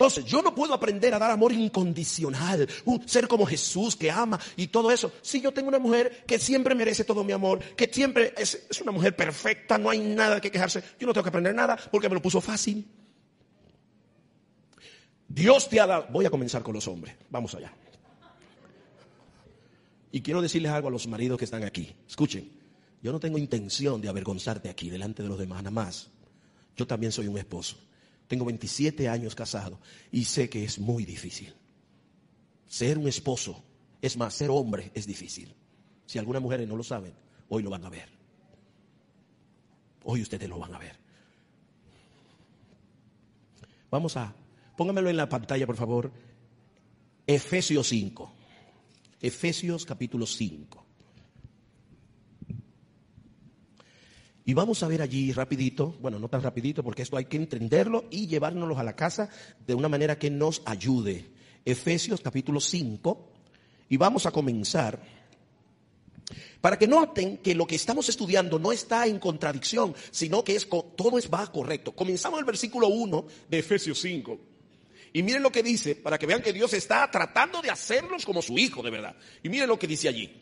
Entonces, 0.00 0.24
yo 0.24 0.40
no 0.40 0.54
puedo 0.54 0.72
aprender 0.72 1.12
a 1.12 1.18
dar 1.18 1.30
amor 1.30 1.52
incondicional, 1.52 2.66
un 2.86 3.06
ser 3.06 3.28
como 3.28 3.44
Jesús 3.44 3.94
que 3.94 4.10
ama 4.10 4.40
y 4.56 4.68
todo 4.68 4.90
eso. 4.90 5.12
Si 5.20 5.42
yo 5.42 5.52
tengo 5.52 5.68
una 5.68 5.78
mujer 5.78 6.24
que 6.26 6.38
siempre 6.38 6.74
merece 6.74 7.04
todo 7.04 7.22
mi 7.22 7.32
amor, 7.32 7.58
que 7.76 7.86
siempre 7.92 8.32
es, 8.38 8.66
es 8.70 8.80
una 8.80 8.92
mujer 8.92 9.14
perfecta, 9.14 9.76
no 9.76 9.90
hay 9.90 9.98
nada 9.98 10.40
que 10.40 10.50
quejarse, 10.50 10.82
yo 10.98 11.06
no 11.06 11.12
tengo 11.12 11.24
que 11.24 11.28
aprender 11.28 11.54
nada 11.54 11.76
porque 11.92 12.08
me 12.08 12.14
lo 12.14 12.22
puso 12.22 12.40
fácil. 12.40 12.88
Dios 15.28 15.68
te 15.68 15.78
ha 15.78 15.86
dado, 15.86 16.06
voy 16.10 16.24
a 16.24 16.30
comenzar 16.30 16.62
con 16.62 16.72
los 16.72 16.88
hombres, 16.88 17.14
vamos 17.28 17.54
allá. 17.54 17.70
Y 20.12 20.22
quiero 20.22 20.40
decirles 20.40 20.72
algo 20.72 20.88
a 20.88 20.90
los 20.90 21.06
maridos 21.08 21.36
que 21.36 21.44
están 21.44 21.62
aquí. 21.62 21.94
Escuchen, 22.08 22.50
yo 23.02 23.12
no 23.12 23.20
tengo 23.20 23.36
intención 23.36 24.00
de 24.00 24.08
avergonzarte 24.08 24.70
aquí 24.70 24.88
delante 24.88 25.22
de 25.22 25.28
los 25.28 25.38
demás, 25.38 25.58
nada 25.58 25.72
más. 25.72 26.08
Yo 26.74 26.86
también 26.86 27.12
soy 27.12 27.26
un 27.26 27.36
esposo. 27.36 27.76
Tengo 28.30 28.44
27 28.44 29.08
años 29.08 29.34
casado 29.34 29.80
y 30.12 30.24
sé 30.24 30.48
que 30.48 30.62
es 30.62 30.78
muy 30.78 31.04
difícil. 31.04 31.52
Ser 32.64 32.96
un 32.96 33.08
esposo, 33.08 33.60
es 34.00 34.16
más, 34.16 34.34
ser 34.34 34.50
hombre 34.50 34.92
es 34.94 35.04
difícil. 35.04 35.52
Si 36.06 36.16
algunas 36.16 36.40
mujeres 36.40 36.68
no 36.68 36.76
lo 36.76 36.84
saben, 36.84 37.12
hoy 37.48 37.64
lo 37.64 37.70
van 37.70 37.84
a 37.84 37.90
ver. 37.90 38.08
Hoy 40.04 40.22
ustedes 40.22 40.48
lo 40.48 40.60
van 40.60 40.72
a 40.72 40.78
ver. 40.78 40.96
Vamos 43.90 44.16
a, 44.16 44.32
póngamelo 44.76 45.10
en 45.10 45.16
la 45.16 45.28
pantalla, 45.28 45.66
por 45.66 45.76
favor. 45.76 46.12
Efesios 47.26 47.88
5. 47.88 48.32
Efesios 49.22 49.84
capítulo 49.84 50.24
5. 50.24 50.86
Y 54.50 54.52
vamos 54.52 54.82
a 54.82 54.88
ver 54.88 55.00
allí 55.00 55.30
rapidito, 55.30 55.94
bueno, 56.00 56.18
no 56.18 56.28
tan 56.28 56.42
rapidito 56.42 56.82
porque 56.82 57.02
esto 57.02 57.16
hay 57.16 57.26
que 57.26 57.36
entenderlo 57.36 58.06
y 58.10 58.26
llevárnoslo 58.26 58.76
a 58.76 58.82
la 58.82 58.96
casa 58.96 59.30
de 59.64 59.76
una 59.76 59.88
manera 59.88 60.18
que 60.18 60.28
nos 60.28 60.60
ayude. 60.64 61.24
Efesios 61.64 62.20
capítulo 62.20 62.60
5 62.60 63.30
y 63.88 63.96
vamos 63.96 64.26
a 64.26 64.32
comenzar 64.32 65.00
para 66.60 66.76
que 66.76 66.88
noten 66.88 67.36
que 67.36 67.54
lo 67.54 67.64
que 67.64 67.76
estamos 67.76 68.08
estudiando 68.08 68.58
no 68.58 68.72
está 68.72 69.06
en 69.06 69.20
contradicción, 69.20 69.94
sino 70.10 70.42
que 70.42 70.56
es 70.56 70.68
todo 70.68 71.16
es 71.16 71.30
va 71.30 71.46
correcto. 71.46 71.92
Comenzamos 71.92 72.40
el 72.40 72.44
versículo 72.44 72.88
1 72.88 73.26
de 73.48 73.58
Efesios 73.60 74.00
5. 74.00 74.36
Y 75.12 75.22
miren 75.22 75.44
lo 75.44 75.52
que 75.52 75.62
dice, 75.62 75.94
para 75.94 76.18
que 76.18 76.26
vean 76.26 76.42
que 76.42 76.52
Dios 76.52 76.72
está 76.72 77.08
tratando 77.08 77.62
de 77.62 77.70
hacerlos 77.70 78.26
como 78.26 78.42
su 78.42 78.58
hijo, 78.58 78.82
de 78.82 78.90
verdad. 78.90 79.14
Y 79.44 79.48
miren 79.48 79.68
lo 79.68 79.78
que 79.78 79.86
dice 79.86 80.08
allí. 80.08 80.39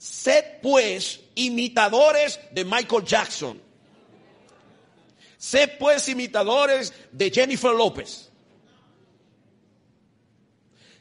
Sed 0.00 0.62
pues 0.62 1.20
imitadores 1.34 2.40
de 2.52 2.64
Michael 2.64 3.04
Jackson. 3.04 3.60
Sed 5.36 5.72
pues 5.78 6.08
imitadores 6.08 6.94
de 7.12 7.30
Jennifer 7.30 7.72
López. 7.72 8.30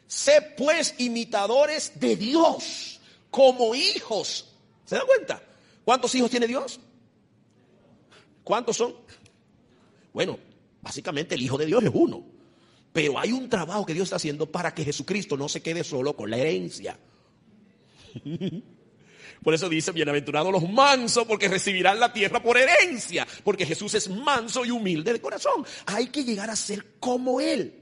Sed 0.06 0.54
pues 0.58 0.96
imitadores 0.98 1.98
de 1.98 2.18
Dios 2.18 3.00
como 3.32 3.74
hijos. 3.74 4.54
¿Se 4.84 4.96
dan 4.96 5.08
cuenta? 5.08 5.42
¿Cuántos 5.86 6.14
hijos 6.16 6.30
tiene 6.30 6.46
Dios? 6.46 6.82
¿Cuántos 8.44 8.76
son? 8.76 8.96
Bueno, 10.12 10.38
básicamente 10.82 11.36
el 11.36 11.42
Hijo 11.42 11.58
de 11.58 11.68
Dios 11.68 11.82
es 11.86 11.92
uno. 11.94 12.26
Pero 12.92 13.18
hay 13.18 13.32
un 13.32 13.48
trabajo 13.48 13.86
que 13.86 13.94
Dios 13.94 14.08
está 14.08 14.18
haciendo 14.18 14.52
para 14.52 14.74
que 14.76 14.84
Jesucristo 14.84 15.38
no 15.38 15.48
se 15.48 15.62
quede 15.62 15.86
solo 15.86 16.18
con 16.18 16.30
la 16.30 16.38
herencia. 16.38 17.00
Por 19.44 19.54
eso 19.54 19.70
dice, 19.70 19.92
bienaventurados 19.92 20.52
los 20.52 20.70
mansos, 20.70 21.26
porque 21.26 21.48
recibirán 21.48 22.00
la 22.00 22.12
tierra 22.12 22.42
por 22.42 22.58
herencia, 22.58 23.26
porque 23.44 23.66
Jesús 23.66 23.94
es 23.94 24.10
manso 24.10 24.66
y 24.66 24.72
humilde 24.72 25.14
de 25.14 25.22
corazón. 25.22 25.66
Hay 25.86 26.08
que 26.08 26.24
llegar 26.24 26.50
a 26.50 26.56
ser 26.56 27.00
como 27.00 27.40
Él, 27.40 27.74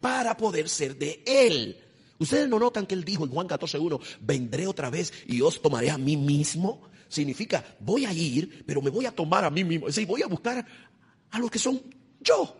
para 0.00 0.36
poder 0.36 0.68
ser 0.68 0.96
de 0.96 1.22
Él. 1.26 1.78
Ustedes 2.18 2.48
no 2.48 2.58
notan 2.58 2.86
que 2.86 2.94
Él 2.94 3.04
dijo 3.04 3.24
en 3.24 3.30
Juan 3.30 3.48
14.1, 3.48 4.00
vendré 4.20 4.66
otra 4.66 4.90
vez 4.90 5.12
y 5.26 5.40
os 5.40 5.62
tomaré 5.62 5.90
a 5.90 5.96
mí 5.96 6.16
mismo. 6.16 6.82
Significa, 7.08 7.64
voy 7.80 8.04
a 8.04 8.12
ir, 8.12 8.64
pero 8.66 8.82
me 8.82 8.90
voy 8.90 9.06
a 9.06 9.10
tomar 9.10 9.44
a 9.44 9.50
mí 9.50 9.64
mismo. 9.64 9.88
Es 9.88 9.94
decir, 9.94 10.06
voy 10.06 10.22
a 10.22 10.26
buscar 10.26 10.64
a 11.30 11.38
los 11.38 11.50
que 11.50 11.58
son 11.58 11.82
yo. 12.20 12.56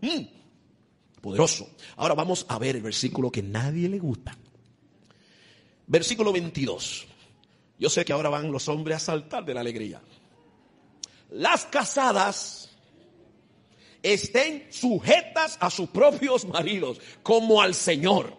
Mm. 0.00 1.20
Poderoso. 1.20 1.70
Ahora 1.96 2.14
vamos 2.14 2.44
a 2.48 2.58
ver 2.58 2.76
el 2.76 2.82
versículo 2.82 3.30
que 3.30 3.42
nadie 3.42 3.88
le 3.88 3.98
gusta. 3.98 4.36
Versículo 5.86 6.32
22. 6.32 7.06
Yo 7.78 7.90
sé 7.90 8.04
que 8.04 8.12
ahora 8.12 8.28
van 8.28 8.50
los 8.50 8.68
hombres 8.68 8.96
a 8.96 9.00
saltar 9.00 9.44
de 9.44 9.54
la 9.54 9.60
alegría. 9.60 10.00
Las 11.30 11.64
casadas 11.66 12.70
estén 14.02 14.66
sujetas 14.70 15.56
a 15.60 15.70
sus 15.70 15.88
propios 15.88 16.46
maridos, 16.46 17.00
como 17.22 17.60
al 17.60 17.74
Señor. 17.74 18.36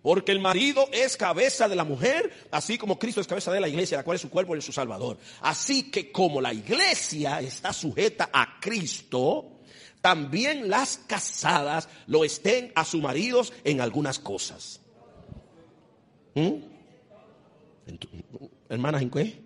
Porque 0.00 0.32
el 0.32 0.40
marido 0.40 0.88
es 0.92 1.16
cabeza 1.16 1.68
de 1.68 1.76
la 1.76 1.84
mujer, 1.84 2.48
así 2.50 2.78
como 2.78 2.98
Cristo 2.98 3.20
es 3.20 3.26
cabeza 3.26 3.52
de 3.52 3.60
la 3.60 3.68
iglesia, 3.68 3.98
la 3.98 4.04
cual 4.04 4.14
es 4.14 4.22
su 4.22 4.30
cuerpo 4.30 4.56
y 4.56 4.62
su 4.62 4.72
Salvador. 4.72 5.18
Así 5.42 5.90
que 5.90 6.12
como 6.12 6.40
la 6.40 6.54
iglesia 6.54 7.40
está 7.40 7.72
sujeta 7.72 8.30
a 8.32 8.58
Cristo, 8.60 9.58
también 10.00 10.70
las 10.70 10.98
casadas 11.06 11.88
lo 12.06 12.24
estén 12.24 12.72
a 12.76 12.84
sus 12.84 13.02
maridos 13.02 13.52
en 13.64 13.80
algunas 13.80 14.20
cosas. 14.20 14.80
¿Mm? 16.38 16.62
¿Hermanas 18.68 19.02
en 19.02 19.10
qué? 19.10 19.42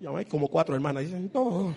Ya 0.00 0.10
hay 0.16 0.24
como 0.24 0.48
cuatro 0.48 0.74
hermanas. 0.74 1.04
Dicen, 1.04 1.30
no. 1.34 1.74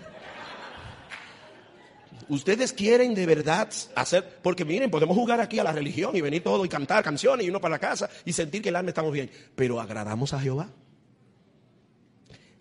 Ustedes 2.30 2.72
quieren 2.72 3.14
de 3.14 3.26
verdad 3.26 3.70
hacer, 3.96 4.40
porque 4.42 4.64
miren, 4.64 4.90
podemos 4.90 5.18
jugar 5.18 5.42
aquí 5.42 5.60
a 5.60 5.64
la 5.64 5.74
religión 5.74 6.16
y 6.16 6.22
venir 6.22 6.42
todo 6.42 6.64
y 6.64 6.70
cantar 6.70 7.04
canciones 7.04 7.46
y 7.46 7.50
uno 7.50 7.60
para 7.60 7.74
la 7.74 7.80
casa 7.80 8.10
y 8.24 8.32
sentir 8.32 8.62
que 8.62 8.70
el 8.70 8.76
alma 8.78 8.92
estamos 8.92 9.12
bien, 9.12 9.30
pero 9.56 9.82
agradamos 9.82 10.34
a 10.34 10.40
Jehová. 10.40 10.70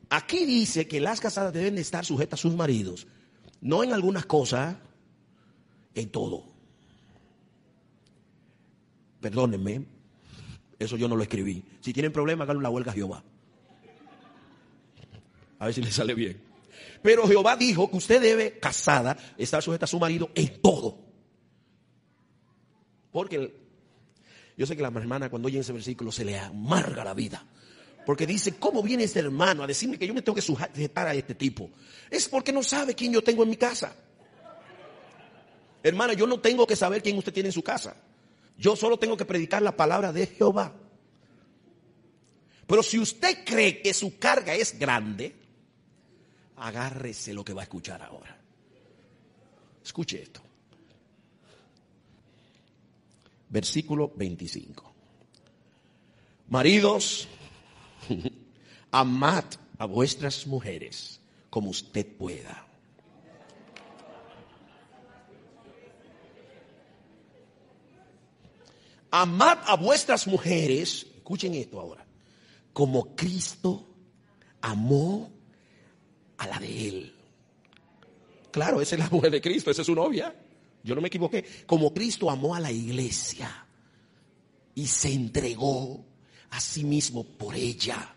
Aquí 0.08 0.44
dice 0.44 0.88
que 0.88 1.00
las 1.00 1.20
casadas 1.20 1.52
deben 1.52 1.76
de 1.76 1.82
estar 1.82 2.04
sujetas 2.04 2.40
a 2.40 2.42
sus 2.42 2.56
maridos, 2.56 3.06
no 3.60 3.84
en 3.84 3.92
algunas 3.92 4.26
cosas, 4.26 4.74
en 5.94 6.10
todo. 6.10 6.44
Perdónenme, 9.20 9.86
eso 10.80 10.96
yo 10.96 11.06
no 11.08 11.14
lo 11.14 11.22
escribí. 11.22 11.62
Si 11.80 11.92
tienen 11.92 12.10
problemas, 12.10 12.46
hagan 12.46 12.56
una 12.56 12.70
huelga 12.70 12.90
a 12.90 12.94
Jehová. 12.94 13.22
A 15.58 15.66
ver 15.66 15.74
si 15.74 15.82
les 15.82 15.94
sale 15.94 16.14
bien. 16.14 16.42
Pero 17.02 17.28
Jehová 17.28 17.54
dijo 17.54 17.90
que 17.90 17.98
usted 17.98 18.20
debe, 18.20 18.58
casada, 18.58 19.16
estar 19.36 19.62
sujeta 19.62 19.84
a 19.84 19.88
su 19.88 20.00
marido 20.00 20.30
en 20.34 20.60
todo. 20.62 20.98
Porque 23.12 23.54
yo 24.56 24.66
sé 24.66 24.74
que 24.74 24.82
la 24.82 24.88
hermana 24.88 25.28
cuando 25.28 25.48
oye 25.48 25.58
ese 25.58 25.74
versículo 25.74 26.10
se 26.10 26.24
le 26.24 26.38
amarga 26.38 27.04
la 27.04 27.12
vida. 27.12 27.44
Porque 28.06 28.26
dice, 28.26 28.56
¿cómo 28.56 28.82
viene 28.82 29.04
este 29.04 29.18
hermano 29.18 29.62
a 29.62 29.66
decirme 29.66 29.98
que 29.98 30.06
yo 30.06 30.14
me 30.14 30.22
tengo 30.22 30.34
que 30.34 30.40
sujetar 30.40 31.06
a 31.06 31.14
este 31.14 31.34
tipo? 31.34 31.70
Es 32.08 32.26
porque 32.26 32.54
no 32.54 32.62
sabe 32.62 32.94
quién 32.94 33.12
yo 33.12 33.22
tengo 33.22 33.42
en 33.42 33.50
mi 33.50 33.56
casa. 33.56 33.94
Hermana, 35.82 36.14
yo 36.14 36.26
no 36.26 36.40
tengo 36.40 36.66
que 36.66 36.74
saber 36.74 37.02
quién 37.02 37.18
usted 37.18 37.34
tiene 37.34 37.50
en 37.50 37.52
su 37.52 37.62
casa. 37.62 37.94
Yo 38.60 38.76
solo 38.76 38.98
tengo 38.98 39.16
que 39.16 39.24
predicar 39.24 39.62
la 39.62 39.74
palabra 39.74 40.12
de 40.12 40.26
Jehová. 40.26 40.74
Pero 42.66 42.82
si 42.82 42.98
usted 42.98 43.42
cree 43.42 43.80
que 43.80 43.94
su 43.94 44.18
carga 44.18 44.54
es 44.54 44.78
grande, 44.78 45.34
agárrese 46.56 47.32
lo 47.32 47.42
que 47.42 47.54
va 47.54 47.62
a 47.62 47.64
escuchar 47.64 48.02
ahora. 48.02 48.38
Escuche 49.82 50.22
esto. 50.22 50.42
Versículo 53.48 54.12
25. 54.14 54.92
Maridos, 56.50 57.28
amad 58.90 59.44
a 59.78 59.86
vuestras 59.86 60.46
mujeres 60.46 61.18
como 61.48 61.70
usted 61.70 62.06
pueda 62.06 62.69
Amad 69.10 69.58
a 69.66 69.76
vuestras 69.76 70.26
mujeres, 70.26 71.06
escuchen 71.16 71.54
esto 71.54 71.80
ahora, 71.80 72.06
como 72.72 73.16
Cristo 73.16 73.86
amó 74.60 75.30
a 76.38 76.46
la 76.46 76.58
de 76.58 76.88
él. 76.88 77.14
Claro, 78.50 78.80
esa 78.80 78.96
es 78.96 79.00
la 79.00 79.10
mujer 79.10 79.30
de 79.30 79.40
Cristo, 79.40 79.70
esa 79.70 79.82
es 79.82 79.86
su 79.86 79.94
novia. 79.94 80.34
Yo 80.82 80.94
no 80.94 81.00
me 81.00 81.08
equivoqué. 81.08 81.44
Como 81.66 81.92
Cristo 81.92 82.30
amó 82.30 82.54
a 82.54 82.60
la 82.60 82.72
iglesia 82.72 83.66
y 84.74 84.86
se 84.86 85.12
entregó 85.12 86.04
a 86.50 86.60
sí 86.60 86.84
mismo 86.84 87.24
por 87.24 87.54
ella. 87.54 88.14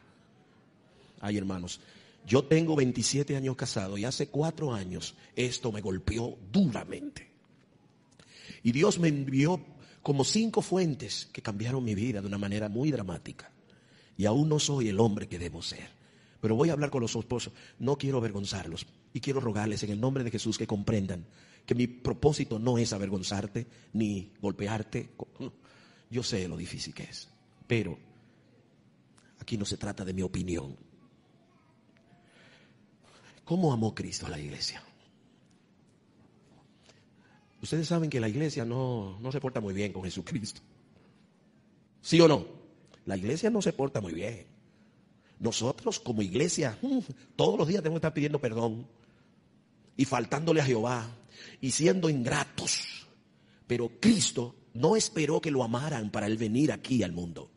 Ay, 1.20 1.38
hermanos, 1.38 1.80
yo 2.26 2.44
tengo 2.46 2.76
27 2.76 3.36
años 3.36 3.56
casado 3.56 3.98
y 3.98 4.06
hace 4.06 4.28
cuatro 4.28 4.74
años 4.74 5.16
esto 5.36 5.72
me 5.72 5.82
golpeó 5.82 6.38
duramente. 6.52 7.30
Y 8.64 8.72
Dios 8.72 8.98
me 8.98 9.10
envió 9.10 9.60
como 10.04 10.26
cinco 10.26 10.62
fuentes 10.62 11.30
que 11.32 11.42
cambiaron 11.42 11.84
mi 11.84 11.96
vida 11.96 12.22
de 12.22 12.28
una 12.28 12.38
manera 12.38 12.68
muy 12.70 12.92
dramática. 12.92 13.50
Y 14.18 14.26
aún 14.26 14.50
no 14.50 14.60
soy 14.60 14.90
el 14.90 15.00
hombre 15.00 15.28
que 15.28 15.40
debo 15.40 15.62
ser. 15.62 15.90
Pero 16.42 16.56
voy 16.56 16.70
a 16.70 16.74
hablar 16.74 16.92
con 16.92 17.02
los 17.02 17.16
esposos. 17.16 17.54
No 17.80 17.98
quiero 17.98 18.18
avergonzarlos. 18.18 18.86
Y 19.14 19.22
quiero 19.22 19.40
rogarles 19.40 19.82
en 19.84 19.92
el 19.92 20.02
nombre 20.02 20.26
de 20.26 20.32
Jesús 20.32 20.58
que 20.58 20.68
comprendan 20.68 21.26
que 21.66 21.74
mi 21.74 21.88
propósito 21.88 22.60
no 22.60 22.78
es 22.78 22.92
avergonzarte 22.92 23.66
ni 23.94 24.34
golpearte. 24.42 25.12
Yo 26.10 26.22
sé 26.22 26.50
lo 26.50 26.58
difícil 26.58 26.94
que 26.94 27.04
es. 27.04 27.30
Pero 27.66 27.98
aquí 29.40 29.58
no 29.58 29.64
se 29.64 29.78
trata 29.78 30.04
de 30.04 30.14
mi 30.14 30.22
opinión. 30.22 30.76
¿Cómo 33.46 33.72
amó 33.72 33.96
Cristo 33.96 34.26
a 34.26 34.30
la 34.30 34.40
iglesia? 34.40 34.84
Ustedes 37.64 37.88
saben 37.88 38.10
que 38.10 38.20
la 38.20 38.28
iglesia 38.28 38.66
no, 38.66 39.18
no 39.22 39.32
se 39.32 39.40
porta 39.40 39.62
muy 39.62 39.74
bien 39.74 39.94
con 39.94 40.04
Jesucristo. 40.04 40.60
¿Sí 42.02 42.20
o 42.20 42.28
no? 42.28 42.46
La 43.06 43.16
iglesia 43.16 43.50
no 43.50 43.62
se 43.62 43.72
porta 43.72 44.02
muy 44.02 44.14
bien. 44.14 44.46
Nosotros 45.40 45.98
como 46.02 46.22
iglesia, 46.22 46.78
mm, 46.82 47.00
todos 47.38 47.58
los 47.58 47.66
días 47.66 47.82
tenemos 47.82 48.02
que 48.02 48.08
estar 48.08 48.14
pidiendo 48.14 48.42
perdón 48.42 48.86
y 49.96 50.04
faltándole 50.04 50.60
a 50.60 50.66
Jehová 50.66 51.08
y 51.62 51.72
siendo 51.72 52.10
ingratos. 52.10 53.08
Pero 53.66 53.90
Cristo 53.98 54.56
no 54.74 54.98
esperó 54.98 55.40
que 55.40 55.50
lo 55.50 55.64
amaran 55.64 56.12
para 56.12 56.28
él 56.28 56.36
venir 56.36 56.74
aquí 56.74 57.02
al 57.02 57.14
mundo. 57.14 57.50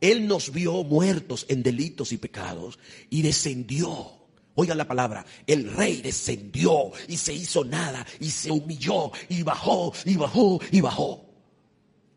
Él 0.00 0.26
nos 0.26 0.50
vio 0.50 0.82
muertos 0.82 1.46
en 1.48 1.62
delitos 1.62 2.10
y 2.10 2.16
pecados 2.16 2.80
y 3.10 3.22
descendió. 3.22 4.17
Oigan 4.60 4.76
la 4.76 4.88
palabra, 4.88 5.24
el 5.46 5.72
rey 5.72 6.02
descendió 6.02 6.90
y 7.06 7.16
se 7.16 7.32
hizo 7.32 7.64
nada 7.64 8.04
y 8.18 8.28
se 8.28 8.50
humilló 8.50 9.12
y 9.28 9.44
bajó 9.44 9.92
y 10.04 10.16
bajó 10.16 10.58
y 10.72 10.80
bajó 10.80 11.24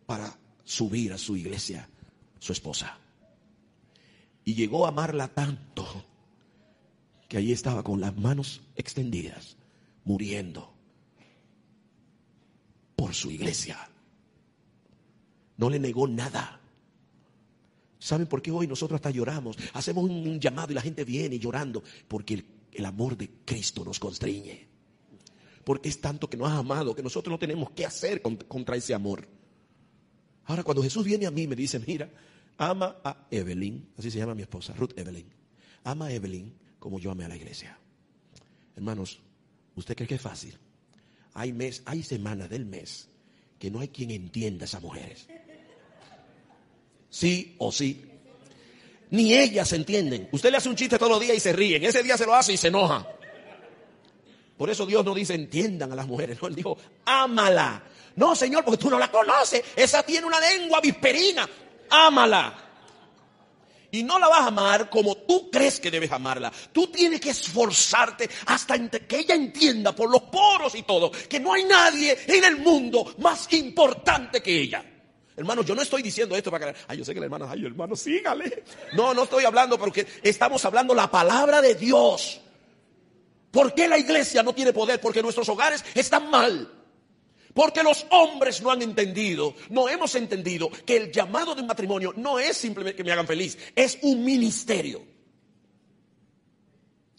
para 0.08 0.40
subir 0.64 1.14
a 1.14 1.20
su 1.20 1.38
iglesia, 1.38 1.88
su 2.40 2.52
esposa. 2.52 2.98
Y 4.44 4.56
llegó 4.56 4.88
a 4.88 4.90
amarla 4.90 5.28
tanto 5.28 5.86
que 7.30 7.38
allí 7.38 7.52
estaba 7.52 7.84
con 7.84 8.02
las 8.02 8.18
manos 8.18 8.64
extendidas, 8.76 9.56
muriendo 10.04 10.74
por 12.96 13.14
su 13.14 13.30
iglesia. 13.30 13.88
No 15.58 15.70
le 15.70 15.78
negó 15.78 16.08
nada. 16.08 16.60
¿Saben 18.02 18.26
por 18.26 18.42
qué 18.42 18.50
hoy 18.50 18.66
nosotros 18.66 18.98
hasta 18.98 19.12
lloramos? 19.12 19.56
Hacemos 19.74 20.10
un, 20.10 20.40
llamado 20.40 20.72
y 20.72 20.76
la 20.76 20.82
gente 20.82 21.06
viene 21.06 21.38
llorando 21.38 21.84
porque 22.08 22.34
el, 22.34 22.46
el 22.72 22.86
amor 22.86 23.16
de 23.16 23.30
Cristo 23.46 23.86
nos 23.86 24.00
constriñe. 24.00 24.68
Porque 25.64 25.90
es 25.90 26.02
tanto 26.02 26.28
que 26.28 26.36
nos 26.36 26.50
ha 26.50 26.58
amado 26.58 26.96
que 26.96 27.04
nosotros 27.04 27.32
no 27.32 27.38
tenemos 27.38 27.70
qué 27.72 27.86
hacer 27.86 28.24
contra 28.24 28.76
ese 28.76 28.96
amor. 28.96 29.28
Ahora, 30.46 30.64
cuando 30.64 30.82
Jesús 30.82 31.06
viene 31.06 31.28
a 31.28 31.32
mí, 31.32 31.46
me 31.46 31.56
dice, 31.56 31.78
mira, 31.78 32.10
ama 32.58 32.98
a 33.04 33.28
Evelyn, 33.30 33.90
así 34.00 34.10
se 34.10 34.18
llama 34.18 34.34
mi 34.34 34.42
esposa, 34.42 34.74
Ruth 34.74 34.98
Evelyn. 34.98 35.28
Ama 35.84 36.08
a 36.08 36.12
Evelyn 36.12 36.56
como 36.80 36.98
yo 36.98 37.12
amé 37.12 37.26
a 37.26 37.28
la 37.28 37.36
iglesia. 37.36 37.78
Hermanos, 38.76 39.20
¿usted 39.76 39.96
cree 39.96 40.08
que 40.08 40.16
es 40.16 40.22
fácil? 40.22 40.58
Hay 41.36 41.54
mes, 41.54 41.84
hay 41.86 42.02
semanas 42.02 42.50
del 42.50 42.66
mes 42.66 43.10
que 43.60 43.70
no 43.70 43.80
hay 43.80 43.90
quien 43.90 44.10
entienda 44.10 44.64
a 44.64 44.66
esas 44.66 44.82
mujeres. 44.82 45.28
Sí 47.12 47.56
o 47.60 47.72
sí. 47.72 48.04
Ni 49.12 49.36
ellas 49.38 49.72
entienden. 49.74 50.30
Usted 50.32 50.50
le 50.50 50.58
hace 50.58 50.70
un 50.70 50.76
chiste 50.76 50.98
todos 50.98 51.12
los 51.12 51.22
días 51.22 51.38
y 51.38 51.40
se 51.40 51.54
ríen. 51.54 51.84
Ese 51.84 52.02
día 52.02 52.18
se 52.18 52.26
lo 52.26 52.34
hace 52.34 52.54
y 52.54 52.58
se 52.58 52.70
enoja. 52.70 53.08
Por 54.58 54.70
eso 54.72 54.88
Dios 54.88 55.06
no 55.06 55.14
dice 55.14 55.36
entiendan 55.36 55.92
a 55.92 55.96
las 55.96 56.08
mujeres. 56.08 56.42
No, 56.42 56.48
Él 56.48 56.56
dijo, 56.56 56.76
ámala. 57.06 57.84
No, 58.16 58.36
Señor, 58.36 58.66
porque 58.66 58.82
tú 58.82 58.90
no 58.90 58.98
la 58.98 59.12
conoces. 59.12 59.62
Esa 59.76 60.02
tiene 60.02 60.26
una 60.26 60.40
lengua 60.40 60.82
visperina 60.82 61.48
ámala. 61.92 62.54
Y 63.94 64.04
no 64.04 64.18
la 64.18 64.30
vas 64.30 64.42
a 64.42 64.48
amar 64.48 64.90
como 64.90 65.18
tú 65.18 65.52
crees 65.52 65.82
que 65.82 65.92
debes 65.92 66.12
amarla. 66.14 66.52
Tú 66.72 66.88
tienes 66.88 67.20
que 67.20 67.32
esforzarte 67.32 68.30
hasta 68.46 68.90
que 68.90 69.20
ella 69.20 69.36
entienda 69.36 69.94
por 69.94 70.10
los 70.10 70.24
poros 70.24 70.74
y 70.76 70.84
todo 70.84 71.12
que 71.12 71.42
no 71.42 71.54
hay 71.54 71.66
nadie 71.66 72.18
en 72.26 72.44
el 72.46 72.60
mundo 72.60 73.16
más 73.18 73.52
importante 73.52 74.42
que 74.42 74.62
ella. 74.62 74.86
Hermano, 75.42 75.64
yo 75.64 75.74
no 75.74 75.82
estoy 75.82 76.04
diciendo 76.04 76.36
esto 76.36 76.52
para 76.52 76.72
que, 76.72 76.80
ay, 76.88 77.00
yo 77.00 77.04
sé 77.04 77.16
que 77.16 77.20
la 77.20 77.26
hermana, 77.26 77.48
ay, 77.50 77.66
hermano, 77.66 77.96
sígale. 77.96 78.64
No, 78.94 79.12
no 79.14 79.24
estoy 79.24 79.44
hablando 79.44 79.78
porque 79.80 80.06
estamos 80.22 80.64
hablando 80.66 80.94
la 80.94 81.10
palabra 81.10 81.62
de 81.62 81.74
Dios. 81.74 82.40
¿Por 83.50 83.74
qué 83.74 83.88
la 83.88 83.98
iglesia 83.98 84.44
no 84.44 84.54
tiene 84.54 84.72
poder? 84.72 85.02
Porque 85.02 85.24
nuestros 85.24 85.50
hogares 85.50 85.84
están 85.96 86.30
mal. 86.30 86.72
Porque 87.56 87.82
los 87.82 88.06
hombres 88.12 88.62
no 88.62 88.70
han 88.70 88.84
entendido, 88.84 89.56
no 89.70 89.90
hemos 89.90 90.14
entendido 90.14 90.70
que 90.86 90.96
el 90.96 91.12
llamado 91.12 91.56
de 91.56 91.64
matrimonio 91.64 92.14
no 92.16 92.38
es 92.38 92.56
simplemente 92.56 92.96
que 92.96 93.04
me 93.04 93.12
hagan 93.12 93.26
feliz, 93.26 93.58
es 93.76 93.98
un 94.04 94.24
ministerio. 94.24 95.02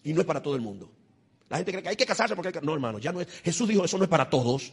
Y 0.03 0.13
no 0.13 0.21
es 0.21 0.25
para 0.25 0.41
todo 0.41 0.55
el 0.55 0.61
mundo. 0.61 0.89
La 1.49 1.57
gente 1.57 1.73
cree 1.73 1.83
que 1.83 1.89
hay 1.89 1.95
que 1.97 2.05
casarse 2.05 2.35
porque 2.35 2.47
hay 2.47 2.53
que... 2.53 2.61
No, 2.61 2.73
hermano, 2.73 2.99
ya 2.99 3.11
no 3.11 3.19
es. 3.19 3.27
Jesús 3.43 3.67
dijo, 3.67 3.83
eso 3.83 3.97
no 3.97 4.05
es 4.05 4.09
para 4.09 4.29
todos. 4.29 4.71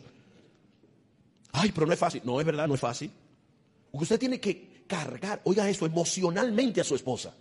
Ay, 1.52 1.72
pero 1.72 1.86
no 1.86 1.92
es 1.92 1.98
fácil. 1.98 2.22
No, 2.24 2.38
es 2.38 2.46
verdad, 2.46 2.68
no 2.68 2.74
es 2.74 2.80
fácil. 2.80 3.10
Usted 3.92 4.18
tiene 4.18 4.40
que 4.40 4.84
cargar, 4.86 5.40
oiga 5.44 5.68
eso, 5.68 5.86
emocionalmente 5.86 6.80
a 6.80 6.84
su 6.84 6.94
esposa. 6.94 7.34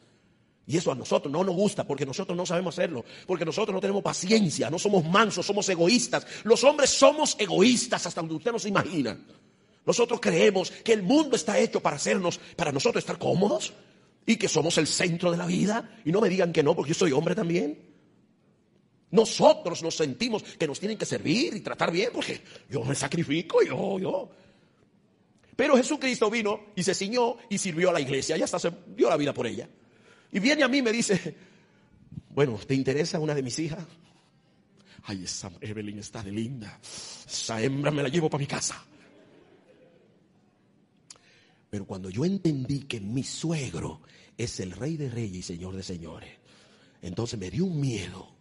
Y 0.70 0.78
eso 0.78 0.92
a 0.92 0.96
nosotros 0.96 1.32
no 1.32 1.44
nos 1.44 1.56
gusta 1.56 1.84
porque 1.84 2.06
nosotros 2.06 2.38
no 2.38 2.46
sabemos 2.46 2.78
hacerlo, 2.78 3.04
porque 3.26 3.44
nosotros 3.44 3.74
no 3.74 3.82
tenemos 3.82 4.04
paciencia, 4.04 4.70
no 4.70 4.78
somos 4.78 5.04
mansos, 5.04 5.46
somos 5.46 5.68
egoístas. 5.68 6.28
Los 6.44 6.64
hombres 6.64 6.92
somos 6.92 7.36
egoístas 7.40 8.06
hasta 8.06 8.22
donde 8.22 8.36
usted 8.36 8.52
no 8.52 8.60
se 8.60 8.70
imagina. 8.70 9.20
Nosotros 9.84 10.20
creemos 10.20 10.70
que 10.70 10.94
el 10.94 11.02
mundo 11.02 11.36
está 11.36 11.58
hecho 11.58 11.80
para 11.80 11.96
hacernos, 11.96 12.40
para 12.56 12.72
nosotros 12.72 13.02
estar 13.02 13.18
cómodos 13.18 13.74
y 14.28 14.36
que 14.36 14.48
somos 14.48 14.78
el 14.78 14.86
centro 14.86 15.32
de 15.32 15.38
la 15.38 15.48
vida. 15.48 15.98
Y 16.06 16.12
no 16.12 16.22
me 16.22 16.30
digan 16.30 16.54
que 16.54 16.62
no, 16.62 16.76
porque 16.76 16.90
yo 16.90 17.00
soy 17.00 17.12
hombre 17.14 17.34
también. 17.34 17.90
Nosotros 19.10 19.82
nos 19.82 19.96
sentimos 19.96 20.44
que 20.44 20.68
nos 20.68 20.80
tienen 20.80 21.00
que 21.00 21.06
servir 21.08 21.56
y 21.56 21.62
tratar 21.62 21.92
bien, 21.92 22.12
porque 22.14 22.44
yo 22.70 22.84
me 22.84 22.94
sacrifico, 22.94 23.64
yo, 23.64 23.98
yo. 23.98 24.30
Pero 25.60 25.76
Jesucristo 25.76 26.30
vino 26.30 26.68
y 26.74 26.84
se 26.84 26.96
ciñó 26.96 27.36
y 27.50 27.58
sirvió 27.58 27.90
a 27.90 27.94
la 27.94 28.00
iglesia 28.00 28.38
y 28.38 28.42
hasta 28.42 28.58
se 28.58 28.72
dio 28.96 29.10
la 29.10 29.18
vida 29.18 29.34
por 29.34 29.46
ella. 29.46 29.68
Y 30.32 30.40
viene 30.40 30.64
a 30.64 30.70
mí 30.70 30.78
y 30.78 30.82
me 30.82 30.94
dice, 30.94 31.36
bueno, 32.30 32.58
¿te 32.66 32.76
interesa 32.76 33.20
una 33.20 33.36
de 33.36 33.44
mis 33.44 33.60
hijas? 33.60 33.86
Ay, 35.04 35.26
esa 35.26 35.52
Evelyn 35.60 36.00
está 36.00 36.24
de 36.24 36.32
linda. 36.32 36.80
Esa 36.82 37.62
hembra 37.62 37.92
me 37.92 38.02
la 38.02 38.08
llevo 38.08 38.30
para 38.30 38.40
mi 38.40 38.48
casa. 38.48 38.82
Pero 41.70 41.86
cuando 41.86 42.10
yo 42.10 42.24
entendí 42.24 42.84
que 42.84 43.02
mi 43.02 43.24
suegro 43.24 44.00
es 44.38 44.62
el 44.62 44.72
rey 44.72 44.96
de 44.96 45.10
reyes 45.10 45.40
y 45.40 45.42
señor 45.42 45.76
de 45.76 45.84
señores, 45.84 46.32
entonces 47.02 47.38
me 47.38 47.52
dio 47.52 47.66
un 47.66 47.82
miedo 47.82 48.34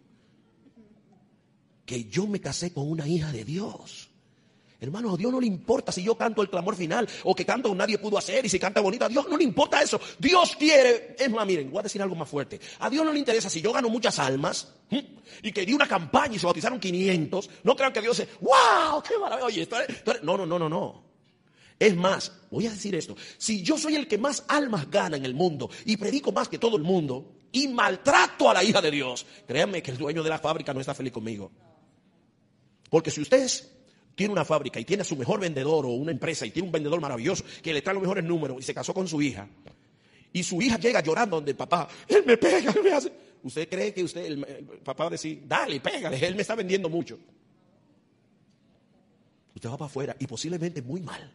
que 1.85 2.04
yo 2.04 2.28
me 2.28 2.40
casé 2.40 2.72
con 2.72 2.88
una 2.88 3.09
hija 3.09 3.33
de 3.33 3.44
Dios. 3.44 4.08
Hermano, 4.81 5.14
a 5.14 5.17
Dios 5.17 5.33
no 5.33 5.41
le 5.41 5.47
importa 5.49 5.91
si 5.91 6.05
yo 6.05 6.17
canto 6.17 6.41
el 6.41 6.49
clamor 6.49 6.77
final 6.77 7.09
o 7.25 7.35
que 7.35 7.45
canto 7.45 7.75
nadie 7.75 7.99
pudo 7.99 8.17
hacer 8.17 8.47
y 8.47 8.49
si 8.49 8.61
canta 8.61 8.81
bonito. 8.81 9.05
A 9.05 9.09
Dios 9.09 9.27
no 9.29 9.37
le 9.37 9.43
importa 9.43 9.83
eso. 9.83 10.01
Dios 10.19 10.55
quiere. 10.57 11.17
Es 11.19 11.29
más, 11.31 11.45
miren, 11.45 11.69
voy 11.71 11.81
a 11.81 11.83
decir 11.83 12.01
algo 12.01 12.14
más 12.14 12.29
fuerte. 12.29 12.61
A 12.79 12.88
Dios 12.88 13.05
no 13.05 13.12
le 13.12 13.19
interesa 13.19 13.51
si 13.51 13.61
yo 13.61 13.73
gano 13.73 13.88
muchas 13.88 14.21
almas 14.21 14.73
y 15.43 15.51
que 15.51 15.67
di 15.67 15.73
una 15.73 15.88
campaña 15.88 16.37
y 16.37 16.38
se 16.38 16.47
bautizaron 16.47 16.79
500. 16.79 17.51
No 17.64 17.75
crean 17.75 17.93
que 17.93 18.01
Dios 18.01 18.17
dice, 18.17 18.31
¡Wow! 18.41 19.03
¡Qué 19.03 19.19
maravilla! 19.19 19.47
Oye, 19.47 19.69
No, 20.23 20.37
no, 20.37 20.47
no, 20.47 20.59
no, 20.61 20.69
no. 20.69 21.09
Es 21.77 21.97
más, 21.97 22.33
voy 22.51 22.67
a 22.69 22.71
decir 22.71 22.95
esto. 22.95 23.17
Si 23.37 23.62
yo 23.62 23.79
soy 23.79 23.97
el 23.97 24.07
que 24.07 24.19
más 24.19 24.45
almas 24.47 24.88
gana 24.88 25.17
en 25.17 25.25
el 25.25 25.35
mundo 25.35 25.71
y 25.87 25.97
predico 25.97 26.31
más 26.31 26.49
que 26.49 26.59
todo 26.59 26.77
el 26.77 26.85
mundo 26.85 27.35
y 27.51 27.67
maltrato 27.67 28.49
a 28.49 28.55
la 28.55 28.62
hija 28.62 28.81
de 28.81 28.93
Dios, 28.93 29.27
créanme 29.47 29.83
que 29.83 29.91
el 29.91 29.99
dueño 29.99 30.23
de 30.23 30.31
la 30.31 30.38
fábrica 30.38 30.73
no 30.73 30.81
está 30.81 30.95
feliz 30.95 31.12
conmigo. 31.12 31.51
Porque 32.91 33.11
si 33.11 33.21
ustedes 33.21 33.78
tiene 34.18 34.33
una 34.33 34.44
fábrica 34.44 34.81
y 34.81 34.85
tiene 34.85 35.02
a 35.02 35.04
su 35.04 35.14
mejor 35.14 35.38
vendedor 35.38 35.87
o 35.87 35.90
una 35.90 36.11
empresa 36.11 36.44
y 36.44 36.50
tiene 36.50 36.66
un 36.66 36.72
vendedor 36.72 37.00
maravilloso 37.00 37.44
que 37.62 37.72
le 37.72 37.83
trae 37.83 37.94
los 37.94 38.02
mejores 38.02 38.24
números 38.24 38.57
y 38.59 38.62
se 38.64 38.74
casó 38.74 38.92
con 38.92 39.07
su 39.07 39.22
hija, 39.22 39.48
y 40.33 40.42
su 40.42 40.60
hija 40.60 40.77
llega 40.77 41.00
llorando 41.00 41.37
donde 41.37 41.52
el 41.52 41.56
papá, 41.56 41.88
él 42.08 42.25
me 42.27 42.37
pega, 42.37 42.73
él 42.73 42.83
me 42.83 42.92
hace. 42.92 43.12
¿Usted 43.44 43.69
cree 43.69 43.94
que 43.94 44.02
usted, 44.02 44.25
el, 44.25 44.44
papá 44.83 45.04
va 45.04 45.08
a 45.08 45.10
decir, 45.12 45.44
dale, 45.46 45.79
pégale, 45.79 46.19
él 46.27 46.35
me 46.35 46.42
está 46.42 46.56
vendiendo 46.56 46.88
mucho? 46.88 47.16
Usted 49.54 49.71
va 49.71 49.77
para 49.79 49.87
afuera 49.87 50.16
y 50.19 50.27
posiblemente 50.27 50.83
muy 50.83 51.00
mal. 51.00 51.33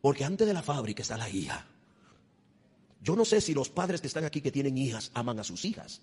Porque 0.00 0.24
antes 0.24 0.44
de 0.44 0.54
la 0.54 0.62
fábrica 0.62 1.02
está 1.02 1.16
la 1.16 1.30
hija. 1.30 1.68
Yo 3.00 3.14
no 3.14 3.24
sé 3.24 3.40
si 3.40 3.54
los 3.54 3.68
padres 3.68 4.00
que 4.00 4.08
están 4.08 4.24
aquí 4.24 4.40
que 4.40 4.50
tienen 4.50 4.76
hijas 4.76 5.12
aman 5.14 5.38
a 5.38 5.44
sus 5.44 5.64
hijas. 5.64 6.02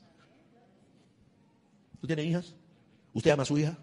¿Tú 1.99 2.07
tienes 2.07 2.25
hijas? 2.25 2.55
¿Usted 3.13 3.31
ama 3.31 3.43
a 3.43 3.45
su 3.45 3.57
hija? 3.57 3.77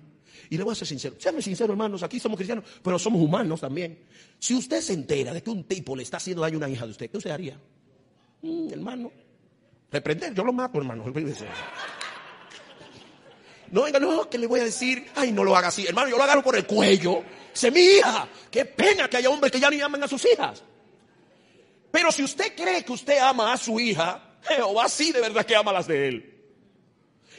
Y 0.50 0.58
le 0.58 0.64
voy 0.64 0.72
a 0.72 0.74
ser 0.74 0.88
sincero, 0.88 1.14
sean 1.16 1.40
sincero, 1.40 1.72
hermanos, 1.72 2.02
aquí 2.02 2.18
somos 2.18 2.36
cristianos, 2.36 2.64
pero 2.82 2.98
somos 2.98 3.22
humanos 3.22 3.60
también. 3.60 4.00
Si 4.36 4.52
usted 4.52 4.80
se 4.80 4.92
entera 4.92 5.32
de 5.32 5.42
que 5.42 5.48
un 5.48 5.62
tipo 5.62 5.94
le 5.94 6.02
está 6.02 6.16
haciendo 6.16 6.42
daño 6.42 6.56
a 6.56 6.58
una 6.58 6.68
hija 6.68 6.84
de 6.86 6.90
usted, 6.90 7.08
¿qué 7.08 7.18
usted 7.18 7.30
haría? 7.30 7.56
Mm, 8.42 8.72
hermano, 8.72 9.12
reprender, 9.92 10.34
yo 10.34 10.44
lo 10.44 10.52
mato, 10.52 10.78
hermano. 10.78 11.04
No, 13.72 13.82
venga, 13.84 14.00
no, 14.00 14.28
que 14.28 14.36
le 14.36 14.48
voy 14.48 14.58
a 14.58 14.64
decir, 14.64 15.06
ay, 15.14 15.30
no 15.30 15.44
lo 15.44 15.56
haga 15.56 15.68
así. 15.68 15.86
Hermano, 15.86 16.08
yo 16.08 16.16
lo 16.16 16.24
agarro 16.24 16.42
por 16.42 16.56
el 16.56 16.66
cuello. 16.66 17.22
Se 17.52 17.70
mi 17.70 17.78
hija. 17.78 18.28
Qué 18.50 18.64
pena 18.64 19.08
que 19.08 19.18
haya 19.18 19.30
hombres 19.30 19.52
que 19.52 19.60
ya 19.60 19.70
ni 19.70 19.80
aman 19.80 20.02
a 20.02 20.08
sus 20.08 20.26
hijas. 20.26 20.64
Pero 21.92 22.10
si 22.10 22.24
usted 22.24 22.52
cree 22.56 22.84
que 22.84 22.90
usted 22.90 23.18
ama 23.18 23.52
a 23.52 23.56
su 23.56 23.78
hija, 23.78 24.38
Jehová 24.42 24.88
sí 24.88 25.12
de 25.12 25.20
verdad 25.20 25.46
que 25.46 25.54
ama 25.54 25.72
las 25.72 25.86
de 25.86 26.08
él. 26.08 26.39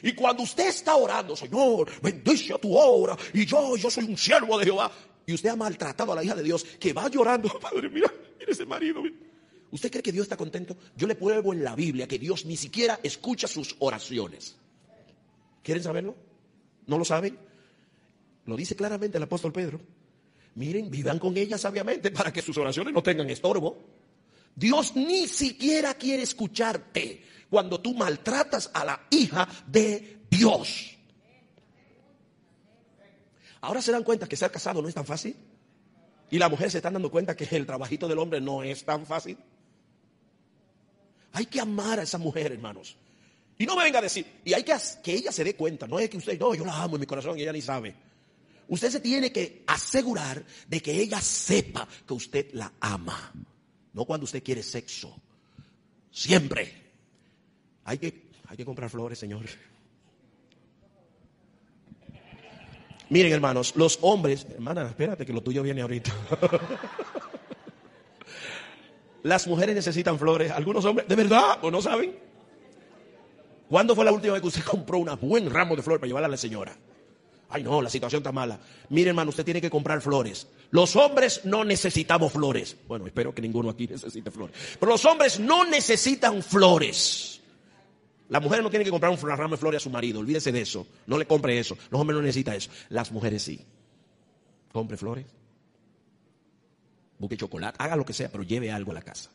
Y 0.02 0.12
cuando 0.12 0.42
usted 0.42 0.68
está 0.68 0.96
orando, 0.96 1.36
Señor, 1.36 1.90
bendice 2.02 2.52
a 2.52 2.58
tu 2.58 2.76
obra, 2.76 3.16
y 3.32 3.46
yo, 3.46 3.76
yo 3.76 3.90
soy 3.90 4.04
un 4.04 4.16
siervo 4.16 4.58
de 4.58 4.64
Jehová, 4.64 4.90
y 5.24 5.32
usted 5.32 5.50
ha 5.50 5.56
maltratado 5.56 6.12
a 6.12 6.16
la 6.16 6.24
hija 6.24 6.34
de 6.34 6.42
Dios, 6.42 6.64
que 6.64 6.92
va 6.92 7.08
llorando, 7.08 7.48
Padre, 7.60 7.88
mira, 7.88 8.12
mira 8.38 8.52
ese 8.52 8.66
marido. 8.66 9.02
¿Usted 9.70 9.90
cree 9.90 10.02
que 10.02 10.12
Dios 10.12 10.24
está 10.24 10.36
contento? 10.36 10.76
Yo 10.96 11.06
le 11.06 11.14
pruebo 11.14 11.52
en 11.52 11.64
la 11.64 11.74
Biblia 11.74 12.06
que 12.06 12.18
Dios 12.18 12.44
ni 12.44 12.56
siquiera 12.56 13.00
escucha 13.02 13.46
sus 13.46 13.76
oraciones. 13.78 14.56
¿Quieren 15.62 15.82
saberlo? 15.82 16.14
¿No 16.86 16.98
lo 16.98 17.04
saben? 17.04 17.38
Lo 18.46 18.56
dice 18.56 18.76
claramente 18.76 19.16
el 19.16 19.22
apóstol 19.22 19.52
Pedro. 19.52 19.80
Miren, 20.56 20.90
vivan 20.90 21.18
con 21.18 21.36
ella 21.36 21.56
sabiamente 21.56 22.10
para 22.10 22.32
que 22.32 22.42
sus 22.42 22.58
oraciones 22.58 22.92
no 22.92 23.02
tengan 23.02 23.30
estorbo. 23.30 23.78
Dios 24.54 24.94
ni 24.96 25.26
siquiera 25.26 25.94
quiere 25.94 26.24
escucharte 26.24 27.22
cuando 27.52 27.82
tú 27.82 27.92
maltratas 27.92 28.70
a 28.72 28.82
la 28.82 28.98
hija 29.10 29.46
de 29.66 30.22
Dios. 30.30 30.96
Ahora 33.60 33.82
se 33.82 33.92
dan 33.92 34.04
cuenta 34.04 34.26
que 34.26 34.38
ser 34.38 34.50
casado 34.50 34.80
no 34.80 34.88
es 34.88 34.94
tan 34.94 35.04
fácil. 35.04 35.36
Y 36.30 36.38
la 36.38 36.48
mujer 36.48 36.70
se 36.70 36.78
están 36.78 36.94
dando 36.94 37.10
cuenta 37.10 37.36
que 37.36 37.46
el 37.54 37.66
trabajito 37.66 38.08
del 38.08 38.18
hombre 38.20 38.40
no 38.40 38.62
es 38.62 38.86
tan 38.86 39.04
fácil. 39.04 39.36
Hay 41.34 41.44
que 41.44 41.60
amar 41.60 42.00
a 42.00 42.04
esa 42.04 42.16
mujer, 42.16 42.52
hermanos. 42.52 42.96
Y 43.58 43.66
no 43.66 43.76
me 43.76 43.84
venga 43.84 43.98
a 43.98 44.02
decir, 44.02 44.40
y 44.46 44.54
hay 44.54 44.62
que 44.62 44.74
que 45.04 45.12
ella 45.12 45.30
se 45.30 45.44
dé 45.44 45.54
cuenta, 45.54 45.86
no 45.86 45.98
es 45.98 46.08
que 46.08 46.16
usted, 46.16 46.40
no, 46.40 46.54
yo 46.54 46.64
la 46.64 46.82
amo 46.82 46.96
en 46.96 47.00
mi 47.00 47.06
corazón 47.06 47.38
y 47.38 47.42
ella 47.42 47.52
ni 47.52 47.60
sabe. 47.60 47.94
Usted 48.66 48.90
se 48.90 49.00
tiene 49.00 49.30
que 49.30 49.62
asegurar 49.66 50.42
de 50.66 50.80
que 50.80 50.98
ella 50.98 51.20
sepa 51.20 51.86
que 52.06 52.14
usted 52.14 52.48
la 52.54 52.72
ama. 52.80 53.30
No 53.92 54.06
cuando 54.06 54.24
usted 54.24 54.42
quiere 54.42 54.62
sexo. 54.62 55.14
Siempre. 56.10 56.81
Hay 57.84 57.98
que, 57.98 58.30
hay 58.46 58.56
que 58.56 58.64
comprar 58.64 58.90
flores, 58.90 59.18
Señor. 59.18 59.44
Miren, 63.08 63.32
hermanos, 63.32 63.74
los 63.76 63.98
hombres, 64.00 64.46
hermana, 64.54 64.86
espérate 64.86 65.26
que 65.26 65.32
lo 65.32 65.42
tuyo 65.42 65.62
viene 65.62 65.82
ahorita. 65.82 66.12
Las 69.22 69.46
mujeres 69.46 69.74
necesitan 69.74 70.18
flores, 70.18 70.50
algunos 70.50 70.84
hombres, 70.84 71.06
¿de 71.06 71.14
verdad? 71.14 71.58
¿O 71.62 71.70
no 71.70 71.82
saben? 71.82 72.18
¿Cuándo 73.68 73.94
fue 73.94 74.04
la 74.04 74.12
última 74.12 74.32
vez 74.32 74.42
que 74.42 74.48
usted 74.48 74.64
compró 74.64 74.98
un 74.98 75.10
buen 75.20 75.50
ramo 75.50 75.76
de 75.76 75.82
flores 75.82 76.00
para 76.00 76.08
llevarla 76.08 76.26
a 76.26 76.30
la 76.30 76.36
señora? 76.36 76.76
Ay, 77.50 77.62
no, 77.62 77.82
la 77.82 77.90
situación 77.90 78.20
está 78.20 78.32
mala. 78.32 78.58
Mire, 78.88 79.10
hermano, 79.10 79.28
usted 79.28 79.44
tiene 79.44 79.60
que 79.60 79.68
comprar 79.68 80.00
flores. 80.00 80.46
Los 80.70 80.96
hombres 80.96 81.42
no 81.44 81.64
necesitamos 81.64 82.32
flores. 82.32 82.74
Bueno, 82.88 83.06
espero 83.06 83.34
que 83.34 83.42
ninguno 83.42 83.68
aquí 83.68 83.86
necesite 83.86 84.30
flores. 84.30 84.56
Pero 84.80 84.92
los 84.92 85.04
hombres 85.04 85.38
no 85.38 85.66
necesitan 85.66 86.42
flores. 86.42 87.41
La 88.28 88.40
mujer 88.40 88.62
no 88.62 88.70
tiene 88.70 88.84
que 88.84 88.90
comprar 88.90 89.12
un 89.12 89.18
ramo 89.18 89.54
de 89.54 89.58
flores 89.58 89.82
a 89.82 89.84
su 89.84 89.90
marido. 89.90 90.20
Olvídese 90.20 90.52
de 90.52 90.62
eso. 90.62 90.86
No 91.06 91.18
le 91.18 91.26
compre 91.26 91.58
eso. 91.58 91.76
Los 91.90 92.00
hombres 92.00 92.16
no 92.16 92.22
necesitan 92.22 92.54
eso. 92.54 92.70
Las 92.88 93.12
mujeres 93.12 93.42
sí. 93.42 93.64
Compre 94.72 94.96
flores. 94.96 95.26
Busque 97.18 97.36
chocolate. 97.36 97.76
Haga 97.78 97.96
lo 97.96 98.04
que 98.04 98.12
sea, 98.12 98.30
pero 98.30 98.42
lleve 98.42 98.72
algo 98.72 98.92
a 98.92 98.94
la 98.94 99.02
casa. 99.02 99.30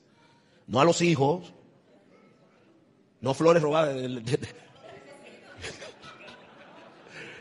No 0.65 0.79
a 0.81 0.85
los 0.85 1.01
hijos. 1.01 1.53
No 3.21 3.33
flores 3.33 3.61
robadas. 3.61 3.95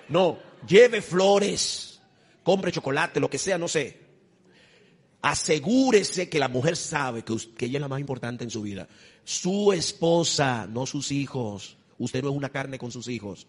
No, 0.08 0.38
lleve 0.66 1.02
flores, 1.02 2.00
compre 2.42 2.72
chocolate, 2.72 3.20
lo 3.20 3.30
que 3.30 3.38
sea, 3.38 3.58
no 3.58 3.68
sé. 3.68 4.04
Asegúrese 5.22 6.28
que 6.28 6.38
la 6.38 6.48
mujer 6.48 6.76
sabe 6.76 7.24
que, 7.24 7.32
ella 7.64 7.78
es 7.78 7.80
la 7.80 7.88
más 7.88 8.00
importante 8.00 8.44
en 8.44 8.50
su 8.50 8.62
vida. 8.62 8.86
Su 9.26 9.72
esposa, 9.72 10.68
no 10.68 10.86
sus 10.86 11.10
hijos. 11.10 11.76
Usted 11.98 12.22
no 12.22 12.30
es 12.30 12.36
una 12.36 12.50
carne 12.50 12.78
con 12.78 12.92
sus 12.92 13.08
hijos. 13.08 13.48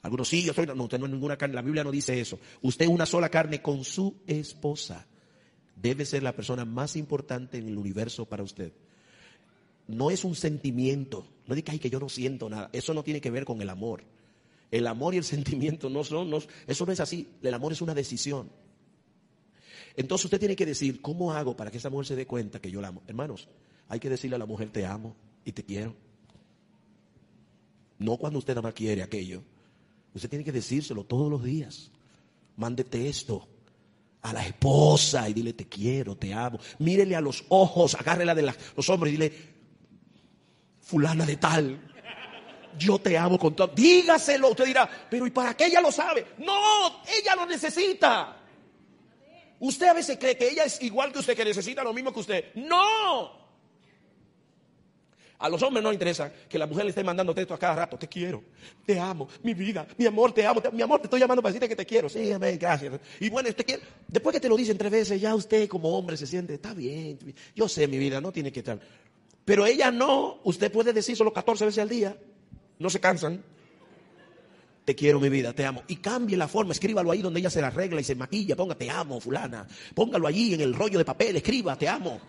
Algunos 0.00 0.28
sí, 0.28 0.42
yo 0.42 0.54
soy, 0.54 0.64
no, 0.64 0.82
usted 0.82 0.98
no 0.98 1.04
es 1.04 1.12
ninguna 1.12 1.36
carne. 1.36 1.56
La 1.56 1.60
Biblia 1.60 1.84
no 1.84 1.90
dice 1.90 2.18
eso. 2.18 2.38
Usted 2.62 2.86
es 2.86 2.90
una 2.90 3.04
sola 3.04 3.28
carne 3.28 3.60
con 3.60 3.84
su 3.84 4.16
esposa. 4.26 5.06
Debe 5.76 6.06
ser 6.06 6.22
la 6.22 6.34
persona 6.34 6.64
más 6.64 6.96
importante 6.96 7.58
en 7.58 7.68
el 7.68 7.76
universo 7.76 8.24
para 8.24 8.42
usted. 8.42 8.72
No 9.88 10.10
es 10.10 10.24
un 10.24 10.34
sentimiento. 10.34 11.26
No 11.46 11.54
diga, 11.54 11.74
ay, 11.74 11.80
que 11.80 11.90
yo 11.90 12.00
no 12.00 12.08
siento 12.08 12.48
nada. 12.48 12.70
Eso 12.72 12.94
no 12.94 13.04
tiene 13.04 13.20
que 13.20 13.30
ver 13.30 13.44
con 13.44 13.60
el 13.60 13.68
amor. 13.68 14.04
El 14.70 14.86
amor 14.86 15.12
y 15.12 15.18
el 15.18 15.24
sentimiento 15.36 15.90
no 15.90 16.02
son, 16.02 16.32
eso 16.66 16.86
no 16.86 16.92
es 16.92 17.00
así. 17.00 17.28
El 17.42 17.52
amor 17.52 17.72
es 17.72 17.82
una 17.82 17.92
decisión. 17.92 18.50
Entonces 19.96 20.24
usted 20.24 20.38
tiene 20.38 20.56
que 20.56 20.64
decir, 20.64 21.02
¿cómo 21.02 21.34
hago 21.34 21.54
para 21.54 21.70
que 21.70 21.76
esa 21.76 21.90
mujer 21.90 22.06
se 22.06 22.16
dé 22.16 22.26
cuenta 22.26 22.58
que 22.58 22.70
yo 22.70 22.80
la 22.80 22.88
amo? 22.88 23.02
Hermanos, 23.06 23.50
hay 23.88 24.00
que 24.00 24.10
decirle 24.10 24.36
a 24.36 24.38
la 24.38 24.46
mujer, 24.46 24.70
te 24.70 24.84
amo 24.84 25.14
y 25.44 25.52
te 25.52 25.64
quiero. 25.64 25.94
No 27.98 28.16
cuando 28.16 28.38
usted 28.38 28.54
nada 28.54 28.62
más 28.62 28.74
quiere 28.74 29.02
aquello. 29.02 29.42
Usted 30.14 30.28
tiene 30.28 30.44
que 30.44 30.52
decírselo 30.52 31.04
todos 31.04 31.30
los 31.30 31.42
días. 31.42 31.90
Mándete 32.56 33.08
esto 33.08 33.46
a 34.22 34.32
la 34.32 34.44
esposa 34.44 35.28
y 35.28 35.32
dile, 35.32 35.52
te 35.52 35.68
quiero, 35.68 36.16
te 36.16 36.32
amo. 36.32 36.58
Mírele 36.78 37.16
a 37.16 37.20
los 37.20 37.44
ojos, 37.48 37.94
agárrela 37.94 38.34
de 38.34 38.52
los 38.76 38.88
hombres 38.88 39.12
y 39.12 39.16
dile, 39.16 39.32
fulana 40.80 41.24
de 41.24 41.36
tal, 41.36 41.88
yo 42.78 42.98
te 42.98 43.18
amo 43.18 43.38
con 43.38 43.54
todo. 43.54 43.68
Dígaselo. 43.68 44.50
Usted 44.50 44.66
dirá, 44.66 44.88
pero 45.10 45.26
¿y 45.26 45.30
para 45.30 45.56
qué 45.56 45.66
ella 45.66 45.80
lo 45.80 45.92
sabe? 45.92 46.26
No, 46.38 47.02
ella 47.06 47.34
lo 47.34 47.46
necesita. 47.46 48.36
Usted 49.60 49.88
a 49.88 49.94
veces 49.94 50.16
cree 50.18 50.36
que 50.36 50.48
ella 50.48 50.64
es 50.64 50.80
igual 50.82 51.12
que 51.12 51.18
usted, 51.18 51.36
que 51.36 51.44
necesita 51.44 51.82
lo 51.82 51.92
mismo 51.92 52.12
que 52.12 52.20
usted. 52.20 52.54
No. 52.54 53.47
A 55.40 55.48
los 55.48 55.62
hombres 55.62 55.84
no 55.84 55.92
interesa 55.92 56.32
que 56.48 56.58
la 56.58 56.66
mujer 56.66 56.84
le 56.84 56.90
esté 56.90 57.04
mandando 57.04 57.32
texto 57.32 57.54
a 57.54 57.58
cada 57.58 57.76
rato. 57.76 57.96
Te 57.96 58.08
quiero, 58.08 58.42
te 58.84 58.98
amo, 58.98 59.28
mi 59.42 59.54
vida, 59.54 59.86
mi 59.96 60.06
amor, 60.06 60.32
te 60.32 60.44
amo. 60.44 60.60
mi 60.72 60.82
amor, 60.82 61.00
te 61.00 61.06
estoy 61.06 61.20
llamando 61.20 61.42
para 61.42 61.52
decirte 61.52 61.68
que 61.68 61.76
te 61.76 61.86
quiero. 61.86 62.08
Sí, 62.08 62.32
amén, 62.32 62.58
gracias. 62.58 63.00
Y 63.20 63.30
bueno, 63.30 63.48
usted 63.48 63.80
después 64.08 64.34
que 64.34 64.40
te 64.40 64.48
lo 64.48 64.56
dicen 64.56 64.76
tres 64.76 64.90
veces, 64.90 65.20
ya 65.20 65.34
usted 65.34 65.68
como 65.68 65.96
hombre 65.96 66.16
se 66.16 66.26
siente, 66.26 66.54
está 66.54 66.74
bien. 66.74 67.18
Yo 67.54 67.68
sé, 67.68 67.86
mi 67.86 67.98
vida, 67.98 68.20
no 68.20 68.32
tiene 68.32 68.50
que 68.50 68.60
estar. 68.60 68.80
Pero 69.44 69.64
ella 69.64 69.90
no, 69.90 70.40
usted 70.44 70.72
puede 70.72 70.92
decir 70.92 71.16
solo 71.16 71.32
14 71.32 71.64
veces 71.66 71.82
al 71.82 71.88
día 71.88 72.16
no 72.78 72.90
se 72.90 73.00
cansan. 73.00 73.42
Te 74.84 74.94
quiero 74.94 75.20
mi 75.20 75.28
vida, 75.28 75.52
te 75.52 75.66
amo. 75.66 75.82
Y 75.86 75.96
cambie 75.96 76.36
la 76.36 76.48
forma, 76.48 76.72
escríbalo 76.72 77.10
ahí 77.10 77.20
donde 77.20 77.40
ella 77.40 77.50
se 77.50 77.60
la 77.60 77.66
arregla 77.66 78.00
y 78.00 78.04
se 78.04 78.14
maquilla. 78.14 78.56
Ponga, 78.56 78.74
te 78.74 78.88
amo, 78.88 79.20
fulana. 79.20 79.66
Póngalo 79.94 80.26
allí 80.26 80.54
en 80.54 80.62
el 80.62 80.74
rollo 80.74 80.98
de 80.98 81.04
papel, 81.04 81.36
escriba, 81.36 81.76
te 81.76 81.88
amo. 81.88 82.20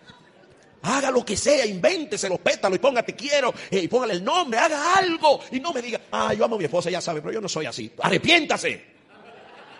Haga 0.82 1.10
lo 1.10 1.24
que 1.24 1.36
sea, 1.36 1.66
invéntese 1.66 2.28
los 2.28 2.40
pétalos 2.40 2.76
y 2.76 2.80
ponga 2.80 3.02
te 3.02 3.14
quiero 3.14 3.52
eh, 3.70 3.80
y 3.80 3.88
póngale 3.88 4.14
el 4.14 4.24
nombre, 4.24 4.58
haga 4.58 4.96
algo 4.96 5.40
y 5.50 5.60
no 5.60 5.72
me 5.72 5.82
diga, 5.82 6.00
ah, 6.10 6.32
yo 6.32 6.44
amo 6.44 6.56
a 6.56 6.58
mi 6.58 6.64
esposa, 6.64 6.90
ya 6.90 7.00
sabe, 7.00 7.20
pero 7.20 7.34
yo 7.34 7.40
no 7.40 7.48
soy 7.48 7.66
así. 7.66 7.92
Arrepiéntase. 7.98 8.90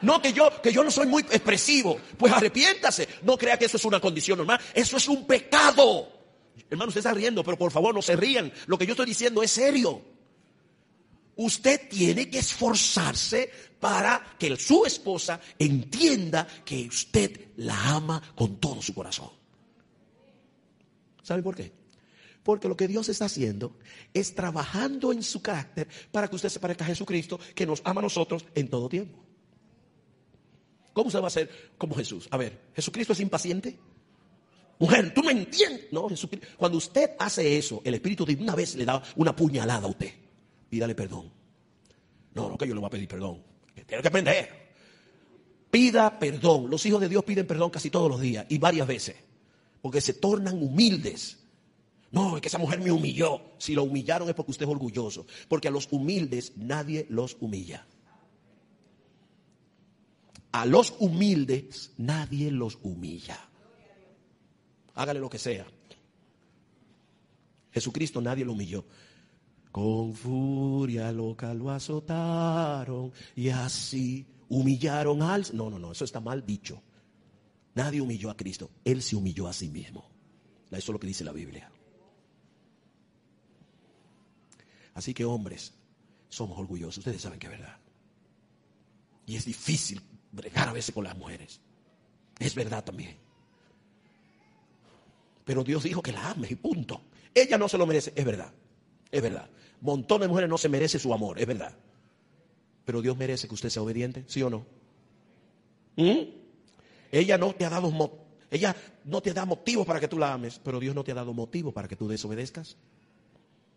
No 0.03 0.21
que 0.21 0.33
yo, 0.33 0.61
que 0.63 0.73
yo 0.73 0.83
no 0.83 0.91
soy 0.91 1.07
muy 1.07 1.23
expresivo, 1.23 1.99
pues 2.17 2.33
arrepiéntase. 2.33 3.09
No 3.23 3.37
crea 3.37 3.59
que 3.59 3.67
eso 3.67 3.77
es 3.77 3.85
una 3.85 4.01
condición 4.01 4.39
normal, 4.39 4.61
eso 4.75 4.97
es 4.97 5.09
un 5.09 5.27
pecado. 5.27 6.09
Hermano, 6.69 6.89
usted 6.89 7.01
está 7.01 7.15
riendo, 7.15 7.43
pero 7.45 7.57
por 7.57 7.71
favor 7.71 7.95
no 7.95 8.03
se 8.03 8.17
rían. 8.17 8.53
Lo 8.67 8.79
que 8.79 8.87
yo 8.87 8.93
estoy 8.93 9.07
diciendo 9.07 9.43
es 9.43 9.51
serio 9.51 10.03
usted 11.45 11.89
tiene 11.89 12.29
que 12.29 12.39
esforzarse 12.39 13.51
para 13.81 14.37
que 14.39 14.55
su 14.57 14.85
esposa 14.85 15.41
entienda 15.59 16.47
que 16.65 16.87
usted 16.87 17.53
la 17.57 17.95
ama 17.95 18.23
con 18.35 18.61
todo 18.61 18.83
su 18.83 18.93
corazón. 18.93 19.40
¿Sabe 21.31 21.45
por 21.45 21.55
qué? 21.55 21.71
Porque 22.43 22.67
lo 22.67 22.77
que 22.77 22.89
Dios 22.89 23.09
está 23.09 23.27
haciendo 23.27 23.77
es 24.13 24.35
trabajando 24.35 25.13
en 25.13 25.23
su 25.23 25.41
carácter 25.41 25.87
para 26.11 26.27
que 26.27 26.35
usted 26.35 26.49
se 26.49 26.59
parezca 26.59 26.83
a 26.83 26.89
Jesucristo, 26.89 27.39
que 27.55 27.67
nos 27.67 27.81
ama 27.85 28.01
a 28.01 28.03
nosotros 28.03 28.45
en 28.57 28.67
todo 28.67 28.89
tiempo. 28.89 29.17
¿Cómo 30.93 31.07
usted 31.07 31.23
va 31.23 31.29
a 31.29 31.31
ser 31.31 31.49
como 31.79 31.95
Jesús? 31.95 32.27
A 32.33 32.37
ver, 32.37 32.73
¿Jesucristo 32.75 33.13
es 33.13 33.21
impaciente? 33.21 33.79
Mujer, 34.81 35.15
tú 35.15 35.23
no 35.23 35.31
entiendes. 35.31 35.93
No, 35.93 36.09
Jesucristo. 36.09 36.49
Cuando 36.57 36.79
usted 36.79 37.13
hace 37.17 37.57
eso, 37.57 37.81
el 37.85 37.95
Espíritu 37.95 38.25
de 38.27 38.35
una 38.35 38.57
vez 38.57 38.75
le 38.75 38.85
da 38.85 39.01
una 39.15 39.37
puñalada 39.37 39.87
a 39.87 39.91
usted 39.91 40.13
pídale 40.69 40.97
perdón. 40.97 41.31
No, 42.35 42.49
no, 42.49 42.59
que 42.59 42.67
yo 42.67 42.75
le 42.75 42.81
voy 42.81 42.89
a 42.89 42.91
pedir 42.91 43.07
perdón. 43.07 43.41
Tiene 43.87 44.03
que 44.03 44.09
aprender. 44.09 44.49
Pida 45.71 46.19
perdón. 46.19 46.69
Los 46.69 46.85
hijos 46.87 47.01
de 47.01 47.09
Dios 47.09 47.23
piden 47.23 47.47
perdón 47.47 47.71
casi 47.71 47.89
todos 47.89 48.11
los 48.11 48.21
días 48.21 48.47
y 48.49 48.59
varias 48.59 48.89
veces. 48.89 49.30
Porque 49.83 50.01
se 50.01 50.15
tornan 50.15 50.63
humildes. 50.63 51.39
No, 52.13 52.37
es 52.37 52.43
que 52.43 52.49
esa 52.49 52.59
mujer 52.59 52.81
me 52.81 52.91
humilló. 52.91 53.41
Si 53.59 53.75
lo 53.75 53.85
humillaron 53.85 54.29
es 54.29 54.35
porque 54.35 54.51
usted 54.51 54.67
es 54.67 54.71
orgulloso. 54.71 55.27
Porque 55.49 55.69
a 55.69 55.71
los 55.71 55.89
humildes 55.91 56.53
nadie 56.57 57.07
los 57.09 57.37
humilla. 57.41 57.87
A 60.53 60.67
los 60.67 60.95
humildes 60.99 61.93
nadie 61.97 62.51
los 62.51 62.79
humilla. 62.83 63.39
Hágale 64.95 65.21
lo 65.21 65.31
que 65.31 65.39
sea. 65.39 65.67
Jesucristo 67.71 68.21
nadie 68.21 68.45
lo 68.45 68.53
humilló. 68.53 68.85
Con 69.71 70.15
furia 70.15 71.13
loca 71.13 71.55
lo 71.55 71.71
azotaron 71.71 73.13
y 73.37 73.51
así 73.51 74.27
humillaron 74.49 75.23
al... 75.23 75.47
No, 75.53 75.71
no, 75.71 75.79
no, 75.79 75.93
eso 75.93 76.05
está 76.05 76.21
mal 76.21 76.45
dicho. 76.45 76.83
Nadie 77.75 78.01
humilló 78.01 78.31
a 78.31 78.37
Cristo, 78.37 78.71
Él 78.85 79.03
se 79.03 79.17
humilló 79.17 79.47
a 79.47 79.53
sí 79.53 79.69
mismo. 79.69 80.09
Eso 80.71 80.79
es 80.79 80.89
lo 80.89 81.01
que 81.01 81.07
dice 81.07 81.25
la 81.25 81.33
Biblia. 81.33 81.71
Así 84.95 85.15
que 85.15 85.25
hombres, 85.25 85.73
somos 86.29 86.59
orgullosos. 86.59 86.99
Ustedes 86.99 87.23
saben 87.23 87.39
que 87.39 87.47
es 87.47 87.53
verdad. 87.53 87.79
Y 89.27 89.37
es 89.37 89.45
difícil 89.45 90.01
bregar 90.33 90.69
a 90.69 90.73
veces 90.73 90.95
con 90.95 91.05
las 91.05 91.17
mujeres. 91.17 91.61
Es 92.39 92.55
verdad 92.55 92.85
también. 92.85 93.17
Pero 95.45 95.65
Dios 95.65 95.83
dijo 95.83 96.03
que 96.03 96.13
la 96.13 96.31
ame 96.31 96.49
y 96.51 96.55
punto. 96.55 97.03
Ella 97.35 97.59
no 97.59 97.69
se 97.69 97.79
lo 97.79 97.87
merece, 97.87 98.13
es 98.15 98.25
verdad. 98.25 98.53
Es 99.11 99.23
verdad. 99.23 99.51
Montón 99.81 100.21
de 100.21 100.29
mujeres 100.29 100.51
no 100.51 100.59
se 100.59 100.69
merece 100.69 100.99
su 100.99 101.13
amor, 101.13 101.39
es 101.39 101.47
verdad. 101.47 101.75
Pero 102.85 103.03
Dios 103.03 103.17
merece 103.17 103.49
que 103.49 103.55
usted 103.55 103.71
sea 103.71 103.83
obediente, 103.83 104.25
¿sí 104.27 104.43
o 104.43 104.51
no? 104.51 104.67
¿Mm? 105.97 106.40
Ella 107.11 107.39
no 107.39 107.55
te 107.55 107.65
ha 107.65 107.71
dado 107.71 107.91
ella 108.51 108.75
no 109.05 109.21
te 109.21 109.33
da 109.33 109.45
motivos 109.45 109.87
para 109.87 110.01
que 110.01 110.09
tú 110.09 110.19
la 110.19 110.33
ames, 110.33 110.61
pero 110.63 110.81
Dios 110.81 110.95
no 110.95 111.05
te 111.05 111.13
ha 111.13 111.15
dado 111.15 111.33
motivos 111.33 111.73
para 111.73 111.87
que 111.87 111.97
tú 111.97 112.09
desobedezcas. 112.09 112.77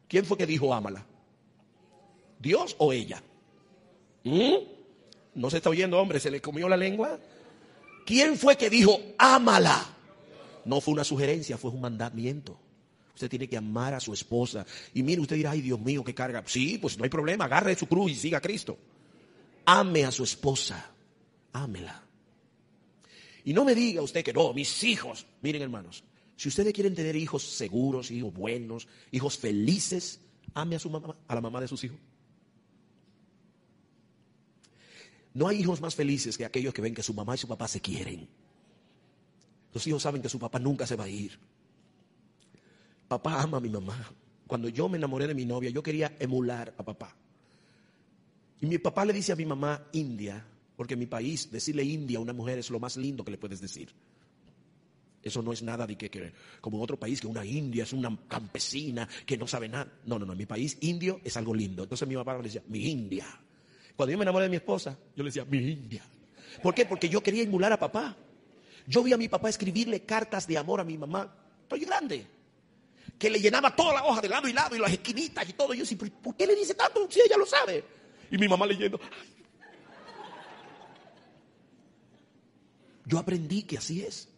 ¿Quién 0.07 0.25
fue 0.25 0.37
que 0.37 0.45
dijo 0.45 0.73
ámala? 0.73 1.05
¿Dios 2.39 2.75
o 2.79 2.91
ella? 2.91 3.21
¿Mm? 4.23 4.55
¿No 5.35 5.49
se 5.49 5.57
está 5.57 5.69
oyendo, 5.69 5.99
hombre? 5.99 6.19
¿Se 6.19 6.31
le 6.31 6.41
comió 6.41 6.67
la 6.67 6.77
lengua? 6.77 7.19
¿Quién 8.05 8.37
fue 8.37 8.57
que 8.57 8.69
dijo 8.69 8.99
ámala? 9.17 9.85
No 10.65 10.81
fue 10.81 10.93
una 10.93 11.03
sugerencia, 11.03 11.57
fue 11.57 11.71
un 11.71 11.81
mandamiento. 11.81 12.57
Usted 13.13 13.29
tiene 13.29 13.47
que 13.47 13.57
amar 13.57 13.93
a 13.93 13.99
su 13.99 14.11
esposa. 14.11 14.65
Y 14.93 15.03
mire, 15.03 15.21
usted 15.21 15.35
dirá, 15.35 15.51
ay 15.51 15.61
Dios 15.61 15.79
mío, 15.79 16.03
qué 16.03 16.15
carga. 16.15 16.43
Sí, 16.47 16.79
pues 16.79 16.97
no 16.97 17.03
hay 17.03 17.09
problema, 17.09 17.45
agarre 17.45 17.75
su 17.75 17.87
cruz 17.87 18.11
y 18.11 18.15
siga 18.15 18.39
a 18.39 18.41
Cristo. 18.41 18.77
Ame 19.65 20.03
a 20.03 20.11
su 20.11 20.23
esposa, 20.23 20.91
ámela. 21.53 22.02
Y 23.43 23.53
no 23.53 23.65
me 23.65 23.75
diga 23.75 24.01
usted 24.01 24.23
que 24.23 24.33
no, 24.33 24.53
mis 24.53 24.83
hijos. 24.83 25.25
Miren 25.41 25.61
hermanos, 25.61 26.03
si 26.35 26.49
ustedes 26.49 26.73
quieren 26.73 26.95
tener 26.95 27.15
hijos 27.15 27.43
seguros, 27.43 28.11
hijos 28.11 28.33
buenos, 28.33 28.87
hijos 29.11 29.37
felices, 29.37 30.21
ame 30.53 30.75
a 30.75 30.79
su 30.79 30.89
mamá, 30.89 31.15
a 31.27 31.35
la 31.35 31.41
mamá 31.41 31.61
de 31.61 31.67
sus 31.67 31.83
hijos. 31.83 31.99
No 35.33 35.47
hay 35.47 35.59
hijos 35.59 35.81
más 35.81 35.95
felices 35.95 36.37
que 36.37 36.45
aquellos 36.45 36.73
que 36.73 36.81
ven 36.81 36.93
que 36.93 37.03
su 37.03 37.13
mamá 37.13 37.35
y 37.35 37.39
su 37.39 37.47
papá 37.47 37.67
se 37.67 37.81
quieren. 37.81 38.27
Los 39.73 39.85
hijos 39.87 40.03
saben 40.03 40.21
que 40.21 40.29
su 40.29 40.39
papá 40.39 40.59
nunca 40.59 40.85
se 40.85 40.95
va 40.95 41.05
a 41.05 41.09
ir. 41.09 41.39
Papá 43.07 43.41
ama 43.41 43.57
a 43.57 43.61
mi 43.61 43.69
mamá. 43.69 44.11
Cuando 44.47 44.69
yo 44.69 44.87
me 44.87 44.97
enamoré 44.97 45.27
de 45.27 45.33
mi 45.33 45.45
novia, 45.45 45.71
yo 45.71 45.81
quería 45.81 46.15
emular 46.19 46.73
a 46.77 46.83
papá. 46.83 47.15
Y 48.61 48.67
mi 48.67 48.77
papá 48.77 49.03
le 49.05 49.13
dice 49.13 49.31
a 49.31 49.35
mi 49.35 49.45
mamá 49.45 49.87
India, 49.93 50.45
porque 50.83 50.95
en 50.95 50.99
mi 50.99 51.05
país 51.05 51.49
decirle 51.49 51.81
India 51.81 52.17
a 52.17 52.21
una 52.21 52.33
mujer 52.33 52.59
es 52.59 52.69
lo 52.69 52.77
más 52.77 52.97
lindo 52.97 53.23
que 53.23 53.31
le 53.31 53.37
puedes 53.37 53.61
decir. 53.61 53.87
Eso 55.21 55.41
no 55.41 55.53
es 55.53 55.63
nada 55.63 55.87
de 55.87 55.95
que, 55.95 56.33
como 56.59 56.75
en 56.75 56.83
otro 56.83 56.99
país, 56.99 57.21
que 57.21 57.27
una 57.27 57.45
india 57.45 57.83
es 57.83 57.93
una 57.93 58.13
campesina 58.27 59.07
que 59.25 59.37
no 59.37 59.47
sabe 59.47 59.69
nada. 59.69 59.89
No, 60.03 60.19
no, 60.19 60.25
no. 60.25 60.33
En 60.33 60.39
mi 60.39 60.45
país, 60.45 60.77
indio 60.81 61.21
es 61.23 61.37
algo 61.37 61.55
lindo. 61.55 61.83
Entonces 61.83 62.05
mi 62.05 62.15
papá 62.15 62.35
le 62.35 62.43
decía, 62.43 62.61
mi 62.67 62.85
india. 62.85 63.25
Cuando 63.95 64.11
yo 64.11 64.17
me 64.17 64.23
enamoré 64.23 64.43
de 64.43 64.49
mi 64.49 64.57
esposa, 64.57 64.99
yo 65.15 65.23
le 65.23 65.29
decía, 65.29 65.45
mi 65.45 65.59
india. 65.59 66.03
¿Por 66.61 66.75
qué? 66.75 66.85
Porque 66.85 67.07
yo 67.07 67.23
quería 67.23 67.43
emular 67.43 67.71
a 67.71 67.79
papá. 67.79 68.17
Yo 68.85 69.03
vi 69.03 69.13
a 69.13 69.17
mi 69.17 69.29
papá 69.29 69.47
escribirle 69.47 70.01
cartas 70.01 70.45
de 70.45 70.57
amor 70.57 70.81
a 70.81 70.83
mi 70.83 70.97
mamá. 70.97 71.33
Estoy 71.61 71.85
grande. 71.85 72.27
Que 73.17 73.29
le 73.29 73.39
llenaba 73.39 73.73
toda 73.73 73.93
la 73.93 74.03
hoja 74.03 74.19
de 74.19 74.27
lado 74.27 74.49
y 74.49 74.51
lado 74.51 74.75
y 74.75 74.79
las 74.79 74.91
esquinitas 74.91 75.47
y 75.47 75.53
todo. 75.53 75.73
Y 75.73 75.77
yo 75.77 75.85
decía, 75.85 75.97
¿por 76.21 76.35
qué 76.35 76.45
le 76.45 76.57
dice 76.57 76.73
tanto 76.73 77.09
si 77.09 77.21
ella 77.21 77.37
lo 77.37 77.45
sabe? 77.45 77.85
Y 78.29 78.37
mi 78.37 78.49
mamá 78.49 78.65
leyendo. 78.65 78.99
Yo 83.05 83.19
aprendí 83.19 83.63
que 83.63 83.77
así 83.77 84.01
es. 84.01 84.29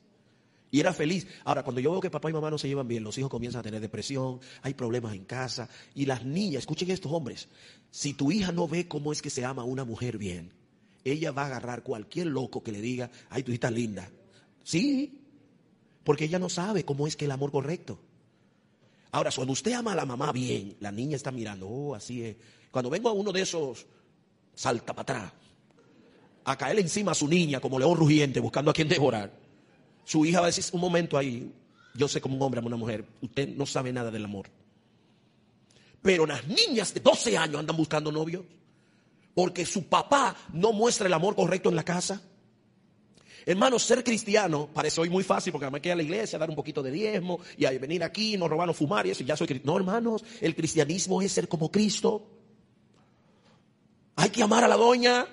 Y 0.72 0.80
era 0.80 0.93
feliz. 0.93 1.28
Ahora, 1.45 1.63
cuando 1.63 1.80
yo 1.80 1.91
veo 1.91 2.01
que 2.01 2.09
papá 2.09 2.30
y 2.30 2.34
mamá 2.34 2.49
no 2.49 2.57
se 2.57 2.68
llevan 2.68 2.88
bien, 2.88 3.03
los 3.03 3.18
hijos 3.18 3.30
comienzan 3.30 3.59
a 3.59 3.63
tener 3.63 3.80
depresión, 3.80 4.41
hay 4.61 4.74
problemas 4.74 5.16
en 5.16 5.24
casa. 5.24 5.70
Y 5.93 6.05
las 6.05 6.26
niñas, 6.26 6.59
escuchen 6.59 6.91
estos 6.91 7.11
hombres, 7.11 7.47
si 7.91 8.13
tu 8.13 8.32
hija 8.32 8.51
no 8.51 8.68
ve 8.68 8.88
cómo 8.88 9.11
es 9.11 9.22
que 9.22 9.30
se 9.30 9.45
ama 9.45 9.61
a 9.61 9.66
una 9.66 9.86
mujer 9.86 10.18
bien, 10.18 10.51
ella 11.03 11.32
va 11.32 11.43
a 11.43 11.45
agarrar 11.45 11.84
cualquier 11.84 12.28
loco 12.28 12.63
que 12.63 12.72
le 12.72 12.82
diga, 12.82 13.09
ay, 13.30 13.43
tu 13.43 13.51
hija 13.51 13.72
linda. 13.72 14.09
Sí, 14.63 15.22
porque 16.03 16.26
ella 16.26 16.39
no 16.39 16.49
sabe 16.49 16.84
cómo 16.84 17.07
es 17.07 17.16
que 17.16 17.26
el 17.26 17.32
amor 17.32 17.51
correcto. 17.51 17.99
Ahora, 19.11 19.32
cuando 19.34 19.53
usted 19.53 19.72
ama 19.72 19.93
a 19.93 19.95
la 19.95 20.05
mamá 20.05 20.34
bien, 20.34 20.76
la 20.82 20.91
niña 20.91 21.16
está 21.16 21.32
mirando, 21.32 21.70
oh, 21.70 21.95
así 21.95 22.22
es. 22.22 22.36
Cuando 22.70 22.89
vengo 22.89 23.07
a 23.07 23.13
uno 23.13 23.32
de 23.32 23.43
esos, 23.43 23.86
salta 24.53 24.93
para 24.93 25.01
atrás, 25.03 25.34
a 26.46 26.58
caerle 26.58 26.82
encima 26.82 27.12
a 27.12 27.16
su 27.16 27.28
niña 27.28 27.60
como 27.60 27.78
león 27.78 27.98
rugiente, 27.98 28.39
buscando 28.39 28.72
a 28.72 28.74
quien 28.74 28.88
devorar 28.88 29.46
su 30.06 30.24
hija 30.26 30.39
va 30.39 30.46
a 30.46 30.50
decir, 30.50 30.64
un 30.72 30.80
momento 30.80 31.18
ahí, 31.18 31.52
yo 31.96 32.08
sé 32.08 32.22
como 32.22 32.36
un 32.36 32.41
hombre, 32.41 32.60
como 32.60 32.68
una 32.68 32.78
mujer, 32.78 33.04
usted 33.22 33.50
no 33.50 33.66
sabe 33.66 33.91
nada 33.91 34.12
del 34.12 34.24
amor. 34.24 34.50
Pero 36.02 36.26
las 36.26 36.48
niñas 36.48 36.93
de 36.93 37.00
12 37.00 37.38
años 37.38 37.60
andan 37.60 37.76
buscando 37.76 38.12
novios 38.12 38.46
porque 39.34 39.66
su 39.66 39.88
papá 39.88 40.36
no 40.54 40.72
muestra 40.72 41.08
el 41.08 41.14
amor 41.14 41.36
correcto 41.36 41.70
en 41.70 41.76
la 41.76 41.84
casa. 41.84 42.22
Hermanos, 43.48 43.84
ser 43.84 44.04
cristiano 44.04 44.70
parece 44.72 45.02
hoy 45.02 45.10
muy 45.10 45.24
fácil 45.24 45.52
porque 45.52 45.70
me 45.70 45.82
queda 45.82 45.93
a 45.93 45.98
la 45.98 46.04
iglesia, 46.04 46.39
dar 46.39 46.50
un 46.50 46.56
poquito 46.56 46.82
de 46.82 46.91
diezmo 46.91 47.39
y 47.58 47.66
venir 47.78 48.04
aquí, 48.04 48.38
no 48.38 48.48
robar, 48.48 48.68
no 48.68 48.74
fumar 48.74 49.06
y 49.08 49.12
eso, 49.12 49.24
y 49.24 49.26
ya 49.26 49.36
soy 49.36 49.48
cristiano. 49.48 49.74
No, 49.74 49.80
hermanos, 49.80 50.24
el 50.41 50.56
cristianismo 50.56 51.22
es 51.22 51.32
ser 51.32 51.48
como 51.48 51.72
Cristo. 51.72 52.28
Hay 54.16 54.30
que 54.30 54.43
amar 54.43 54.64
a 54.64 54.68
la 54.68 54.78
doña 54.78 55.28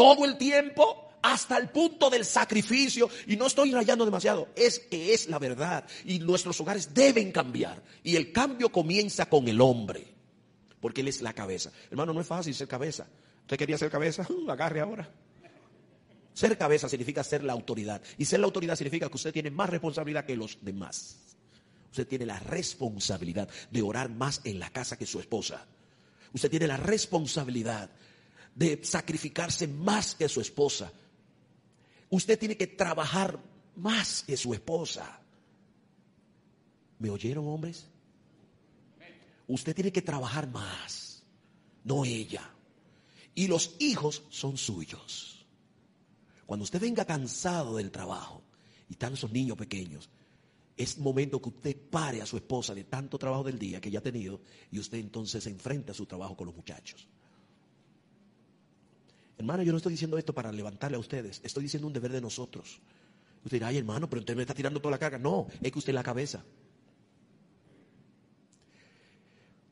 todo 0.00 0.24
el 0.24 0.38
tiempo 0.38 1.10
hasta 1.20 1.58
el 1.58 1.68
punto 1.68 2.08
del 2.08 2.24
sacrificio. 2.24 3.10
Y 3.26 3.36
no 3.36 3.46
estoy 3.46 3.70
rayando 3.70 4.06
demasiado, 4.06 4.48
es 4.56 4.78
que 4.78 5.12
es 5.12 5.28
la 5.28 5.38
verdad. 5.38 5.84
Y 6.06 6.20
nuestros 6.20 6.58
hogares 6.58 6.94
deben 6.94 7.30
cambiar. 7.30 7.82
Y 8.02 8.16
el 8.16 8.32
cambio 8.32 8.72
comienza 8.72 9.26
con 9.28 9.46
el 9.46 9.60
hombre, 9.60 10.06
porque 10.80 11.02
él 11.02 11.08
es 11.08 11.20
la 11.20 11.34
cabeza. 11.34 11.70
Hermano, 11.90 12.14
no 12.14 12.22
es 12.22 12.26
fácil 12.26 12.54
ser 12.54 12.66
cabeza. 12.66 13.06
¿Usted 13.42 13.58
quería 13.58 13.76
ser 13.76 13.90
cabeza? 13.90 14.26
Uh, 14.30 14.50
agarre 14.50 14.80
ahora. 14.80 15.06
Ser 16.32 16.56
cabeza 16.56 16.88
significa 16.88 17.22
ser 17.22 17.44
la 17.44 17.52
autoridad. 17.52 18.00
Y 18.16 18.24
ser 18.24 18.40
la 18.40 18.46
autoridad 18.46 18.76
significa 18.76 19.10
que 19.10 19.16
usted 19.16 19.34
tiene 19.34 19.50
más 19.50 19.68
responsabilidad 19.68 20.24
que 20.24 20.34
los 20.34 20.56
demás. 20.62 21.18
Usted 21.90 22.06
tiene 22.08 22.24
la 22.24 22.38
responsabilidad 22.38 23.50
de 23.70 23.82
orar 23.82 24.08
más 24.08 24.40
en 24.44 24.60
la 24.60 24.70
casa 24.70 24.96
que 24.96 25.04
su 25.04 25.20
esposa. 25.20 25.66
Usted 26.32 26.48
tiene 26.48 26.68
la 26.68 26.78
responsabilidad 26.78 27.90
de 28.54 28.80
sacrificarse 28.82 29.66
más 29.66 30.14
que 30.14 30.28
su 30.28 30.40
esposa. 30.40 30.92
Usted 32.10 32.38
tiene 32.38 32.56
que 32.56 32.66
trabajar 32.66 33.38
más 33.76 34.22
que 34.22 34.36
su 34.36 34.52
esposa. 34.52 35.20
¿Me 36.98 37.10
oyeron, 37.10 37.46
hombres? 37.46 37.86
Usted 39.46 39.74
tiene 39.74 39.92
que 39.92 40.02
trabajar 40.02 40.48
más, 40.48 41.22
no 41.84 42.04
ella. 42.04 42.48
Y 43.34 43.48
los 43.48 43.76
hijos 43.78 44.22
son 44.28 44.56
suyos. 44.56 45.46
Cuando 46.46 46.64
usted 46.64 46.80
venga 46.80 47.04
cansado 47.04 47.76
del 47.76 47.90
trabajo 47.90 48.42
y 48.88 48.92
están 48.92 49.14
esos 49.14 49.32
niños 49.32 49.56
pequeños, 49.56 50.10
es 50.76 50.98
momento 50.98 51.40
que 51.40 51.48
usted 51.50 51.76
pare 51.90 52.22
a 52.22 52.26
su 52.26 52.36
esposa 52.36 52.74
de 52.74 52.84
tanto 52.84 53.18
trabajo 53.18 53.44
del 53.44 53.58
día 53.58 53.80
que 53.80 53.90
ya 53.90 53.98
ha 53.98 54.02
tenido 54.02 54.40
y 54.70 54.78
usted 54.78 54.98
entonces 54.98 55.44
se 55.44 55.50
enfrenta 55.50 55.92
a 55.92 55.94
su 55.94 56.06
trabajo 56.06 56.36
con 56.36 56.46
los 56.46 56.56
muchachos. 56.56 57.06
Hermano, 59.40 59.62
yo 59.62 59.72
no 59.72 59.78
estoy 59.78 59.92
diciendo 59.92 60.18
esto 60.18 60.34
para 60.34 60.52
levantarle 60.52 60.98
a 60.98 61.00
ustedes, 61.00 61.40
estoy 61.42 61.62
diciendo 61.62 61.86
un 61.86 61.94
deber 61.94 62.12
de 62.12 62.20
nosotros. 62.20 62.78
Usted 63.42 63.56
dirá, 63.56 63.68
ay 63.68 63.78
hermano, 63.78 64.06
pero 64.06 64.20
usted 64.20 64.36
me 64.36 64.42
está 64.42 64.52
tirando 64.52 64.80
toda 64.80 64.90
la 64.90 64.98
carga. 64.98 65.18
No, 65.18 65.46
es 65.62 65.72
que 65.72 65.78
usted 65.78 65.92
es 65.92 65.94
la 65.94 66.02
cabeza. 66.02 66.44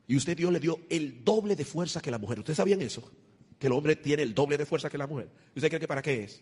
Y 0.07 0.15
usted 0.15 0.35
Dios 0.35 0.51
le 0.51 0.59
dio 0.59 0.79
el 0.89 1.23
doble 1.23 1.55
de 1.55 1.65
fuerza 1.65 2.01
que 2.01 2.09
la 2.09 2.17
mujer. 2.17 2.39
¿Ustedes 2.39 2.57
sabían 2.57 2.81
eso? 2.81 3.11
Que 3.59 3.67
el 3.67 3.73
hombre 3.73 3.95
tiene 3.95 4.23
el 4.23 4.33
doble 4.33 4.57
de 4.57 4.65
fuerza 4.65 4.89
que 4.89 4.97
la 4.97 5.05
mujer. 5.05 5.29
¿Usted 5.55 5.69
cree 5.69 5.79
que 5.79 5.87
para 5.87 6.01
qué 6.01 6.23
es? 6.23 6.41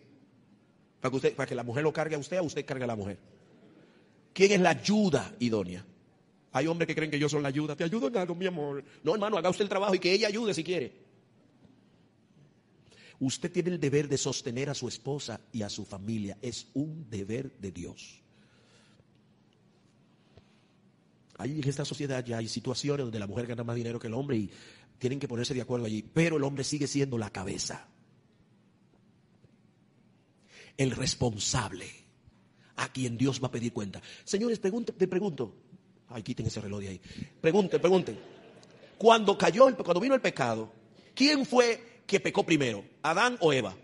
Para 0.98 1.10
que, 1.10 1.16
usted, 1.16 1.36
para 1.36 1.46
que 1.46 1.54
la 1.54 1.64
mujer 1.64 1.82
lo 1.82 1.92
cargue 1.92 2.16
a 2.16 2.18
usted 2.18 2.40
o 2.40 2.44
usted 2.44 2.64
cargue 2.64 2.84
a 2.84 2.86
la 2.86 2.96
mujer. 2.96 3.18
¿Quién 4.32 4.52
es 4.52 4.60
la 4.62 4.70
ayuda 4.70 5.36
idónea? 5.38 5.84
Hay 6.52 6.66
hombres 6.66 6.86
que 6.86 6.94
creen 6.94 7.10
que 7.10 7.18
yo 7.18 7.28
soy 7.28 7.42
la 7.42 7.48
ayuda. 7.48 7.76
Te 7.76 7.84
ayudo 7.84 8.08
en 8.08 8.16
algo, 8.16 8.34
mi 8.34 8.46
amor. 8.46 8.82
No, 9.04 9.12
hermano, 9.12 9.36
haga 9.36 9.50
usted 9.50 9.64
el 9.64 9.68
trabajo 9.68 9.94
y 9.94 9.98
que 9.98 10.14
ella 10.14 10.28
ayude 10.28 10.54
si 10.54 10.64
quiere. 10.64 11.07
Usted 13.20 13.50
tiene 13.50 13.70
el 13.70 13.80
deber 13.80 14.08
de 14.08 14.16
sostener 14.16 14.70
a 14.70 14.74
su 14.74 14.86
esposa 14.86 15.40
y 15.52 15.62
a 15.62 15.68
su 15.68 15.84
familia. 15.84 16.38
Es 16.40 16.68
un 16.74 17.08
deber 17.10 17.52
de 17.58 17.72
Dios. 17.72 18.22
Hay 21.36 21.58
en 21.60 21.68
esta 21.68 21.84
sociedad 21.84 22.24
ya 22.24 22.38
hay 22.38 22.48
situaciones 22.48 23.04
donde 23.04 23.18
la 23.18 23.26
mujer 23.26 23.46
gana 23.46 23.64
más 23.64 23.76
dinero 23.76 23.98
que 23.98 24.08
el 24.08 24.14
hombre 24.14 24.36
y 24.36 24.50
tienen 24.98 25.20
que 25.20 25.28
ponerse 25.28 25.54
de 25.54 25.62
acuerdo 25.62 25.86
allí. 25.86 26.02
Pero 26.02 26.36
el 26.36 26.44
hombre 26.44 26.64
sigue 26.64 26.86
siendo 26.86 27.18
la 27.18 27.30
cabeza. 27.30 27.88
El 30.76 30.92
responsable 30.92 31.86
a 32.76 32.92
quien 32.92 33.18
Dios 33.18 33.42
va 33.42 33.48
a 33.48 33.52
pedir 33.52 33.72
cuenta. 33.72 34.00
Señores, 34.24 34.60
te 34.60 35.08
pregunto. 35.08 35.56
Ay, 36.08 36.22
quiten 36.22 36.46
ese 36.46 36.60
reloj 36.60 36.80
de 36.80 36.88
ahí. 36.88 37.00
Pregunten, 37.40 37.80
pregunten. 37.80 38.18
Cuando 38.96 39.36
cayó, 39.36 39.76
cuando 39.76 40.00
vino 40.00 40.14
el 40.14 40.20
pecado, 40.20 40.72
¿quién 41.14 41.44
fue 41.44 41.87
¿Quién 42.08 42.22
pecó 42.22 42.42
primero? 42.42 42.82
¿Adán 43.02 43.36
o 43.38 43.52
Eva? 43.52 43.74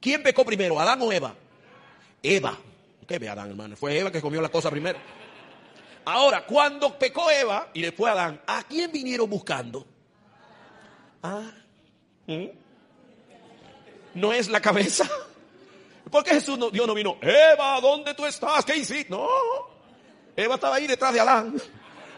¿Quién 0.00 0.22
pecó 0.22 0.44
primero? 0.44 0.78
¿Adán 0.78 1.02
o 1.02 1.12
Eva? 1.12 1.34
Eva. 2.22 2.56
¿Qué 3.04 3.18
ve 3.18 3.28
Adán, 3.28 3.50
hermano? 3.50 3.74
Fue 3.74 3.98
Eva 3.98 4.12
que 4.12 4.20
comió 4.20 4.40
la 4.40 4.48
cosa 4.48 4.70
primero. 4.70 4.96
Ahora, 6.04 6.46
cuando 6.46 6.96
pecó 6.96 7.28
Eva 7.32 7.70
y 7.74 7.82
después 7.82 8.12
Adán, 8.12 8.40
¿a 8.46 8.62
quién 8.62 8.92
vinieron 8.92 9.28
buscando? 9.28 9.84
Ah, 11.20 11.50
¿mm? 12.28 12.46
no 14.14 14.32
es 14.32 14.48
la 14.48 14.60
cabeza. 14.60 15.10
Porque 16.12 16.30
Jesús 16.30 16.56
no, 16.56 16.70
Dios 16.70 16.86
no 16.86 16.94
vino, 16.94 17.18
Eva, 17.20 17.80
¿dónde 17.80 18.14
tú 18.14 18.24
estás? 18.24 18.64
¿Qué 18.64 18.76
hiciste? 18.76 19.10
No. 19.10 19.26
Eva 20.36 20.54
estaba 20.54 20.76
ahí 20.76 20.86
detrás 20.86 21.12
de 21.12 21.18
Adán. 21.18 21.60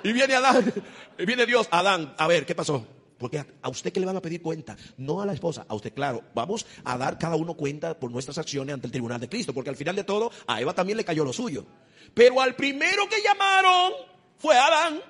Y 0.03 0.13
viene 0.13 0.35
Adán, 0.35 0.73
y 1.19 1.25
viene 1.25 1.47
Dios, 1.47 1.67
Adán, 1.71 2.15
a 2.19 2.27
ver, 2.27 2.45
¿qué 2.45 2.55
pasó? 2.55 2.87
Porque 3.21 3.45
a, 3.61 3.69
usted 3.69 3.93
que 3.93 4.01
le 4.01 4.07
van 4.07 4.17
a 4.17 4.23
pedir 4.23 4.41
cuenta, 4.41 4.79
no 4.97 5.21
a 5.21 5.27
la 5.27 5.35
esposa, 5.35 5.67
a 5.69 5.75
usted, 5.75 5.93
claro, 5.93 6.25
vamos 6.35 6.65
a 6.85 6.97
dar 6.97 7.19
cada 7.19 7.37
uno 7.37 7.53
cuenta 7.53 8.01
por 8.01 8.11
nuestras 8.11 8.39
acciones 8.39 8.73
ante 8.73 8.87
el 8.87 8.93
tribunal 8.93 9.21
de 9.21 9.29
Cristo, 9.29 9.53
porque 9.53 9.69
al 9.69 9.77
final 9.77 9.95
de 9.95 10.05
todo 10.05 10.33
a 10.47 10.59
Eva 10.59 10.75
también 10.75 10.97
le 10.97 11.05
cayó 11.05 11.23
lo 11.23 11.33
suyo. 11.35 11.67
Pero 12.15 12.41
al 12.41 12.57
primero 12.57 13.07
que 13.11 13.23
llamaron 13.23 13.93
fue 14.39 14.57
Adán. 14.57 15.03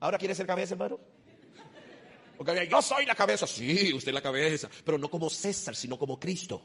¿Ahora 0.00 0.18
quiere 0.18 0.34
ser 0.34 0.46
cabeza, 0.46 0.74
hermano? 0.74 1.00
Porque 2.36 2.68
yo 2.70 2.82
soy 2.82 3.06
la 3.06 3.14
cabeza, 3.14 3.46
sí, 3.46 3.90
usted 3.94 4.12
la 4.12 4.20
cabeza, 4.20 4.68
pero 4.84 4.98
no 4.98 5.08
como 5.08 5.30
César, 5.30 5.74
sino 5.74 5.98
como 5.98 6.20
Cristo. 6.20 6.60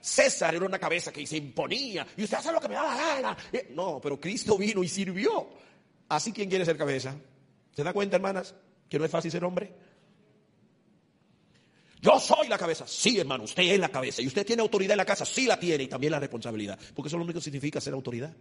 César 0.00 0.54
era 0.54 0.64
una 0.64 0.78
cabeza 0.78 1.10
que 1.10 1.26
se 1.26 1.38
imponía 1.38 2.06
y 2.16 2.22
usted 2.22 2.36
hace 2.36 2.52
lo 2.52 2.60
que 2.60 2.68
me 2.68 2.76
da 2.76 2.84
la 2.84 2.96
gana. 2.96 3.36
Eh, 3.52 3.72
no, 3.74 4.00
pero 4.00 4.20
Cristo 4.20 4.56
vino 4.56 4.84
y 4.84 4.88
sirvió. 4.88 5.48
Así, 6.08 6.32
¿quién 6.32 6.48
quiere 6.48 6.64
ser 6.64 6.76
cabeza? 6.76 7.16
¿Se 7.72 7.82
da 7.82 7.92
cuenta, 7.92 8.14
hermanas? 8.14 8.54
No 8.98 9.04
es 9.04 9.10
fácil 9.10 9.30
ser 9.30 9.44
hombre. 9.44 9.72
Yo 12.00 12.20
soy 12.20 12.48
la 12.48 12.58
cabeza. 12.58 12.86
Sí, 12.86 13.18
hermano, 13.18 13.44
usted 13.44 13.62
es 13.62 13.80
la 13.80 13.88
cabeza. 13.88 14.20
Y 14.20 14.26
usted 14.26 14.44
tiene 14.44 14.60
autoridad 14.60 14.92
en 14.92 14.98
la 14.98 15.06
casa. 15.06 15.24
Sí 15.24 15.46
la 15.46 15.58
tiene. 15.58 15.84
Y 15.84 15.88
también 15.88 16.10
la 16.10 16.20
responsabilidad. 16.20 16.78
Porque 16.94 17.08
eso 17.08 17.16
es 17.16 17.18
lo 17.18 17.24
único 17.24 17.38
que 17.38 17.44
significa 17.44 17.80
ser 17.80 17.94
autoridad. 17.94 18.34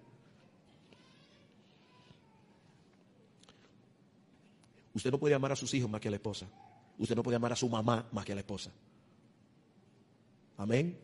Usted 4.94 5.12
no 5.12 5.18
puede 5.18 5.34
amar 5.34 5.54
a 5.54 5.56
sus 5.56 5.74
hijos 5.74 5.90
más 5.90 6.02
que 6.02 6.10
a 6.10 6.12
la 6.12 6.18
esposa. 6.18 6.46
Usted 6.98 7.16
no 7.16 7.24
puede 7.24 7.38
amar 7.38 7.54
a 7.54 7.56
su 7.56 7.70
mamá 7.70 8.06
más 8.12 8.26
que 8.26 8.34
a 8.34 8.36
la 8.36 8.42
esposa. 8.42 8.70
Amén. 10.58 10.98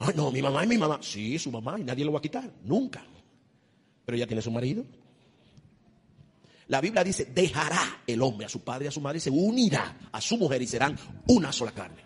Ay, 0.00 0.14
no, 0.16 0.32
mi 0.32 0.42
mamá 0.42 0.62
es 0.62 0.68
mi 0.68 0.76
mamá. 0.76 0.98
Sí, 1.02 1.38
su 1.38 1.52
mamá 1.52 1.78
y 1.78 1.84
nadie 1.84 2.04
lo 2.04 2.12
va 2.12 2.18
a 2.18 2.22
quitar. 2.22 2.50
Nunca. 2.64 3.04
Pero 4.04 4.16
ella 4.16 4.26
tiene 4.26 4.42
su 4.42 4.50
marido. 4.50 4.84
La 6.72 6.80
Biblia 6.80 7.04
dice, 7.04 7.26
dejará 7.26 8.00
el 8.06 8.22
hombre 8.22 8.46
a 8.46 8.48
su 8.48 8.60
padre 8.60 8.86
y 8.86 8.88
a 8.88 8.90
su 8.90 9.02
madre 9.02 9.18
y 9.18 9.20
se 9.20 9.28
unirá 9.28 9.94
a 10.10 10.22
su 10.22 10.38
mujer 10.38 10.62
y 10.62 10.66
serán 10.66 10.98
una 11.26 11.52
sola 11.52 11.70
carne. 11.72 12.02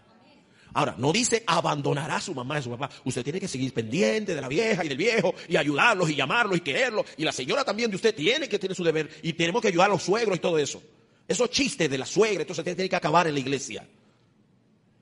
Ahora, 0.75 0.97
no 0.99 1.13
dice 1.13 1.45
abandonará 1.47 2.17
a 2.17 2.21
su 2.21 2.35
mamá 2.35 2.57
y 2.57 2.59
a 2.59 2.63
su 2.63 2.71
papá. 2.71 2.91
Usted 3.05 3.23
tiene 3.23 3.39
que 3.39 3.47
seguir 3.47 3.73
pendiente 3.73 4.35
de 4.35 4.41
la 4.41 4.49
vieja 4.49 4.85
y 4.85 4.89
del 4.89 4.99
viejo 4.99 5.37
y 5.49 5.57
ayudarlos 5.57 6.11
y 6.11 6.17
llamarlos 6.17 6.57
y 6.57 6.63
quererlos. 6.63 7.07
Y 7.17 7.23
la 7.23 7.31
señora 7.31 7.63
también 7.63 7.91
de 7.91 7.95
usted 7.95 8.13
tiene 8.13 8.49
que 8.49 8.59
tener 8.59 8.77
su 8.77 8.83
deber 8.83 9.09
y 9.23 9.35
tenemos 9.35 9.63
que 9.63 9.69
ayudar 9.69 9.87
a 9.87 9.93
los 9.93 10.03
suegros 10.03 10.37
y 10.37 10.41
todo 10.41 10.59
eso. 10.59 10.83
Esos 11.29 11.49
chistes 11.49 11.89
de 11.89 11.99
la 11.99 12.05
suegra, 12.05 12.41
entonces 12.41 12.65
tiene 12.65 12.89
que 12.89 12.97
acabar 12.97 13.29
en 13.29 13.35
la 13.35 13.41
iglesia. 13.41 13.87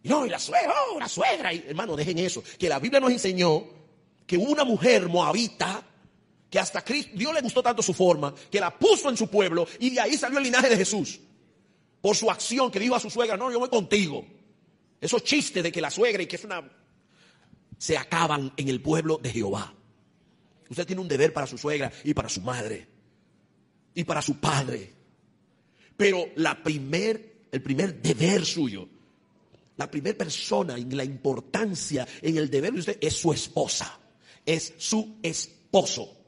No, 0.03 0.27
y 0.27 0.29
la 0.29 0.39
suegra, 0.39 0.75
oh, 0.93 1.01
la 1.01 1.09
suegra. 1.09 1.53
hermano, 1.53 1.97
dejen 1.97 2.19
eso. 2.19 2.45
Que 2.59 2.69
la 2.69 2.79
Biblia 2.81 3.01
nos 3.01 3.13
enseñó 3.13 3.65
que 4.27 4.37
una 4.37 4.65
mujer 4.65 5.09
moabita 5.09 5.83
que 6.55 6.61
hasta 6.61 6.85
Cristo, 6.85 7.11
Dios 7.17 7.35
le 7.35 7.41
gustó 7.41 7.65
tanto 7.65 7.83
su 7.83 7.93
forma, 7.93 8.33
que 8.49 8.61
la 8.61 8.79
puso 8.79 9.11
en 9.11 9.17
su 9.17 9.27
pueblo 9.27 9.67
y 9.81 9.91
de 9.91 10.01
ahí 10.01 10.17
salió 10.17 10.39
el 10.39 10.45
linaje 10.45 10.69
de 10.69 10.77
Jesús. 10.77 11.19
Por 12.01 12.15
su 12.15 12.31
acción 12.31 12.71
que 12.71 12.79
dijo 12.79 12.95
a 12.95 13.01
su 13.01 13.11
suegra, 13.11 13.37
no, 13.37 13.51
yo 13.51 13.59
voy 13.59 13.69
contigo. 13.69 14.25
Esos 15.01 15.25
chistes 15.25 15.65
de 15.65 15.73
que 15.73 15.81
la 15.81 15.91
suegra 15.91 16.23
y 16.23 16.29
que 16.29 16.37
es 16.37 16.45
una... 16.45 16.63
se 17.77 17.99
acaban 17.99 18.53
en 18.57 18.69
el 18.69 18.81
pueblo 18.81 19.19
de 19.21 19.31
Jehová. 19.31 19.75
Usted 20.71 20.87
tiene 20.87 21.03
un 21.03 21.09
deber 21.09 21.33
para 21.33 21.49
su 21.49 21.59
suegra 21.59 21.91
y 22.05 22.15
para 22.15 22.29
su 22.29 22.41
madre 22.41 22.87
y 23.93 24.05
para 24.05 24.23
su 24.23 24.39
padre. 24.39 24.95
Pero 25.97 26.25
la 26.37 26.63
el 26.63 27.63
primer 27.63 28.01
deber 28.01 28.47
suyo, 28.47 28.89
la 29.77 29.91
primera 29.91 30.17
persona 30.17 30.77
en 30.77 30.97
la 30.97 31.03
importancia, 31.03 32.07
en 32.23 32.39
el 32.39 32.49
deber 32.49 32.75
de 32.75 32.79
usted 32.79 32.99
es 33.01 33.15
su 33.15 33.33
esposa, 33.33 33.99
es 34.47 34.75
su 34.79 35.17
esposo. 35.21 36.21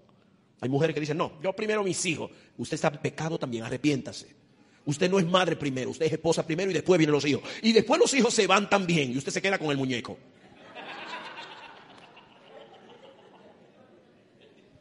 Hay 0.60 0.68
mujeres 0.68 0.94
que 0.94 1.00
dicen, 1.00 1.18
no, 1.18 1.40
yo 1.42 1.52
primero 1.52 1.84
mis 1.84 2.04
hijos. 2.06 2.30
Usted 2.56 2.74
está 2.76 2.88
en 2.88 2.98
pecado 2.98 3.38
también, 3.38 3.64
arrepiéntase. 3.64 4.34
Usted 4.86 5.10
no 5.10 5.18
es 5.18 5.26
madre 5.26 5.56
primero, 5.56 5.90
usted 5.90 6.06
es 6.06 6.12
esposa 6.12 6.46
primero 6.46 6.70
y 6.70 6.74
después 6.74 6.96
vienen 6.96 7.12
los 7.12 7.24
hijos. 7.24 7.42
Y 7.60 7.72
después 7.72 8.00
los 8.00 8.12
hijos 8.14 8.32
se 8.32 8.46
van 8.46 8.70
también 8.70 9.12
y 9.12 9.18
usted 9.18 9.32
se 9.32 9.42
queda 9.42 9.58
con 9.58 9.70
el 9.70 9.76
muñeco. 9.76 10.16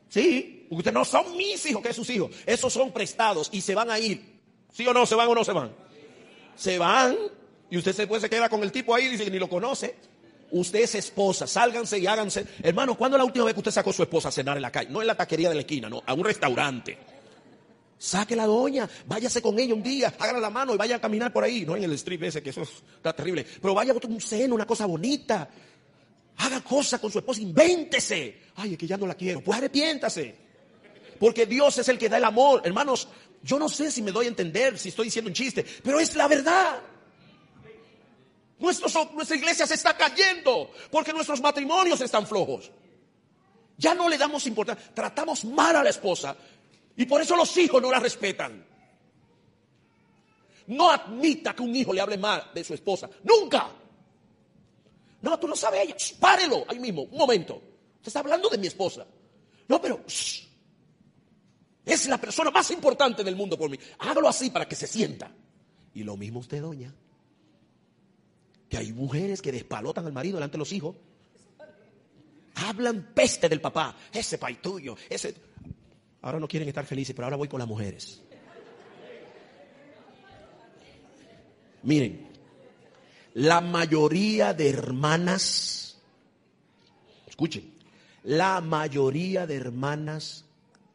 Sí, 0.07 0.67
porque 0.69 0.79
ustedes 0.79 0.93
no 0.93 1.03
son 1.03 1.35
mis 1.35 1.65
hijos, 1.65 1.81
que 1.81 1.89
es 1.89 1.95
sus 1.95 2.09
hijos. 2.09 2.31
Esos 2.45 2.71
son 2.71 2.93
prestados 2.93 3.49
y 3.51 3.59
se 3.59 3.75
van 3.75 3.89
a 3.89 3.99
ir. 3.99 4.39
¿Sí 4.71 4.87
o 4.87 4.93
no? 4.93 5.05
¿Se 5.05 5.15
van 5.15 5.27
o 5.27 5.35
no 5.35 5.43
se 5.43 5.51
van? 5.51 5.75
Se 6.55 6.77
van 6.77 7.17
y 7.69 7.77
usted 7.77 7.95
después 7.95 8.21
se 8.21 8.29
queda 8.29 8.47
con 8.47 8.63
el 8.63 8.71
tipo 8.71 8.95
ahí 8.95 9.05
y 9.05 9.09
dice 9.09 9.29
ni 9.29 9.39
lo 9.39 9.49
conoce. 9.49 9.95
Usted 10.51 10.79
es 10.79 10.95
esposa, 10.95 11.47
sálganse 11.47 11.97
y 11.97 12.07
háganse. 12.07 12.45
Hermano, 12.61 12.95
¿cuándo 12.95 13.17
es 13.17 13.19
la 13.19 13.25
última 13.25 13.45
vez 13.45 13.53
que 13.53 13.59
usted 13.59 13.71
sacó 13.71 13.89
a 13.89 13.93
su 13.93 14.03
esposa 14.03 14.29
a 14.29 14.31
cenar 14.31 14.55
en 14.57 14.61
la 14.61 14.71
calle? 14.71 14.89
No 14.89 15.01
en 15.01 15.07
la 15.07 15.15
taquería 15.15 15.49
de 15.49 15.55
la 15.55 15.61
esquina, 15.61 15.89
no, 15.89 16.03
a 16.05 16.13
un 16.13 16.23
restaurante. 16.23 16.97
Saque 17.97 18.35
la 18.35 18.45
doña, 18.45 18.87
váyase 19.07 19.41
con 19.41 19.57
ella 19.57 19.73
un 19.73 19.81
día, 19.81 20.13
hágale 20.19 20.39
la 20.39 20.49
mano 20.49 20.73
y 20.73 20.77
vaya 20.77 20.97
a 20.97 21.01
caminar 21.01 21.33
por 21.33 21.43
ahí. 21.43 21.65
No 21.65 21.75
en 21.75 21.83
el 21.83 21.93
strip 21.93 22.23
ese, 22.23 22.43
que 22.43 22.51
eso 22.51 22.61
está 22.61 23.13
terrible. 23.13 23.45
Pero 23.61 23.73
vaya 23.73 23.93
a 23.93 24.07
un 24.07 24.21
seno, 24.21 24.55
una 24.55 24.67
cosa 24.67 24.85
bonita. 24.85 25.49
Haga 26.37 26.61
cosas 26.61 26.99
con 26.99 27.11
su 27.11 27.19
esposa, 27.19 27.41
invéntese. 27.41 28.41
Ay, 28.55 28.73
es 28.73 28.77
que 28.77 28.85
ya 28.87 28.97
no 28.97 29.07
la 29.07 29.15
quiero. 29.15 29.41
Pues 29.41 29.57
arrepiéntase. 29.57 30.35
Porque 31.19 31.45
Dios 31.45 31.77
es 31.77 31.87
el 31.87 31.97
que 31.97 32.09
da 32.09 32.17
el 32.17 32.25
amor. 32.25 32.61
Hermanos, 32.65 33.07
yo 33.41 33.57
no 33.57 33.69
sé 33.69 33.89
si 33.89 34.01
me 34.01 34.11
doy 34.11 34.25
a 34.25 34.29
entender, 34.29 34.77
si 34.77 34.89
estoy 34.89 35.05
diciendo 35.05 35.29
un 35.29 35.35
chiste, 35.35 35.65
pero 35.81 35.99
es 35.99 36.15
la 36.15 36.27
verdad 36.27 36.81
nuestra 38.59 39.35
iglesia 39.35 39.67
se 39.67 39.73
está 39.73 39.95
cayendo 39.97 40.71
porque 40.89 41.13
nuestros 41.13 41.41
matrimonios 41.41 41.99
están 42.01 42.25
flojos. 42.25 42.71
Ya 43.77 43.93
no 43.93 44.07
le 44.07 44.17
damos 44.17 44.45
importancia, 44.47 44.93
tratamos 44.93 45.43
mal 45.43 45.75
a 45.75 45.83
la 45.83 45.89
esposa 45.89 46.35
y 46.95 47.05
por 47.05 47.21
eso 47.21 47.35
los 47.35 47.55
hijos 47.57 47.81
no 47.81 47.91
la 47.91 47.99
respetan. 47.99 48.65
No 50.67 50.89
admita 50.89 51.53
que 51.53 51.61
un 51.61 51.75
hijo 51.75 51.93
le 51.93 52.01
hable 52.01 52.17
mal 52.17 52.49
de 52.53 52.63
su 52.63 52.73
esposa. 52.73 53.09
Nunca. 53.23 53.69
No, 55.21 55.39
tú 55.39 55.47
no 55.47 55.55
sabes 55.55 55.81
ella. 55.83 55.95
párelo 56.19 56.65
ahí 56.67 56.79
mismo, 56.79 57.03
un 57.03 57.17
momento. 57.17 57.55
Usted 57.55 58.07
está 58.07 58.19
hablando 58.19 58.49
de 58.49 58.57
mi 58.57 58.67
esposa. 58.67 59.05
No, 59.67 59.81
pero 59.81 60.03
es 61.85 62.07
la 62.07 62.17
persona 62.17 62.49
más 62.49 62.71
importante 62.71 63.23
del 63.23 63.35
mundo 63.35 63.57
por 63.57 63.69
mí. 63.69 63.77
Hágalo 63.99 64.27
así 64.27 64.49
para 64.49 64.67
que 64.67 64.75
se 64.75 64.87
sienta. 64.87 65.31
Y 65.93 66.03
lo 66.03 66.17
mismo 66.17 66.39
usted, 66.39 66.61
doña. 66.61 66.93
Hay 68.77 68.93
mujeres 68.93 69.41
que 69.41 69.51
despalotan 69.51 70.05
al 70.05 70.13
marido 70.13 70.37
delante 70.37 70.53
de 70.53 70.59
los 70.59 70.71
hijos. 70.73 70.95
Hablan 72.55 73.11
peste 73.13 73.49
del 73.49 73.61
papá. 73.61 73.95
Ese 74.11 74.37
pai 74.37 74.55
tuyo. 74.55 74.95
Ese. 75.09 75.35
Ahora 76.21 76.39
no 76.39 76.47
quieren 76.47 76.67
estar 76.67 76.85
felices, 76.85 77.15
pero 77.15 77.25
ahora 77.25 77.37
voy 77.37 77.47
con 77.47 77.59
las 77.59 77.67
mujeres. 77.67 78.21
Miren, 81.83 82.27
la 83.35 83.61
mayoría 83.61 84.53
de 84.53 84.69
hermanas, 84.69 85.97
escuchen, 87.27 87.75
la 88.23 88.59
mayoría 88.61 89.45
de 89.45 89.55
hermanas 89.55 90.45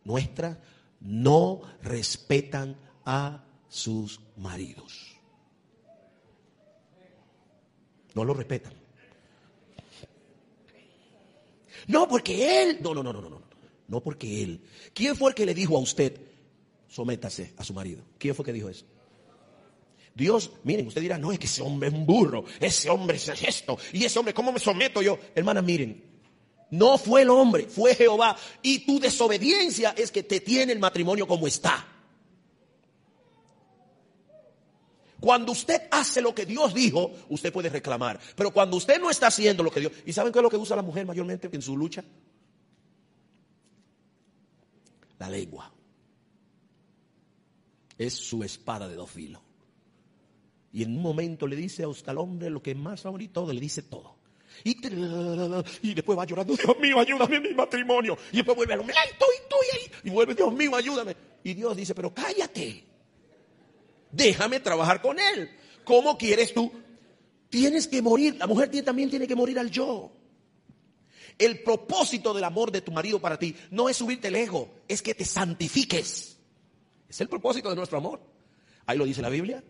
nuestras 0.05 0.59
no 1.01 1.61
respetan 1.83 2.77
a 3.05 3.45
sus 3.69 4.21
maridos. 4.37 5.10
No 8.21 8.25
lo 8.27 8.35
respetan. 8.35 8.75
No, 11.87 12.07
porque 12.07 12.63
él. 12.63 12.79
No, 12.83 12.93
no, 12.93 13.03
no, 13.03 13.15
no, 13.15 13.23
no, 13.23 13.43
no. 13.89 14.01
Porque 14.03 14.43
él. 14.43 14.61
¿Quién 14.93 15.17
fue 15.17 15.31
el 15.31 15.35
que 15.35 15.47
le 15.47 15.55
dijo 15.55 15.75
a 15.75 15.81
usted, 15.81 16.21
sométase 16.87 17.55
a 17.57 17.65
su 17.65 17.73
marido? 17.73 18.03
¿Quién 18.19 18.35
fue 18.35 18.43
el 18.43 18.47
que 18.47 18.53
dijo 18.53 18.69
eso? 18.69 18.85
Dios, 20.15 20.51
miren, 20.65 20.87
usted 20.87 21.01
dirá, 21.01 21.17
no, 21.17 21.33
es 21.33 21.39
que 21.39 21.47
ese 21.47 21.63
hombre 21.63 21.89
es 21.89 21.95
un 21.95 22.05
burro, 22.05 22.45
ese 22.61 22.91
hombre 22.91 23.17
es 23.17 23.29
esto, 23.29 23.79
y 23.93 24.05
ese 24.05 24.19
hombre, 24.19 24.35
¿cómo 24.35 24.53
me 24.53 24.59
someto 24.59 25.01
yo? 25.01 25.19
Hermana, 25.35 25.63
miren, 25.63 26.05
no 26.73 26.99
fue 26.99 27.23
el 27.23 27.31
hombre, 27.31 27.69
fue 27.69 27.95
Jehová, 27.95 28.37
y 28.61 28.81
tu 28.81 29.01
desobediencia 29.01 29.95
es 29.97 30.11
que 30.11 30.25
te 30.25 30.41
tiene 30.41 30.73
el 30.73 30.79
matrimonio 30.79 31.27
como 31.27 31.47
está. 31.47 31.90
Cuando 35.21 35.53
usted 35.53 35.83
hace 35.91 36.23
lo 36.23 36.35
que 36.35 36.47
Dios 36.47 36.73
dijo, 36.73 37.13
usted 37.29 37.53
puede 37.53 37.69
reclamar. 37.69 38.19
Pero 38.35 38.51
cuando 38.51 38.77
usted 38.77 39.01
no 39.01 39.11
está 39.11 39.27
haciendo 39.27 39.63
lo 39.63 39.71
que 39.71 39.81
Dios... 39.81 39.93
¿Y 40.07 40.13
saben 40.13 40.33
qué 40.33 40.39
es 40.39 40.43
lo 40.43 40.51
que 40.51 40.57
usa 40.57 40.77
la 40.77 40.83
mujer 40.83 41.07
mayormente 41.07 41.49
en 41.53 41.63
su 41.63 41.77
lucha? 41.77 42.03
La 45.19 45.29
lengua. 45.29 45.71
Es 47.99 48.15
su 48.15 48.43
espada 48.43 48.89
de 48.89 48.95
dos 48.95 49.11
filos. 49.11 49.43
Y 50.73 50.85
en 50.85 50.97
un 50.97 51.03
momento 51.03 51.47
le 51.47 51.57
dice 51.57 51.83
a 51.83 51.89
usted 51.89 52.09
al 52.09 52.19
hombre 52.19 52.49
lo 52.49 52.63
que 52.63 52.75
más 52.75 53.03
favorito, 53.03 53.43
todo, 53.43 53.53
le 53.53 53.61
dice 53.61 53.83
todo. 53.83 54.17
Y, 54.65 55.95
después 55.95 56.19
va 56.19 56.25
llorando, 56.25 56.55
Dios 56.55 56.79
mío, 56.79 56.99
ayúdame 56.99 57.37
en 57.37 57.43
mi 57.43 57.55
matrimonio. 57.55 58.17
Y 58.33 58.37
después 58.37 58.57
vuelve 58.57 58.75
al 58.75 58.81
hombre, 58.81 58.95
ay, 58.99 59.11
tú 59.19 59.27
y 59.37 59.49
tú 59.49 59.57
y 60.03 60.09
y 60.09 60.11
vuelve, 60.11 60.35
Dios 60.35 60.53
mío, 60.53 60.75
ayúdame. 60.75 61.17
Y 61.43 61.55
Dios 61.55 61.77
dice, 61.77 61.95
pero 61.95 62.13
cállate. 62.13 62.90
Déjame 64.13 64.61
trabajar 64.61 65.01
con 65.01 65.19
él. 65.19 65.51
¿Cómo 65.85 66.17
quieres 66.19 66.53
tú? 66.55 66.73
Tienes 67.49 67.89
que 67.89 68.03
morir. 68.03 68.37
La 68.37 68.47
mujer 68.47 68.71
también 68.85 69.11
tiene 69.11 69.27
que 69.27 69.37
morir 69.37 69.59
al 69.59 69.71
yo. 69.71 70.13
El 71.39 71.63
propósito 71.63 72.35
del 72.35 72.45
amor 72.45 72.71
de 72.71 72.83
tu 72.83 72.93
marido 72.93 73.21
para 73.21 73.39
ti 73.39 73.57
no 73.71 73.89
es 73.89 73.97
subirte 73.97 74.29
el 74.29 74.37
ego, 74.37 74.69
es 74.87 75.01
que 75.01 75.15
te 75.15 75.25
santifiques. 75.25 76.37
Es 77.09 77.21
el 77.21 77.29
propósito 77.29 77.71
de 77.71 77.77
nuestro 77.77 77.99
amor. 77.99 78.21
Ahí 78.87 78.99
lo 78.99 79.05
dice 79.05 79.23
la 79.23 79.31
Biblia 79.31 79.65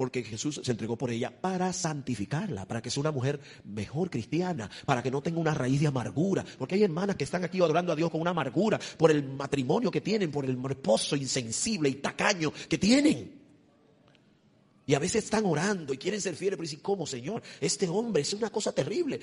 porque 0.00 0.22
Jesús 0.22 0.60
se 0.62 0.70
entregó 0.70 0.96
por 0.96 1.10
ella 1.10 1.30
para 1.42 1.74
santificarla, 1.74 2.66
para 2.66 2.80
que 2.80 2.90
sea 2.90 3.02
una 3.02 3.12
mujer 3.12 3.38
mejor 3.64 4.08
cristiana, 4.08 4.70
para 4.86 5.02
que 5.02 5.10
no 5.10 5.20
tenga 5.20 5.40
una 5.40 5.52
raíz 5.52 5.78
de 5.78 5.88
amargura, 5.88 6.42
porque 6.58 6.76
hay 6.76 6.84
hermanas 6.84 7.16
que 7.16 7.24
están 7.24 7.44
aquí 7.44 7.58
adorando 7.58 7.92
a 7.92 7.96
Dios 7.96 8.10
con 8.10 8.20
una 8.20 8.30
amargura 8.30 8.80
por 8.96 9.10
el 9.10 9.22
matrimonio 9.24 9.90
que 9.90 10.00
tienen, 10.00 10.30
por 10.30 10.46
el 10.46 10.58
esposo 10.70 11.16
insensible 11.16 11.90
y 11.90 11.96
tacaño 11.96 12.50
que 12.68 12.78
tienen. 12.78 13.39
Y 14.90 14.94
a 14.96 14.98
veces 14.98 15.22
están 15.22 15.46
orando 15.46 15.94
y 15.94 15.98
quieren 15.98 16.20
ser 16.20 16.34
fieles, 16.34 16.56
pero 16.56 16.68
dicen, 16.68 16.80
¿cómo, 16.80 17.06
Señor? 17.06 17.40
Este 17.60 17.88
hombre 17.88 18.22
es 18.22 18.32
una 18.34 18.50
cosa 18.50 18.72
terrible. 18.72 19.20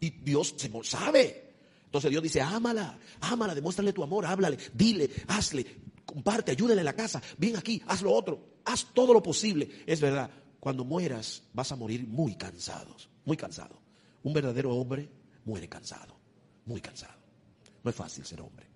Y 0.00 0.10
Dios 0.10 0.54
se 0.54 0.70
sabe. 0.82 1.54
Entonces 1.86 2.10
Dios 2.10 2.22
dice, 2.22 2.42
ámala, 2.42 2.98
ámala, 3.22 3.54
demuéstrale 3.54 3.94
tu 3.94 4.02
amor, 4.02 4.26
háblale, 4.26 4.58
dile, 4.74 5.08
hazle, 5.28 5.64
comparte, 6.04 6.52
ayúdale 6.52 6.82
a 6.82 6.84
la 6.84 6.92
casa, 6.92 7.22
ven 7.38 7.56
aquí, 7.56 7.82
haz 7.86 8.02
lo 8.02 8.12
otro, 8.12 8.58
haz 8.66 8.84
todo 8.92 9.14
lo 9.14 9.22
posible. 9.22 9.66
Es 9.86 9.98
verdad, 9.98 10.30
cuando 10.60 10.84
mueras 10.84 11.44
vas 11.54 11.72
a 11.72 11.76
morir 11.76 12.06
muy 12.06 12.34
cansados, 12.34 13.08
muy 13.24 13.38
cansado. 13.38 13.80
Un 14.24 14.34
verdadero 14.34 14.76
hombre 14.76 15.08
muere 15.46 15.70
cansado, 15.70 16.20
muy 16.66 16.82
cansado. 16.82 17.18
No 17.82 17.88
es 17.88 17.96
fácil 17.96 18.26
ser 18.26 18.42
hombre, 18.42 18.66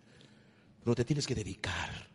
pero 0.82 0.94
te 0.94 1.04
tienes 1.04 1.26
que 1.26 1.34
dedicar. 1.34 2.13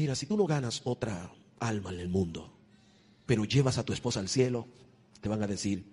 Mira, 0.00 0.14
si 0.14 0.24
tú 0.24 0.34
no 0.34 0.46
ganas 0.46 0.80
otra 0.84 1.30
alma 1.58 1.92
en 1.92 2.00
el 2.00 2.08
mundo, 2.08 2.50
pero 3.26 3.44
llevas 3.44 3.76
a 3.76 3.84
tu 3.84 3.92
esposa 3.92 4.18
al 4.18 4.30
cielo, 4.30 4.66
te 5.20 5.28
van 5.28 5.42
a 5.42 5.46
decir, 5.46 5.84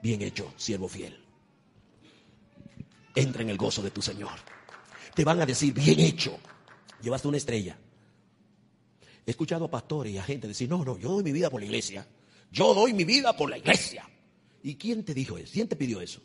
bien 0.00 0.22
hecho, 0.22 0.54
siervo 0.56 0.86
fiel. 0.86 1.18
Entra 3.12 3.42
en 3.42 3.50
el 3.50 3.56
gozo 3.56 3.82
de 3.82 3.90
tu 3.90 4.00
Señor. 4.00 4.38
Te 5.16 5.24
van 5.24 5.40
a 5.40 5.46
decir, 5.46 5.74
bien 5.74 5.98
hecho, 5.98 6.38
llevaste 7.02 7.26
una 7.26 7.38
estrella. 7.38 7.76
He 9.26 9.32
escuchado 9.32 9.64
a 9.64 9.70
pastores 9.72 10.12
y 10.12 10.18
a 10.18 10.22
gente 10.22 10.46
decir, 10.46 10.68
no, 10.68 10.84
no, 10.84 10.96
yo 10.96 11.08
doy 11.08 11.24
mi 11.24 11.32
vida 11.32 11.50
por 11.50 11.58
la 11.60 11.66
iglesia. 11.66 12.06
Yo 12.52 12.72
doy 12.72 12.92
mi 12.92 13.02
vida 13.02 13.36
por 13.36 13.50
la 13.50 13.58
iglesia. 13.58 14.08
¿Y 14.62 14.76
quién 14.76 15.04
te 15.04 15.12
dijo 15.12 15.38
eso? 15.38 15.50
¿Quién 15.52 15.66
te 15.66 15.74
pidió 15.74 16.00
eso? 16.00 16.20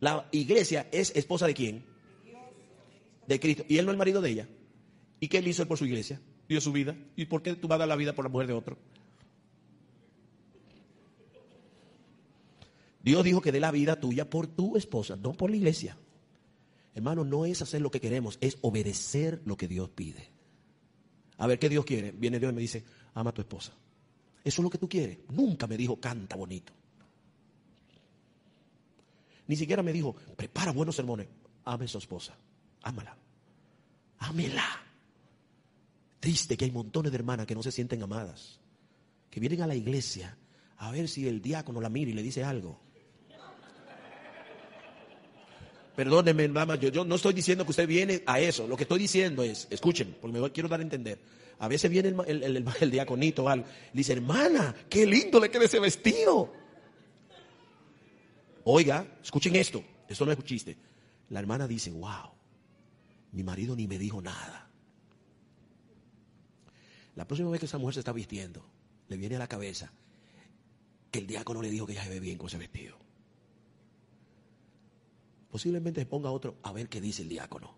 La 0.00 0.28
iglesia 0.30 0.90
es 0.92 1.10
esposa 1.16 1.46
de 1.46 1.54
quién? 1.54 1.86
De 3.26 3.40
Cristo. 3.40 3.64
¿Y 3.66 3.78
él 3.78 3.86
no 3.86 3.92
es 3.92 3.94
el 3.94 3.98
marido 3.98 4.20
de 4.20 4.28
ella? 4.28 4.48
¿Y 5.20 5.28
qué 5.28 5.38
él 5.38 5.48
hizo 5.48 5.66
por 5.66 5.78
su 5.78 5.86
iglesia? 5.86 6.20
Dio 6.48 6.60
su 6.60 6.72
vida. 6.72 6.96
¿Y 7.16 7.26
por 7.26 7.42
qué 7.42 7.54
tú 7.54 7.68
vas 7.68 7.76
a 7.76 7.78
dar 7.80 7.88
la 7.88 7.96
vida 7.96 8.14
por 8.14 8.24
la 8.24 8.30
mujer 8.30 8.46
de 8.46 8.52
otro? 8.52 8.76
Dios 13.02 13.22
dijo 13.22 13.42
que 13.42 13.52
dé 13.52 13.60
la 13.60 13.70
vida 13.70 14.00
tuya 14.00 14.28
por 14.28 14.46
tu 14.46 14.76
esposa, 14.76 15.16
no 15.16 15.34
por 15.34 15.50
la 15.50 15.56
iglesia. 15.56 15.96
Hermano, 16.94 17.24
no 17.24 17.44
es 17.44 17.60
hacer 17.60 17.82
lo 17.82 17.90
que 17.90 18.00
queremos, 18.00 18.38
es 18.40 18.56
obedecer 18.62 19.42
lo 19.44 19.56
que 19.56 19.68
Dios 19.68 19.90
pide. 19.90 20.30
A 21.38 21.46
ver, 21.46 21.58
¿qué 21.58 21.68
Dios 21.68 21.84
quiere? 21.84 22.12
Viene 22.12 22.38
Dios 22.38 22.52
y 22.52 22.54
me 22.54 22.60
dice, 22.62 22.84
ama 23.14 23.30
a 23.30 23.34
tu 23.34 23.42
esposa. 23.42 23.72
Eso 24.42 24.60
es 24.60 24.64
lo 24.64 24.70
que 24.70 24.78
tú 24.78 24.88
quieres. 24.88 25.18
Nunca 25.30 25.66
me 25.66 25.76
dijo, 25.76 26.00
canta 26.00 26.36
bonito. 26.36 26.72
Ni 29.46 29.56
siquiera 29.56 29.82
me 29.82 29.92
dijo, 29.92 30.14
prepara 30.36 30.72
buenos 30.72 30.96
sermones. 30.96 31.26
Ame 31.64 31.84
a 31.84 31.88
su 31.88 31.98
esposa. 31.98 32.34
Ámala. 32.82 33.16
Ámela. 34.18 34.64
Triste 36.24 36.56
que 36.56 36.64
hay 36.64 36.70
montones 36.70 37.12
de 37.12 37.18
hermanas 37.18 37.44
que 37.44 37.54
no 37.54 37.62
se 37.62 37.70
sienten 37.70 38.02
amadas. 38.02 38.58
Que 39.30 39.40
vienen 39.40 39.60
a 39.60 39.66
la 39.66 39.74
iglesia 39.74 40.34
a 40.78 40.90
ver 40.90 41.06
si 41.06 41.28
el 41.28 41.42
diácono 41.42 41.82
la 41.82 41.90
mira 41.90 42.10
y 42.10 42.14
le 42.14 42.22
dice 42.22 42.42
algo. 42.42 42.80
Perdónenme, 45.94 46.44
hermana, 46.44 46.76
yo, 46.76 46.88
yo, 46.88 47.04
no 47.04 47.16
estoy 47.16 47.34
diciendo 47.34 47.66
que 47.66 47.72
usted 47.72 47.86
viene 47.86 48.22
a 48.24 48.40
eso. 48.40 48.66
Lo 48.66 48.74
que 48.74 48.84
estoy 48.84 49.00
diciendo 49.00 49.42
es, 49.42 49.68
escuchen, 49.68 50.16
porque 50.18 50.40
me 50.40 50.50
quiero 50.50 50.66
dar 50.66 50.80
a 50.80 50.82
entender. 50.82 51.18
A 51.58 51.68
veces 51.68 51.90
viene 51.90 52.14
el, 52.26 52.42
el, 52.42 52.66
el, 52.80 52.90
diaconito 52.90 53.46
algo, 53.46 53.66
dice, 53.92 54.14
hermana, 54.14 54.74
qué 54.88 55.04
lindo 55.04 55.38
le 55.38 55.50
queda 55.50 55.66
ese 55.66 55.78
vestido. 55.78 56.50
Oiga, 58.64 59.18
escuchen 59.22 59.56
esto, 59.56 59.84
esto 60.08 60.24
no 60.24 60.32
es 60.32 60.38
un 60.38 60.44
chiste. 60.44 60.74
La 61.28 61.40
hermana 61.40 61.68
dice, 61.68 61.90
wow, 61.90 62.30
mi 63.32 63.42
marido 63.42 63.76
ni 63.76 63.86
me 63.86 63.98
dijo 63.98 64.22
nada. 64.22 64.63
La 67.16 67.26
próxima 67.26 67.50
vez 67.50 67.60
que 67.60 67.66
esa 67.66 67.78
mujer 67.78 67.94
se 67.94 68.00
está 68.00 68.12
vistiendo, 68.12 68.64
le 69.08 69.16
viene 69.16 69.36
a 69.36 69.38
la 69.38 69.48
cabeza 69.48 69.92
que 71.10 71.20
el 71.20 71.26
diácono 71.26 71.62
le 71.62 71.70
dijo 71.70 71.86
que 71.86 71.92
ella 71.92 72.02
se 72.02 72.10
ve 72.10 72.20
bien 72.20 72.38
con 72.38 72.48
ese 72.48 72.58
vestido. 72.58 72.96
Posiblemente 75.50 76.00
se 76.00 76.06
ponga 76.06 76.30
otro 76.30 76.56
a 76.64 76.72
ver 76.72 76.88
qué 76.88 77.00
dice 77.00 77.22
el 77.22 77.28
diácono. 77.28 77.72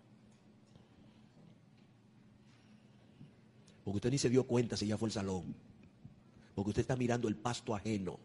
Porque 3.83 3.97
usted 3.97 4.11
ni 4.11 4.17
se 4.17 4.29
dio 4.29 4.45
cuenta 4.45 4.75
si 4.75 4.87
ya 4.87 4.97
fue 4.97 5.09
el 5.09 5.13
salón. 5.13 5.55
Porque 6.55 6.71
usted 6.71 6.81
está 6.81 6.95
mirando 6.95 7.27
el 7.27 7.35
pasto 7.35 7.75
ajeno. 7.75 8.19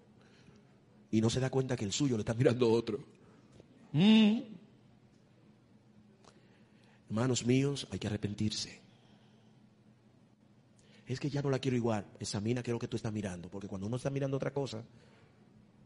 Y 1.11 1.21
no 1.21 1.29
se 1.29 1.41
da 1.41 1.51
cuenta 1.51 1.77
que 1.77 1.85
el 1.85 1.93
suyo 1.93 2.17
lo 2.17 2.23
está 2.23 2.33
mirando 2.33 2.73
otro. 2.73 2.99
Mm. 3.93 4.41
Hermanos 7.11 7.45
míos, 7.45 7.87
hay 7.91 7.99
que 7.99 8.07
arrepentirse. 8.07 8.82
Es 11.13 11.21
que 11.21 11.31
ya 11.31 11.43
no 11.43 11.51
la 11.51 11.59
quiero 11.59 11.77
igual. 11.77 12.07
Examina 12.19 12.63
qué 12.63 12.71
es 12.71 12.73
lo 12.73 12.79
que 12.79 12.89
tú 12.89 12.97
estás 12.97 13.13
mirando. 13.13 13.51
Porque 13.51 13.69
cuando 13.69 13.87
uno 13.87 13.97
está 13.97 14.11
mirando 14.11 14.37
otra 14.37 14.53
cosa, 14.53 14.83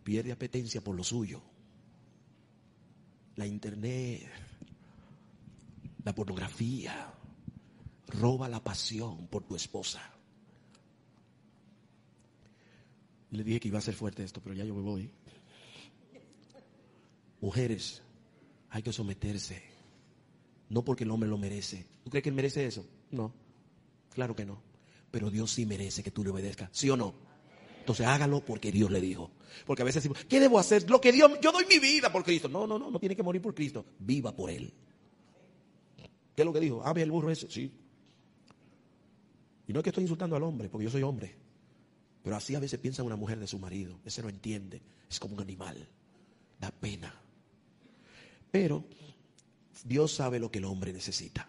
pierde 0.04 0.32
apetencia 0.32 0.82
por 0.82 0.94
lo 0.94 1.02
suyo 1.02 1.42
la 3.36 3.46
internet, 3.46 4.26
la 6.02 6.14
pornografía, 6.14 7.12
roba 8.08 8.48
la 8.48 8.62
pasión 8.64 9.28
por 9.28 9.44
tu 9.44 9.54
esposa. 9.54 10.02
Le 13.30 13.44
dije 13.44 13.60
que 13.60 13.68
iba 13.68 13.78
a 13.78 13.82
ser 13.82 13.94
fuerte 13.94 14.24
esto, 14.24 14.40
pero 14.40 14.54
ya 14.54 14.64
yo 14.64 14.74
me 14.74 14.80
voy. 14.80 15.10
Mujeres, 17.40 18.02
hay 18.70 18.82
que 18.82 18.92
someterse. 18.92 19.62
No 20.70 20.84
porque 20.84 21.04
el 21.04 21.10
hombre 21.10 21.28
lo 21.28 21.36
merece. 21.36 21.86
¿Tú 22.02 22.10
crees 22.10 22.22
que 22.22 22.30
él 22.30 22.34
merece 22.34 22.66
eso? 22.66 22.86
No. 23.10 23.32
Claro 24.14 24.34
que 24.34 24.46
no. 24.46 24.62
Pero 25.16 25.30
Dios 25.30 25.50
sí 25.50 25.64
merece 25.64 26.02
que 26.02 26.10
tú 26.10 26.22
le 26.22 26.28
obedezcas. 26.28 26.68
¿Sí 26.72 26.90
o 26.90 26.96
no? 26.98 27.14
Entonces 27.80 28.06
hágalo 28.06 28.44
porque 28.44 28.70
Dios 28.70 28.90
le 28.90 29.00
dijo. 29.00 29.30
Porque 29.64 29.80
a 29.80 29.84
veces 29.86 30.02
decimos, 30.02 30.22
¿qué 30.26 30.38
debo 30.40 30.58
hacer? 30.58 30.90
Lo 30.90 31.00
que 31.00 31.10
Dios, 31.10 31.40
yo 31.40 31.52
doy 31.52 31.64
mi 31.64 31.78
vida 31.78 32.12
por 32.12 32.22
Cristo. 32.22 32.50
No, 32.50 32.66
no, 32.66 32.78
no, 32.78 32.90
no 32.90 33.00
tiene 33.00 33.16
que 33.16 33.22
morir 33.22 33.40
por 33.40 33.54
Cristo. 33.54 33.86
Viva 33.98 34.36
por 34.36 34.50
Él. 34.50 34.74
¿Qué 36.34 36.42
es 36.42 36.44
lo 36.44 36.52
que 36.52 36.60
dijo? 36.60 36.84
Ame 36.84 37.00
el 37.00 37.10
burro 37.10 37.30
ese, 37.30 37.50
sí. 37.50 37.72
Y 39.66 39.72
no 39.72 39.80
es 39.80 39.84
que 39.84 39.88
estoy 39.88 40.02
insultando 40.02 40.36
al 40.36 40.42
hombre, 40.42 40.68
porque 40.68 40.84
yo 40.84 40.90
soy 40.90 41.02
hombre. 41.02 41.34
Pero 42.22 42.36
así 42.36 42.54
a 42.54 42.60
veces 42.60 42.78
piensa 42.78 43.02
una 43.02 43.16
mujer 43.16 43.38
de 43.38 43.46
su 43.46 43.58
marido. 43.58 43.98
Ese 44.04 44.20
no 44.20 44.28
entiende. 44.28 44.82
Es 45.08 45.18
como 45.18 45.34
un 45.34 45.40
animal. 45.40 45.88
Da 46.60 46.70
pena. 46.72 47.18
Pero 48.50 48.84
Dios 49.82 50.12
sabe 50.12 50.38
lo 50.38 50.50
que 50.50 50.58
el 50.58 50.66
hombre 50.66 50.92
necesita. 50.92 51.48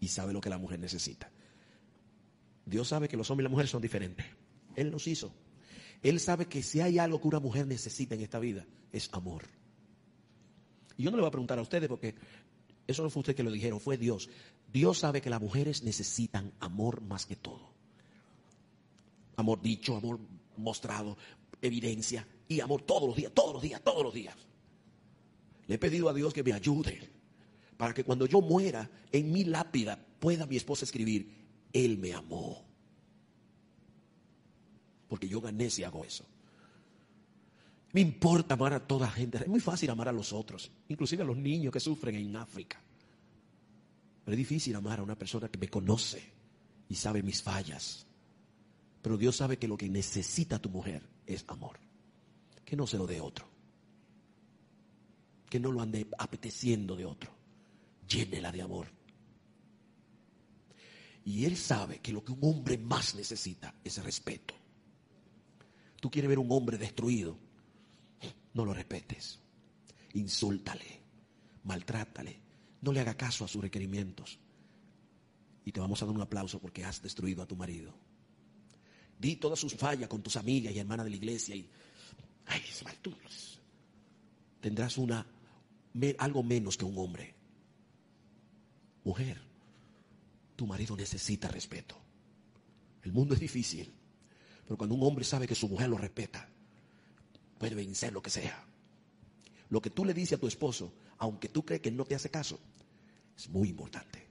Y 0.00 0.08
sabe 0.08 0.32
lo 0.32 0.40
que 0.40 0.48
la 0.48 0.56
mujer 0.56 0.78
necesita. 0.78 1.30
Dios 2.66 2.88
sabe 2.88 3.08
que 3.08 3.16
los 3.16 3.30
hombres 3.30 3.44
y 3.44 3.46
las 3.46 3.50
mujeres 3.50 3.70
son 3.70 3.82
diferentes. 3.82 4.26
Él 4.76 4.90
los 4.90 5.06
hizo. 5.06 5.32
Él 6.02 6.20
sabe 6.20 6.46
que 6.46 6.62
si 6.62 6.80
hay 6.80 6.98
algo 6.98 7.20
que 7.20 7.28
una 7.28 7.40
mujer 7.40 7.66
necesita 7.66 8.14
en 8.14 8.22
esta 8.22 8.38
vida, 8.38 8.66
es 8.92 9.08
amor. 9.12 9.44
Y 10.96 11.04
yo 11.04 11.10
no 11.10 11.16
le 11.16 11.22
voy 11.22 11.28
a 11.28 11.32
preguntar 11.32 11.58
a 11.58 11.62
ustedes 11.62 11.88
porque 11.88 12.14
eso 12.86 13.02
no 13.02 13.10
fue 13.10 13.20
usted 13.20 13.34
que 13.34 13.42
lo 13.42 13.50
dijeron, 13.50 13.80
fue 13.80 13.96
Dios. 13.96 14.28
Dios 14.72 14.98
sabe 14.98 15.20
que 15.20 15.30
las 15.30 15.40
mujeres 15.40 15.82
necesitan 15.82 16.52
amor 16.60 17.00
más 17.00 17.26
que 17.26 17.36
todo. 17.36 17.72
Amor 19.36 19.60
dicho, 19.62 19.96
amor 19.96 20.20
mostrado, 20.56 21.16
evidencia 21.62 22.26
y 22.48 22.60
amor 22.60 22.82
todos 22.82 23.08
los 23.08 23.16
días, 23.16 23.32
todos 23.32 23.54
los 23.54 23.62
días, 23.62 23.82
todos 23.82 24.02
los 24.02 24.14
días. 24.14 24.36
Le 25.66 25.76
he 25.76 25.78
pedido 25.78 26.08
a 26.08 26.14
Dios 26.14 26.34
que 26.34 26.42
me 26.42 26.52
ayude 26.52 27.10
para 27.76 27.94
que 27.94 28.04
cuando 28.04 28.26
yo 28.26 28.40
muera 28.40 28.90
en 29.10 29.32
mi 29.32 29.44
lápida 29.44 29.98
pueda 30.20 30.46
mi 30.46 30.56
esposa 30.56 30.84
escribir, 30.84 31.43
Él 31.74 31.98
me 31.98 32.14
amó 32.14 32.64
porque 35.14 35.28
yo 35.28 35.40
gané 35.40 35.70
si 35.70 35.84
hago 35.84 36.04
eso. 36.04 36.24
Me 37.92 38.00
importa 38.00 38.54
amar 38.54 38.72
a 38.72 38.84
toda 38.84 39.08
gente. 39.08 39.38
Es 39.38 39.46
muy 39.46 39.60
fácil 39.60 39.88
amar 39.90 40.08
a 40.08 40.12
los 40.12 40.32
otros, 40.32 40.72
inclusive 40.88 41.22
a 41.22 41.26
los 41.26 41.36
niños 41.36 41.72
que 41.72 41.78
sufren 41.78 42.16
en 42.16 42.34
África. 42.34 42.80
Pero 44.24 44.32
es 44.32 44.38
difícil 44.38 44.74
amar 44.74 44.98
a 44.98 45.02
una 45.04 45.16
persona 45.16 45.48
que 45.48 45.58
me 45.58 45.68
conoce 45.68 46.20
y 46.88 46.96
sabe 46.96 47.22
mis 47.22 47.42
fallas. 47.42 48.06
Pero 49.02 49.16
Dios 49.16 49.36
sabe 49.36 49.56
que 49.56 49.68
lo 49.68 49.76
que 49.76 49.88
necesita 49.88 50.58
tu 50.58 50.70
mujer 50.70 51.02
es 51.26 51.44
amor. 51.46 51.78
Que 52.64 52.74
no 52.74 52.86
se 52.86 52.98
lo 52.98 53.06
dé 53.06 53.20
otro. 53.20 53.46
Que 55.48 55.60
no 55.60 55.70
lo 55.70 55.80
ande 55.80 56.08
apeteciendo 56.18 56.96
de 56.96 57.04
otro. 57.04 57.30
llénela 58.08 58.50
de 58.50 58.62
amor. 58.62 58.88
Y 61.24 61.44
él 61.46 61.56
sabe 61.56 62.00
que 62.00 62.12
lo 62.12 62.22
que 62.22 62.32
un 62.32 62.38
hombre 62.42 62.76
más 62.76 63.14
necesita 63.14 63.74
es 63.82 64.02
respeto. 64.02 64.54
Tú 66.00 66.10
quieres 66.10 66.28
ver 66.28 66.38
un 66.38 66.52
hombre 66.52 66.76
destruido, 66.76 67.38
no 68.52 68.64
lo 68.64 68.74
respetes. 68.74 69.40
Insúltale, 70.12 71.00
maltrátale, 71.64 72.38
no 72.82 72.92
le 72.92 73.00
haga 73.00 73.16
caso 73.16 73.44
a 73.44 73.48
sus 73.48 73.62
requerimientos. 73.62 74.38
Y 75.64 75.72
te 75.72 75.80
vamos 75.80 76.02
a 76.02 76.06
dar 76.06 76.14
un 76.14 76.20
aplauso 76.20 76.60
porque 76.60 76.84
has 76.84 77.00
destruido 77.00 77.42
a 77.42 77.46
tu 77.46 77.56
marido. 77.56 77.94
Di 79.18 79.36
todas 79.36 79.58
sus 79.58 79.74
fallas 79.74 80.08
con 80.08 80.22
tus 80.22 80.36
amigas 80.36 80.74
y 80.74 80.78
hermanas 80.78 81.04
de 81.04 81.10
la 81.10 81.16
iglesia 81.16 81.56
y 81.56 81.66
ay, 82.46 82.60
tú 83.00 83.14
tendrás 84.60 84.98
una 84.98 85.26
algo 86.18 86.42
menos 86.42 86.76
que 86.76 86.84
un 86.84 86.98
hombre. 86.98 87.34
Mujer, 89.04 89.40
tu 90.56 90.66
marido 90.66 90.96
necesita 90.96 91.48
respeto. 91.48 91.96
El 93.02 93.12
mundo 93.12 93.34
es 93.34 93.40
difícil, 93.40 93.92
pero 94.64 94.76
cuando 94.76 94.94
un 94.94 95.02
hombre 95.02 95.24
sabe 95.24 95.46
que 95.46 95.54
su 95.54 95.68
mujer 95.68 95.88
lo 95.88 95.98
respeta, 95.98 96.48
puede 97.58 97.74
vencer 97.74 98.12
lo 98.12 98.22
que 98.22 98.30
sea. 98.30 98.64
Lo 99.68 99.80
que 99.80 99.90
tú 99.90 100.04
le 100.04 100.14
dices 100.14 100.38
a 100.38 100.40
tu 100.40 100.46
esposo, 100.46 100.92
aunque 101.18 101.48
tú 101.48 101.64
crees 101.64 101.82
que 101.82 101.90
no 101.90 102.04
te 102.04 102.14
hace 102.14 102.30
caso, 102.30 102.58
es 103.36 103.48
muy 103.48 103.68
importante. 103.68 104.26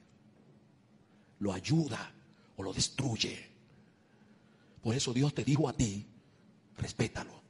Lo 1.39 1.53
ayuda 1.53 2.13
o 2.55 2.63
lo 2.63 2.73
destruye. 2.73 3.51
Por 4.81 4.95
eso 4.95 5.13
Dios 5.13 5.33
te 5.33 5.43
dijo 5.43 5.67
a 5.67 5.73
ti, 5.73 6.05
respétalo. 6.77 7.41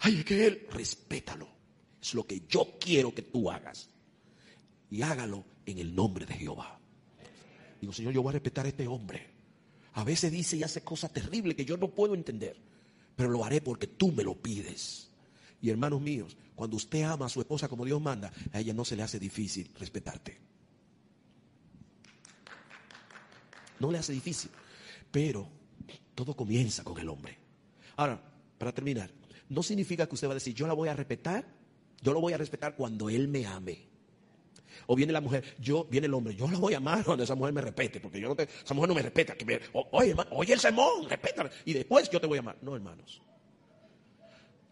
Ay, 0.00 0.18
es 0.18 0.24
que 0.24 0.46
Él, 0.46 0.66
respétalo. 0.70 1.48
Es 2.00 2.14
lo 2.14 2.26
que 2.26 2.42
yo 2.48 2.78
quiero 2.80 3.14
que 3.14 3.22
tú 3.22 3.50
hagas. 3.50 3.88
Y 4.90 5.02
hágalo 5.02 5.44
en 5.64 5.78
el 5.78 5.94
nombre 5.94 6.26
de 6.26 6.34
Jehová. 6.34 6.81
Digo, 7.82 7.92
Señor, 7.92 8.12
yo 8.12 8.22
voy 8.22 8.30
a 8.30 8.34
respetar 8.34 8.64
a 8.64 8.68
este 8.68 8.86
hombre. 8.86 9.26
A 9.94 10.04
veces 10.04 10.30
dice 10.30 10.56
y 10.56 10.62
hace 10.62 10.82
cosas 10.82 11.12
terribles 11.12 11.56
que 11.56 11.64
yo 11.64 11.76
no 11.76 11.88
puedo 11.88 12.14
entender. 12.14 12.56
Pero 13.16 13.28
lo 13.28 13.44
haré 13.44 13.60
porque 13.60 13.88
tú 13.88 14.12
me 14.12 14.22
lo 14.22 14.36
pides. 14.36 15.10
Y 15.60 15.68
hermanos 15.68 16.00
míos, 16.00 16.36
cuando 16.54 16.76
usted 16.76 17.02
ama 17.02 17.26
a 17.26 17.28
su 17.28 17.40
esposa 17.40 17.66
como 17.68 17.84
Dios 17.84 18.00
manda, 18.00 18.32
a 18.52 18.60
ella 18.60 18.72
no 18.72 18.84
se 18.84 18.94
le 18.94 19.02
hace 19.02 19.18
difícil 19.18 19.68
respetarte. 19.80 20.38
No 23.80 23.90
le 23.90 23.98
hace 23.98 24.12
difícil. 24.12 24.52
Pero 25.10 25.48
todo 26.14 26.36
comienza 26.36 26.84
con 26.84 27.00
el 27.00 27.08
hombre. 27.08 27.36
Ahora, 27.96 28.22
para 28.58 28.72
terminar, 28.72 29.10
no 29.48 29.64
significa 29.64 30.06
que 30.06 30.14
usted 30.14 30.28
va 30.28 30.32
a 30.32 30.34
decir, 30.34 30.54
yo 30.54 30.68
la 30.68 30.74
voy 30.74 30.88
a 30.88 30.94
respetar, 30.94 31.44
yo 32.00 32.12
lo 32.12 32.20
voy 32.20 32.32
a 32.32 32.38
respetar 32.38 32.76
cuando 32.76 33.10
él 33.10 33.26
me 33.26 33.44
ame. 33.44 33.91
O 34.86 34.96
viene 34.96 35.12
la 35.12 35.20
mujer, 35.20 35.56
yo, 35.58 35.84
viene 35.84 36.06
el 36.06 36.14
hombre, 36.14 36.34
yo 36.34 36.50
la 36.50 36.58
voy 36.58 36.74
a 36.74 36.78
amar 36.78 37.04
cuando 37.04 37.24
esa 37.24 37.34
mujer 37.34 37.52
me 37.52 37.60
respete, 37.60 38.00
porque 38.00 38.20
yo 38.20 38.28
no 38.28 38.36
te, 38.36 38.44
esa 38.44 38.74
mujer 38.74 38.88
no 38.88 38.94
me 38.94 39.02
respeta. 39.02 39.34
Que 39.34 39.60
oye, 39.72 40.14
oye 40.30 40.52
el 40.52 40.60
sermón, 40.60 41.08
respétala. 41.08 41.50
Y 41.64 41.72
después 41.72 42.08
yo 42.10 42.20
te 42.20 42.26
voy 42.26 42.38
a 42.38 42.40
amar. 42.40 42.56
No, 42.62 42.74
hermanos. 42.74 43.22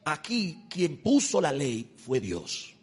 Aquí 0.05 0.67
quien 0.69 0.99
puso 0.99 1.41
la 1.41 1.53
ley 1.53 1.95
fue 1.97 2.21
Dios. 2.21 2.75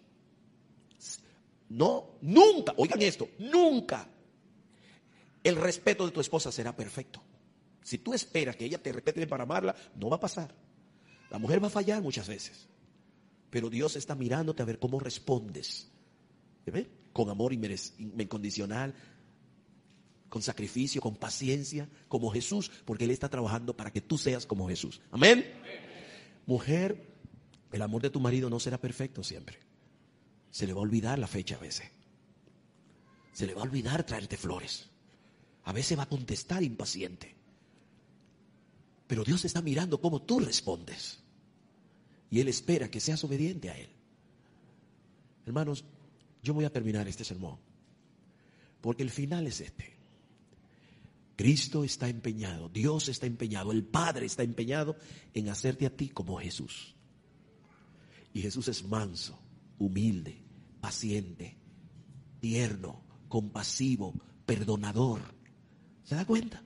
No, 1.70 2.18
nunca, 2.22 2.74
oigan 2.78 3.01
esto, 3.01 3.30
nunca 3.39 4.07
el 5.43 5.55
respeto 5.55 6.05
de 6.05 6.11
tu 6.11 6.22
esposa 6.22 6.51
será 6.51 6.76
perfecto. 6.76 7.22
Si 7.82 7.99
tú 7.99 8.13
esperas 8.13 8.55
que 8.55 8.65
ella 8.65 8.82
te 8.82 8.91
respete 8.91 9.26
para 9.28 9.43
amarla, 9.43 9.76
no 9.95 10.09
va 10.09 10.18
a 10.18 10.20
pasar. 10.20 10.53
La 11.30 11.39
mujer 11.39 11.63
va 11.63 11.68
a 11.68 11.72
fallar 11.72 12.01
muchas 12.01 12.28
veces. 12.28 12.68
Pero 13.49 13.70
Dios 13.70 13.95
está 13.95 14.13
mirándote 14.13 14.61
a 14.61 14.65
ver 14.65 14.78
cómo 14.78 14.99
respondes. 14.99 15.89
Con 17.18 17.32
amor 17.32 17.51
incondicional, 17.51 18.93
con 20.30 20.43
sacrificio, 20.43 21.01
con 21.01 21.15
paciencia, 21.15 21.89
como 22.07 22.30
Jesús, 22.30 22.70
porque 22.86 23.05
Él 23.05 23.09
está 23.09 23.28
trabajando 23.28 23.76
para 23.76 23.91
que 23.91 24.01
tú 24.01 24.20
seas 24.20 24.45
como 24.45 24.70
Jesús. 24.70 25.01
Amén. 25.09 25.43
Mujer, 26.45 27.07
el 27.72 27.82
amor 27.82 28.03
de 28.03 28.11
tu 28.11 28.20
marido 28.20 28.51
no 28.51 28.59
será 28.59 28.80
perfecto 28.80 29.24
siempre. 29.24 29.57
Se 30.51 30.68
le 30.68 30.74
va 30.74 30.80
a 30.80 30.84
olvidar 30.84 31.18
la 31.18 31.26
fecha 31.26 31.55
a 31.55 31.59
veces. 31.59 31.89
Se 33.34 33.47
le 33.47 33.55
va 33.55 33.61
a 33.61 33.65
olvidar 33.65 34.05
traerte 34.05 34.38
flores. 34.38 34.88
A 35.63 35.74
veces 35.74 35.97
va 35.97 36.03
a 36.03 36.09
contestar 36.09 36.61
impaciente. 36.61 37.34
Pero 39.07 39.24
Dios 39.24 39.43
está 39.43 39.63
mirando 39.63 39.99
cómo 39.99 40.22
tú 40.22 40.39
respondes. 40.39 41.18
Y 42.30 42.41
Él 42.41 42.47
espera 42.47 42.91
que 42.91 42.99
seas 42.99 43.24
obediente 43.24 43.72
a 43.72 43.78
Él. 43.80 43.89
Hermanos, 45.47 45.84
yo 46.43 46.53
voy 46.53 46.65
a 46.65 46.71
terminar 46.71 47.07
este 47.07 47.23
sermón. 47.23 47.57
Porque 48.81 49.03
el 49.03 49.09
final 49.09 49.47
es 49.47 49.61
este. 49.61 49.97
Cristo 51.35 51.83
está 51.83 52.09
empeñado, 52.09 52.67
Dios 52.69 53.09
está 53.09 53.27
empeñado, 53.27 53.71
el 53.71 53.83
Padre 53.83 54.25
está 54.25 54.41
empeñado 54.41 54.95
en 55.35 55.49
hacerte 55.49 55.85
a 55.85 55.95
ti 55.95 56.09
como 56.09 56.38
Jesús. 56.38 56.95
Y 58.33 58.41
Jesús 58.41 58.67
es 58.67 58.83
manso, 58.83 59.39
humilde, 59.77 60.43
paciente, 60.81 61.55
tierno, 62.39 63.03
compasivo, 63.27 64.15
perdonador. 64.47 65.21
¿Se 66.03 66.15
da 66.15 66.25
cuenta? 66.25 66.63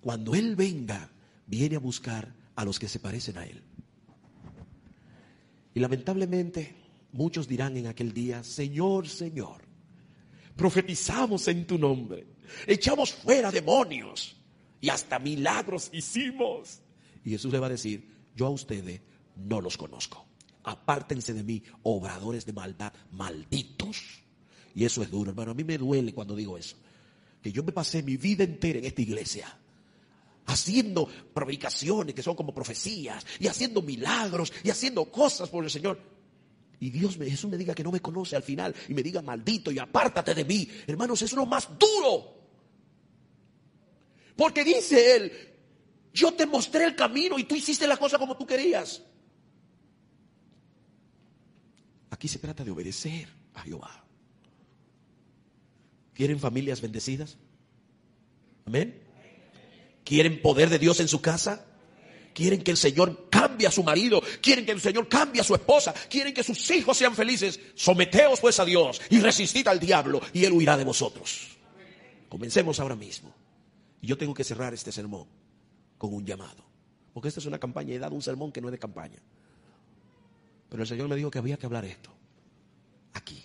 Cuando 0.00 0.36
Él 0.36 0.54
venga, 0.54 1.10
viene 1.46 1.76
a 1.76 1.80
buscar 1.80 2.34
a 2.54 2.64
los 2.64 2.78
que 2.78 2.88
se 2.88 3.00
parecen 3.00 3.36
a 3.38 3.46
Él. 3.46 3.64
Y 5.74 5.80
lamentablemente 5.80 6.85
muchos 7.16 7.48
dirán 7.48 7.76
en 7.76 7.86
aquel 7.86 8.12
día, 8.12 8.44
Señor, 8.44 9.08
Señor, 9.08 9.62
profetizamos 10.54 11.48
en 11.48 11.66
tu 11.66 11.78
nombre, 11.78 12.26
echamos 12.66 13.12
fuera 13.12 13.50
demonios 13.50 14.36
y 14.80 14.88
hasta 14.88 15.18
milagros 15.18 15.90
hicimos. 15.92 16.80
Y 17.24 17.30
Jesús 17.30 17.52
le 17.52 17.58
va 17.58 17.66
a 17.66 17.70
decir, 17.70 18.08
yo 18.34 18.46
a 18.46 18.50
ustedes 18.50 19.00
no 19.36 19.60
los 19.60 19.76
conozco. 19.76 20.26
Apártense 20.64 21.32
de 21.32 21.42
mí, 21.42 21.62
obradores 21.82 22.44
de 22.44 22.52
maldad, 22.52 22.92
malditos. 23.12 24.22
Y 24.74 24.84
eso 24.84 25.02
es 25.02 25.10
duro, 25.10 25.30
hermano. 25.30 25.52
A 25.52 25.54
mí 25.54 25.64
me 25.64 25.78
duele 25.78 26.12
cuando 26.12 26.36
digo 26.36 26.58
eso. 26.58 26.76
Que 27.42 27.52
yo 27.52 27.62
me 27.62 27.72
pasé 27.72 28.02
mi 28.02 28.16
vida 28.16 28.44
entera 28.44 28.78
en 28.78 28.84
esta 28.84 29.02
iglesia 29.02 29.58
haciendo 30.46 31.08
predicaciones 31.34 32.14
que 32.14 32.22
son 32.22 32.36
como 32.36 32.54
profecías 32.54 33.26
y 33.40 33.48
haciendo 33.48 33.82
milagros 33.82 34.52
y 34.62 34.70
haciendo 34.70 35.04
cosas 35.10 35.48
por 35.48 35.64
el 35.64 35.70
Señor. 35.70 36.15
Y 36.78 36.90
Dios 36.90 37.16
me, 37.16 37.28
Jesús 37.28 37.50
me 37.50 37.56
diga 37.56 37.74
que 37.74 37.82
no 37.82 37.90
me 37.90 38.00
conoce 38.00 38.36
al 38.36 38.42
final 38.42 38.74
y 38.88 38.94
me 38.94 39.02
diga 39.02 39.22
maldito 39.22 39.70
y 39.70 39.78
apártate 39.78 40.34
de 40.34 40.44
mí. 40.44 40.68
Hermanos, 40.86 41.22
eso 41.22 41.34
es 41.34 41.38
lo 41.38 41.46
más 41.46 41.68
duro. 41.78 42.36
Porque 44.36 44.62
dice 44.64 45.16
Él, 45.16 45.32
yo 46.12 46.34
te 46.34 46.46
mostré 46.46 46.84
el 46.84 46.94
camino 46.94 47.38
y 47.38 47.44
tú 47.44 47.54
hiciste 47.54 47.86
la 47.86 47.96
cosa 47.96 48.18
como 48.18 48.36
tú 48.36 48.46
querías. 48.46 49.02
Aquí 52.10 52.28
se 52.28 52.38
trata 52.38 52.64
de 52.64 52.70
obedecer 52.70 53.28
a 53.54 53.62
Jehová. 53.62 54.04
¿Quieren 56.12 56.38
familias 56.38 56.80
bendecidas? 56.80 57.36
Amén. 58.64 59.02
¿Quieren 60.04 60.40
poder 60.40 60.70
de 60.70 60.78
Dios 60.78 61.00
en 61.00 61.08
su 61.08 61.20
casa? 61.20 61.66
¿Quieren 62.36 62.62
que 62.62 62.70
el 62.70 62.76
Señor 62.76 63.30
cambie 63.30 63.66
a 63.66 63.70
su 63.70 63.82
marido? 63.82 64.20
¿Quieren 64.42 64.66
que 64.66 64.72
el 64.72 64.80
Señor 64.82 65.08
cambie 65.08 65.40
a 65.40 65.44
su 65.44 65.54
esposa? 65.54 65.94
¿Quieren 66.10 66.34
que 66.34 66.44
sus 66.44 66.70
hijos 66.70 66.94
sean 66.94 67.14
felices? 67.14 67.58
Someteos 67.74 68.40
pues 68.40 68.60
a 68.60 68.66
Dios 68.66 69.00
y 69.08 69.20
resistid 69.20 69.66
al 69.68 69.80
diablo 69.80 70.20
y 70.34 70.44
él 70.44 70.52
huirá 70.52 70.76
de 70.76 70.84
vosotros. 70.84 71.56
Comencemos 72.28 72.78
ahora 72.78 72.94
mismo. 72.94 73.34
Y 74.02 74.06
yo 74.08 74.18
tengo 74.18 74.34
que 74.34 74.44
cerrar 74.44 74.74
este 74.74 74.92
sermón 74.92 75.26
con 75.96 76.12
un 76.12 76.26
llamado. 76.26 76.62
Porque 77.14 77.28
esta 77.28 77.40
es 77.40 77.46
una 77.46 77.58
campaña. 77.58 77.94
He 77.94 77.98
dado 77.98 78.14
un 78.14 78.20
sermón 78.20 78.52
que 78.52 78.60
no 78.60 78.68
es 78.68 78.72
de 78.72 78.78
campaña. 78.78 79.18
Pero 80.68 80.82
el 80.82 80.86
Señor 80.86 81.08
me 81.08 81.16
dijo 81.16 81.30
que 81.30 81.38
había 81.38 81.56
que 81.56 81.64
hablar 81.64 81.86
esto. 81.86 82.12
Aquí. 83.14 83.42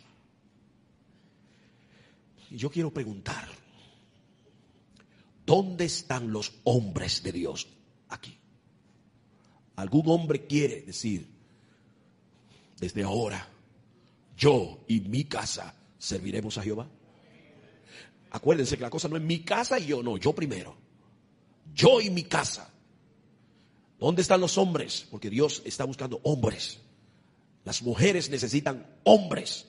Y 2.49 2.57
yo 2.57 2.69
quiero 2.69 2.91
preguntar. 2.91 3.47
¿Dónde 5.45 5.85
están 5.85 6.29
los 6.29 6.51
hombres 6.65 7.23
de 7.23 7.31
Dios? 7.31 7.69
Aquí. 8.09 8.40
¿Algún 9.81 10.07
hombre 10.09 10.45
quiere 10.45 10.81
decir, 10.83 11.27
desde 12.79 13.01
ahora, 13.01 13.47
yo 14.37 14.83
y 14.87 14.99
mi 14.99 15.23
casa 15.23 15.73
serviremos 15.97 16.55
a 16.59 16.61
Jehová? 16.61 16.87
Acuérdense 18.29 18.77
que 18.77 18.83
la 18.83 18.91
cosa 18.91 19.07
no 19.07 19.17
es 19.17 19.23
mi 19.23 19.39
casa 19.39 19.79
y 19.79 19.87
yo, 19.87 20.03
no, 20.03 20.17
yo 20.17 20.33
primero. 20.33 20.75
Yo 21.73 21.99
y 21.99 22.11
mi 22.11 22.21
casa. 22.25 22.71
¿Dónde 23.99 24.21
están 24.21 24.39
los 24.39 24.59
hombres? 24.59 25.07
Porque 25.09 25.31
Dios 25.31 25.63
está 25.65 25.83
buscando 25.83 26.19
hombres. 26.25 26.79
Las 27.63 27.81
mujeres 27.81 28.29
necesitan 28.29 28.85
hombres. 29.03 29.65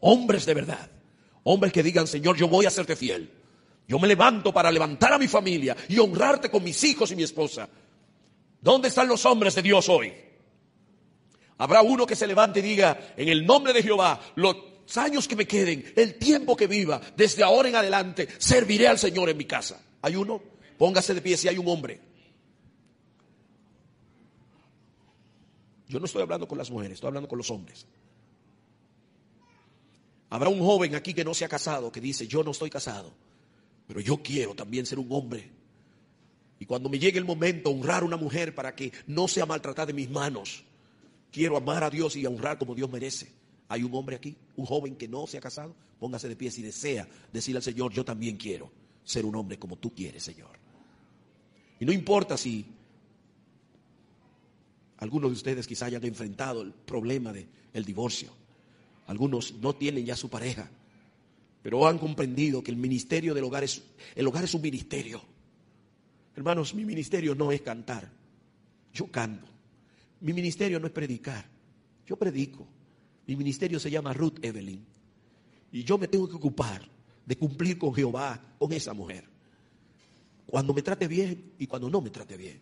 Hombres 0.00 0.46
de 0.46 0.54
verdad. 0.54 0.90
Hombres 1.42 1.74
que 1.74 1.82
digan, 1.82 2.06
Señor, 2.06 2.38
yo 2.38 2.48
voy 2.48 2.64
a 2.64 2.70
serte 2.70 2.96
fiel. 2.96 3.30
Yo 3.86 3.98
me 3.98 4.08
levanto 4.08 4.50
para 4.50 4.70
levantar 4.70 5.12
a 5.12 5.18
mi 5.18 5.28
familia 5.28 5.76
y 5.90 5.98
honrarte 5.98 6.50
con 6.50 6.64
mis 6.64 6.82
hijos 6.84 7.12
y 7.12 7.16
mi 7.16 7.22
esposa. 7.22 7.68
¿Dónde 8.62 8.88
están 8.88 9.08
los 9.08 9.26
hombres 9.26 9.56
de 9.56 9.62
Dios 9.62 9.88
hoy? 9.88 10.12
Habrá 11.58 11.82
uno 11.82 12.06
que 12.06 12.16
se 12.16 12.28
levante 12.28 12.60
y 12.60 12.62
diga, 12.62 13.12
en 13.16 13.28
el 13.28 13.44
nombre 13.44 13.72
de 13.72 13.82
Jehová, 13.82 14.20
los 14.36 14.56
años 14.96 15.26
que 15.26 15.36
me 15.36 15.46
queden, 15.46 15.92
el 15.96 16.14
tiempo 16.14 16.56
que 16.56 16.68
viva, 16.68 17.00
desde 17.16 17.42
ahora 17.42 17.68
en 17.68 17.76
adelante, 17.76 18.28
serviré 18.38 18.86
al 18.86 18.98
Señor 18.98 19.28
en 19.28 19.36
mi 19.36 19.44
casa. 19.44 19.84
¿Hay 20.00 20.14
uno? 20.14 20.40
Póngase 20.78 21.12
de 21.12 21.20
pie 21.20 21.36
si 21.36 21.48
hay 21.48 21.58
un 21.58 21.68
hombre. 21.68 22.00
Yo 25.88 25.98
no 25.98 26.06
estoy 26.06 26.22
hablando 26.22 26.46
con 26.46 26.56
las 26.56 26.70
mujeres, 26.70 26.94
estoy 26.94 27.08
hablando 27.08 27.28
con 27.28 27.38
los 27.38 27.50
hombres. 27.50 27.86
Habrá 30.30 30.48
un 30.48 30.60
joven 30.60 30.94
aquí 30.94 31.12
que 31.12 31.24
no 31.24 31.34
se 31.34 31.44
ha 31.44 31.48
casado, 31.48 31.92
que 31.92 32.00
dice, 32.00 32.26
yo 32.26 32.42
no 32.42 32.52
estoy 32.52 32.70
casado, 32.70 33.12
pero 33.86 34.00
yo 34.00 34.22
quiero 34.22 34.54
también 34.54 34.86
ser 34.86 34.98
un 34.98 35.08
hombre. 35.10 35.61
Y 36.62 36.64
cuando 36.64 36.88
me 36.88 37.00
llegue 37.00 37.18
el 37.18 37.24
momento, 37.24 37.70
honrar 37.70 38.04
a 38.04 38.06
una 38.06 38.16
mujer 38.16 38.54
para 38.54 38.72
que 38.76 38.92
no 39.08 39.26
sea 39.26 39.44
maltratada 39.44 39.86
de 39.86 39.94
mis 39.94 40.08
manos. 40.08 40.62
Quiero 41.32 41.56
amar 41.56 41.82
a 41.82 41.90
Dios 41.90 42.14
y 42.14 42.24
honrar 42.24 42.56
como 42.56 42.72
Dios 42.72 42.88
merece. 42.88 43.32
Hay 43.66 43.82
un 43.82 43.92
hombre 43.96 44.14
aquí, 44.14 44.36
un 44.54 44.64
joven 44.64 44.94
que 44.94 45.08
no 45.08 45.26
se 45.26 45.38
ha 45.38 45.40
casado, 45.40 45.74
póngase 45.98 46.28
de 46.28 46.36
pie 46.36 46.52
si 46.52 46.62
desea 46.62 47.08
decirle 47.32 47.56
al 47.56 47.64
Señor, 47.64 47.92
yo 47.92 48.04
también 48.04 48.36
quiero 48.36 48.70
ser 49.02 49.24
un 49.24 49.34
hombre 49.34 49.58
como 49.58 49.74
tú 49.74 49.92
quieres, 49.92 50.22
Señor. 50.22 50.56
Y 51.80 51.84
no 51.84 51.90
importa 51.90 52.36
si 52.36 52.64
algunos 54.98 55.32
de 55.32 55.34
ustedes 55.34 55.66
quizá 55.66 55.86
hayan 55.86 56.04
enfrentado 56.04 56.62
el 56.62 56.70
problema 56.70 57.32
del 57.32 57.84
divorcio. 57.84 58.30
Algunos 59.08 59.54
no 59.54 59.74
tienen 59.74 60.06
ya 60.06 60.14
su 60.14 60.30
pareja, 60.30 60.70
pero 61.60 61.88
han 61.88 61.98
comprendido 61.98 62.62
que 62.62 62.70
el 62.70 62.76
ministerio 62.76 63.34
del 63.34 63.42
hogar 63.42 63.64
es, 63.64 63.82
el 64.14 64.28
hogar 64.28 64.44
es 64.44 64.54
un 64.54 64.62
ministerio. 64.62 65.31
Hermanos, 66.34 66.74
mi 66.74 66.84
ministerio 66.84 67.34
no 67.34 67.52
es 67.52 67.60
cantar, 67.60 68.10
yo 68.92 69.06
canto. 69.10 69.46
Mi 70.20 70.32
ministerio 70.32 70.78
no 70.80 70.86
es 70.86 70.92
predicar, 70.92 71.44
yo 72.06 72.16
predico. 72.16 72.66
Mi 73.26 73.36
ministerio 73.36 73.78
se 73.78 73.90
llama 73.90 74.12
Ruth 74.12 74.38
Evelyn. 74.42 74.84
Y 75.70 75.84
yo 75.84 75.98
me 75.98 76.08
tengo 76.08 76.28
que 76.28 76.36
ocupar 76.36 76.82
de 77.24 77.36
cumplir 77.36 77.78
con 77.78 77.94
Jehová, 77.94 78.40
con 78.58 78.72
esa 78.72 78.92
mujer. 78.92 79.24
Cuando 80.46 80.74
me 80.74 80.82
trate 80.82 81.08
bien 81.08 81.52
y 81.58 81.66
cuando 81.66 81.88
no 81.88 82.00
me 82.00 82.10
trate 82.10 82.36
bien. 82.36 82.60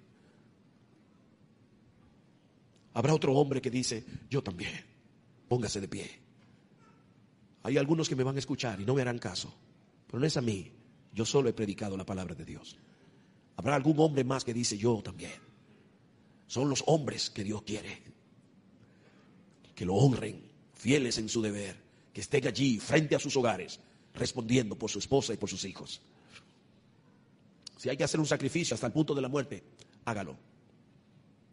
Habrá 2.95 3.15
otro 3.15 3.35
hombre 3.35 3.61
que 3.61 3.71
dice, 3.71 4.05
yo 4.29 4.43
también, 4.43 4.85
póngase 5.49 5.81
de 5.81 5.89
pie. 5.89 6.11
Hay 7.63 7.77
algunos 7.77 8.09
que 8.09 8.17
me 8.17 8.25
van 8.25 8.37
a 8.37 8.39
escuchar 8.39 8.81
y 8.81 8.85
no 8.85 8.95
me 8.95 9.03
harán 9.03 9.19
caso, 9.19 9.53
pero 10.07 10.19
no 10.19 10.27
es 10.27 10.37
a 10.37 10.41
mí. 10.41 10.73
Yo 11.13 11.25
solo 11.25 11.49
he 11.49 11.53
predicado 11.53 11.97
la 11.97 12.07
palabra 12.07 12.35
de 12.35 12.45
Dios. 12.45 12.77
Habrá 13.61 13.77
algún 13.77 14.01
hombre 14.01 14.25
más 14.25 14.43
que 14.43 14.55
dice 14.55 14.79
yo 14.79 15.03
también. 15.03 15.33
Son 16.47 16.69
los 16.69 16.83
hombres 16.87 17.29
que 17.29 17.45
Dios 17.45 17.63
quiere. 17.63 18.03
Que 19.75 19.85
lo 19.85 19.95
honren, 19.95 20.43
fieles 20.75 21.19
en 21.19 21.29
su 21.29 21.43
deber, 21.43 21.77
que 22.13 22.23
estén 22.23 22.47
allí 22.47 22.79
frente 22.79 23.15
a 23.15 23.19
sus 23.19 23.37
hogares, 23.37 23.81
respondiendo 24.15 24.77
por 24.77 24.91
su 24.91 24.99
esposa 24.99 25.35
y 25.35 25.37
por 25.37 25.51
sus 25.51 25.65
hijos. 25.65 26.01
Si 27.77 27.91
hay 27.91 27.97
que 27.97 28.05
hacer 28.05 28.21
un 28.21 28.27
sacrificio 28.27 28.75
hasta 28.75 28.87
el 28.87 28.93
punto 28.93 29.15
de 29.15 29.23
la 29.23 29.29
muerte, 29.29 29.63
hágalo. 30.07 30.37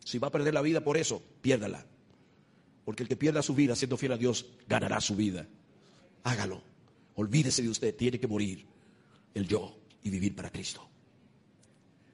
Si 0.03 0.17
va 0.17 0.29
a 0.29 0.31
perder 0.31 0.53
la 0.53 0.61
vida 0.61 0.81
por 0.81 0.95
eso, 0.95 1.21
piérdala. 1.41 1.85
Porque 2.85 3.03
el 3.03 3.09
que 3.09 3.17
pierda 3.17 3.41
su 3.41 3.53
vida 3.53 3.75
siendo 3.75 3.97
fiel 3.97 4.13
a 4.13 4.17
Dios, 4.17 4.45
ganará 4.67 5.01
su 5.01 5.15
vida 5.15 5.45
hágalo. 6.27 6.61
Olvídese 7.15 7.63
de 7.63 7.69
usted, 7.69 7.95
tiene 7.95 8.19
que 8.19 8.27
morir 8.27 8.65
el 9.33 9.47
yo 9.47 9.75
y 10.03 10.09
vivir 10.09 10.35
para 10.35 10.51
Cristo. 10.51 10.87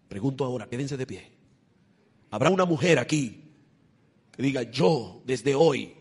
Pregunto 0.08 0.46
ahora, 0.46 0.68
quédense 0.68 0.98
de 0.98 1.06
pie. 1.06 1.32
¿Habrá 2.32 2.50
una 2.50 2.66
mujer 2.66 3.00
aquí 3.00 3.44
que 4.32 4.42
diga, 4.42 4.64
yo 4.64 5.22
desde 5.26 5.54
hoy 5.56 5.94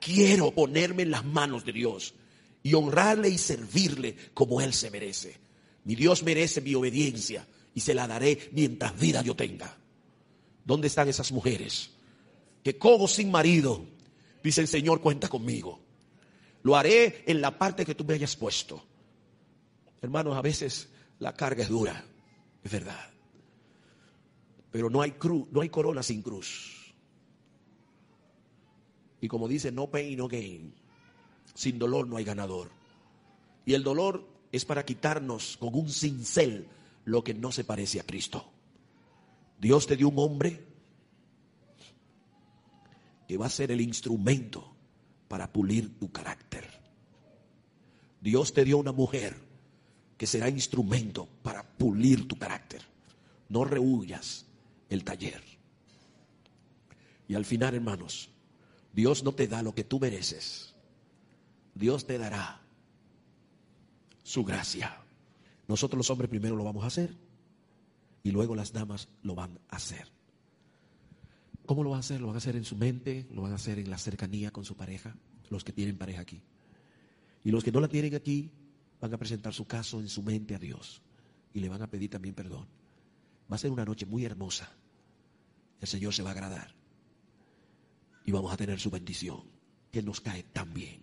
quiero 0.00 0.50
ponerme 0.50 1.04
en 1.04 1.10
las 1.10 1.24
manos 1.24 1.64
de 1.64 1.72
Dios 1.72 2.14
y 2.62 2.74
honrarle 2.74 3.28
y 3.28 3.38
servirle 3.38 4.16
como 4.34 4.60
Él 4.60 4.72
se 4.72 4.90
merece? 4.90 5.36
Mi 5.84 5.94
Dios 5.94 6.22
merece 6.22 6.60
mi 6.60 6.74
obediencia 6.74 7.46
y 7.74 7.80
se 7.80 7.94
la 7.94 8.06
daré 8.06 8.50
mientras 8.52 8.98
vida 8.98 9.22
yo 9.22 9.36
tenga. 9.36 9.76
¿Dónde 10.64 10.88
están 10.88 11.08
esas 11.08 11.32
mujeres 11.32 11.90
que 12.62 12.76
como 12.76 13.08
sin 13.08 13.30
marido 13.30 13.86
dicen, 14.42 14.66
Señor, 14.66 15.00
cuenta 15.00 15.28
conmigo? 15.28 15.80
Lo 16.62 16.76
haré 16.76 17.22
en 17.26 17.40
la 17.40 17.56
parte 17.56 17.86
que 17.86 17.94
tú 17.94 18.04
me 18.04 18.14
hayas 18.14 18.36
puesto. 18.36 18.84
Hermanos, 20.02 20.36
a 20.36 20.42
veces 20.42 20.88
la 21.20 21.32
carga 21.34 21.62
es 21.62 21.68
dura, 21.68 22.04
es 22.62 22.72
verdad. 22.72 23.10
Pero 24.70 24.90
no 24.90 25.00
hay 25.02 25.12
cruz, 25.12 25.46
no 25.50 25.60
hay 25.60 25.68
corona 25.68 26.02
sin 26.02 26.22
cruz. 26.22 26.94
Y 29.20 29.28
como 29.28 29.48
dice, 29.48 29.72
no 29.72 29.90
pain, 29.90 30.16
no 30.18 30.28
gain. 30.28 30.74
Sin 31.54 31.78
dolor 31.78 32.06
no 32.06 32.16
hay 32.16 32.24
ganador. 32.24 32.70
Y 33.64 33.74
el 33.74 33.82
dolor 33.82 34.28
es 34.52 34.64
para 34.64 34.84
quitarnos 34.84 35.56
con 35.56 35.74
un 35.74 35.90
cincel 35.90 36.68
lo 37.04 37.24
que 37.24 37.34
no 37.34 37.52
se 37.52 37.64
parece 37.64 38.00
a 38.00 38.04
Cristo. 38.04 38.52
Dios 39.58 39.86
te 39.86 39.96
dio 39.96 40.08
un 40.08 40.18
hombre 40.18 40.64
que 43.26 43.36
va 43.36 43.46
a 43.46 43.50
ser 43.50 43.72
el 43.72 43.80
instrumento 43.80 44.74
para 45.26 45.52
pulir 45.52 45.98
tu 45.98 46.10
carácter. 46.12 46.66
Dios 48.20 48.52
te 48.52 48.64
dio 48.64 48.78
una 48.78 48.92
mujer 48.92 49.47
que 50.18 50.26
será 50.26 50.50
instrumento 50.50 51.28
para 51.42 51.62
pulir 51.62 52.26
tu 52.26 52.36
carácter. 52.36 52.82
No 53.48 53.64
rehuyas 53.64 54.44
el 54.90 55.04
taller. 55.04 55.40
Y 57.28 57.34
al 57.34 57.44
final, 57.44 57.74
hermanos, 57.74 58.28
Dios 58.92 59.22
no 59.22 59.32
te 59.32 59.46
da 59.46 59.62
lo 59.62 59.74
que 59.74 59.84
tú 59.84 60.00
mereces. 60.00 60.74
Dios 61.74 62.06
te 62.06 62.18
dará 62.18 62.60
su 64.24 64.44
gracia. 64.44 65.00
Nosotros 65.68 65.98
los 65.98 66.10
hombres 66.10 66.28
primero 66.28 66.56
lo 66.56 66.64
vamos 66.64 66.82
a 66.82 66.88
hacer 66.88 67.14
y 68.24 68.32
luego 68.32 68.56
las 68.56 68.72
damas 68.72 69.08
lo 69.22 69.36
van 69.36 69.60
a 69.68 69.76
hacer. 69.76 70.10
¿Cómo 71.64 71.84
lo 71.84 71.90
van 71.90 71.98
a 71.98 72.00
hacer? 72.00 72.20
Lo 72.20 72.26
van 72.26 72.36
a 72.36 72.38
hacer 72.38 72.56
en 72.56 72.64
su 72.64 72.76
mente, 72.76 73.28
lo 73.30 73.42
van 73.42 73.52
a 73.52 73.56
hacer 73.56 73.78
en 73.78 73.90
la 73.90 73.98
cercanía 73.98 74.50
con 74.50 74.64
su 74.64 74.74
pareja, 74.74 75.14
los 75.48 75.62
que 75.62 75.72
tienen 75.72 75.96
pareja 75.96 76.22
aquí. 76.22 76.42
Y 77.44 77.50
los 77.52 77.62
que 77.62 77.70
no 77.70 77.80
la 77.80 77.88
tienen 77.88 78.14
aquí 78.14 78.50
van 79.00 79.14
a 79.14 79.18
presentar 79.18 79.54
su 79.54 79.66
caso 79.66 80.00
en 80.00 80.08
su 80.08 80.22
mente 80.22 80.54
a 80.54 80.58
Dios 80.58 81.02
y 81.52 81.60
le 81.60 81.68
van 81.68 81.82
a 81.82 81.90
pedir 81.90 82.10
también 82.10 82.34
perdón. 82.34 82.66
Va 83.50 83.56
a 83.56 83.58
ser 83.58 83.70
una 83.70 83.84
noche 83.84 84.06
muy 84.06 84.24
hermosa. 84.24 84.70
El 85.80 85.88
Señor 85.88 86.12
se 86.12 86.22
va 86.22 86.30
a 86.30 86.32
agradar 86.32 86.74
y 88.24 88.32
vamos 88.32 88.52
a 88.52 88.56
tener 88.56 88.78
su 88.78 88.90
bendición 88.90 89.44
que 89.90 90.02
nos 90.02 90.20
cae 90.20 90.42
tan 90.42 90.74
bien. 90.74 91.02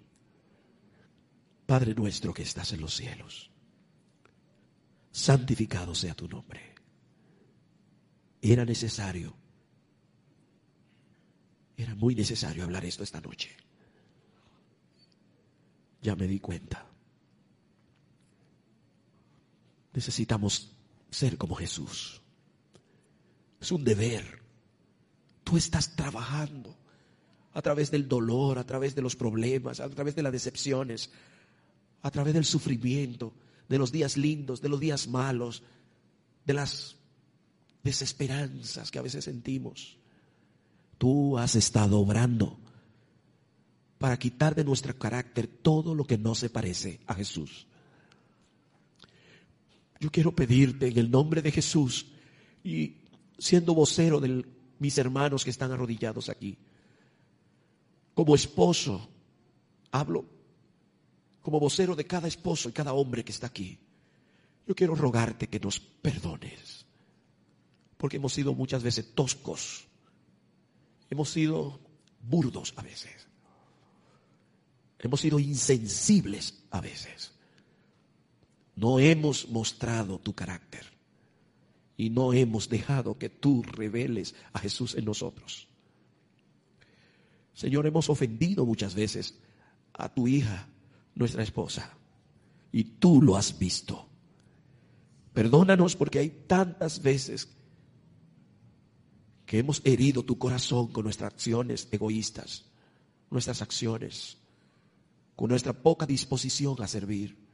Padre 1.66 1.96
nuestro 1.96 2.34
que 2.34 2.44
estás 2.44 2.74
en 2.74 2.82
los 2.82 2.96
cielos, 2.96 3.50
santificado 5.12 5.96
sea 5.96 6.14
tu 6.14 6.28
nombre. 6.28 6.76
Era 8.42 8.66
necesario 8.66 9.36
era 11.78 11.96
muy 11.96 12.16
necesario 12.16 12.64
hablar 12.64 12.86
esto 12.86 13.04
esta 13.04 13.22
noche. 13.22 13.56
Ya 16.02 16.16
me 16.16 16.28
di 16.28 16.40
cuenta. 16.40 16.86
Necesitamos 19.96 20.72
ser 21.10 21.38
como 21.38 21.56
Jesús. 21.56 22.22
Es 23.62 23.72
un 23.72 23.84
deber. 23.84 24.44
Tú 25.44 25.58
estás 25.58 25.96
trabajando 25.96 26.76
a 27.54 27.62
través 27.62 27.90
del 27.90 28.08
dolor, 28.08 28.60
a 28.60 28.66
través 28.66 28.94
de 28.94 29.02
los 29.02 29.16
problemas, 29.16 29.80
a 29.80 29.90
través 29.90 30.16
de 30.16 30.24
las 30.24 30.34
decepciones, 30.34 31.10
a 32.02 32.12
través 32.12 32.34
del 32.34 32.44
sufrimiento, 32.44 33.34
de 33.70 33.78
los 33.78 33.92
días 33.92 34.18
lindos, 34.18 34.62
de 34.62 34.70
los 34.70 34.80
días 34.80 35.08
malos, 35.08 35.64
de 36.46 36.54
las 36.54 36.98
desesperanzas 37.84 38.92
que 38.92 39.00
a 39.00 39.04
veces 39.04 39.24
sentimos. 39.24 39.98
Tú 40.98 41.38
has 41.38 41.56
estado 41.56 42.00
obrando 42.00 42.60
para 43.98 44.20
quitar 44.20 44.56
de 44.56 44.66
nuestro 44.66 44.98
carácter 44.98 45.48
todo 45.48 45.96
lo 45.96 46.06
que 46.06 46.18
no 46.18 46.36
se 46.36 46.50
parece 46.50 47.00
a 47.08 47.14
Jesús. 47.14 47.68
Yo 50.00 50.12
quiero 50.12 50.36
pedirte 50.36 50.88
en 50.88 50.98
el 50.98 51.10
nombre 51.10 51.42
de 51.42 51.52
Jesús 51.52 52.08
y 52.64 52.98
siendo 53.38 53.74
vocero 53.74 54.20
de 54.20 54.46
mis 54.80 54.98
hermanos 54.98 55.44
que 55.44 55.50
están 55.50 55.72
arrodillados 55.72 56.30
aquí, 56.30 56.58
como 58.14 58.36
esposo, 58.36 59.10
hablo 59.92 60.26
como 61.42 61.60
vocero 61.60 61.96
de 61.96 62.06
cada 62.06 62.28
esposo 62.28 62.70
y 62.70 62.72
cada 62.72 62.94
hombre 62.94 63.24
que 63.24 63.32
está 63.32 63.48
aquí. 63.48 63.78
Yo 64.68 64.74
quiero 64.74 64.96
rogarte 64.96 65.48
que 65.48 65.60
nos 65.60 65.80
perdones, 65.80 66.86
porque 67.98 68.18
hemos 68.18 68.34
sido 68.34 68.54
muchas 68.54 68.82
veces 68.82 69.14
toscos 69.14 69.88
hemos 71.10 71.30
sido 71.30 71.80
burdos 72.22 72.74
a 72.76 72.82
veces. 72.82 73.28
Hemos 75.00 75.22
sido 75.22 75.40
insensibles 75.40 76.64
a 76.72 76.82
veces. 76.82 77.32
No 78.76 79.00
hemos 79.00 79.50
mostrado 79.50 80.20
tu 80.20 80.34
carácter. 80.34 80.86
Y 81.98 82.10
no 82.10 82.34
hemos 82.34 82.68
dejado 82.68 83.18
que 83.18 83.30
tú 83.30 83.64
reveles 83.64 84.36
a 84.52 84.60
Jesús 84.60 84.96
en 84.96 85.06
nosotros. 85.06 85.70
Señor, 87.54 87.88
hemos 87.88 88.10
ofendido 88.10 88.66
muchas 88.66 88.96
veces 88.96 89.40
a 89.94 90.14
tu 90.14 90.28
hija, 90.28 90.68
nuestra 91.16 91.42
esposa, 91.42 91.98
y 92.72 92.84
tú 92.84 93.22
lo 93.22 93.38
has 93.38 93.58
visto. 93.58 94.10
Perdónanos 95.34 95.96
porque 95.96 96.20
hay 96.20 96.30
tantas 96.48 97.02
veces 97.02 97.48
que 99.46 99.60
hemos 99.60 99.82
herido 99.86 100.24
tu 100.24 100.38
corazón 100.38 100.88
con 100.88 101.04
nuestras 101.06 101.34
acciones 101.34 101.88
egoístas, 101.92 102.66
nuestras 103.30 103.62
acciones, 103.62 104.38
con 105.36 105.50
nuestra 105.50 105.74
poca 105.74 106.06
disposición 106.06 106.82
a 106.82 106.88
servir. 106.88 107.45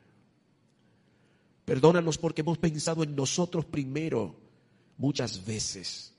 Perdónanos 1.72 2.17
porque 2.17 2.41
hemos 2.41 2.57
pensado 2.57 3.01
en 3.01 3.15
nosotros 3.15 3.63
primero 3.63 4.36
muchas 4.97 5.45
veces. 5.45 6.13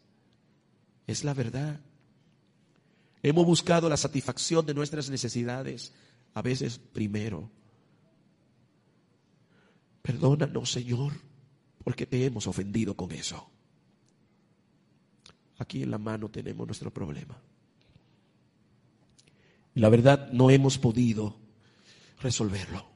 Es 1.06 1.24
la 1.24 1.34
verdad. 1.34 1.78
Hemos 3.22 3.44
buscado 3.44 3.86
la 3.90 3.98
satisfacción 3.98 4.64
de 4.64 4.72
nuestras 4.72 5.10
necesidades, 5.10 5.92
a 6.32 6.40
veces 6.40 6.78
primero. 6.78 7.50
Perdónanos, 10.00 10.72
Señor, 10.72 11.12
porque 11.84 12.06
te 12.06 12.24
hemos 12.24 12.46
ofendido 12.46 12.96
con 12.96 13.12
eso. 13.12 13.46
Aquí 15.58 15.82
en 15.82 15.90
la 15.90 15.98
mano 15.98 16.30
tenemos 16.30 16.66
nuestro 16.66 16.90
problema. 16.90 17.36
Y 19.74 19.80
la 19.80 19.90
verdad 19.90 20.32
no 20.32 20.48
hemos 20.48 20.78
podido 20.78 21.36
resolverlo. 22.22 22.91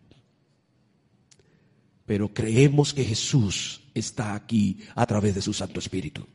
Pero 2.06 2.32
creemos 2.32 2.94
que 2.94 3.04
Jesús 3.04 3.82
está 3.92 4.34
aquí 4.34 4.78
a 4.94 5.04
través 5.06 5.34
de 5.34 5.42
su 5.42 5.52
Santo 5.52 5.80
Espíritu. 5.80 6.26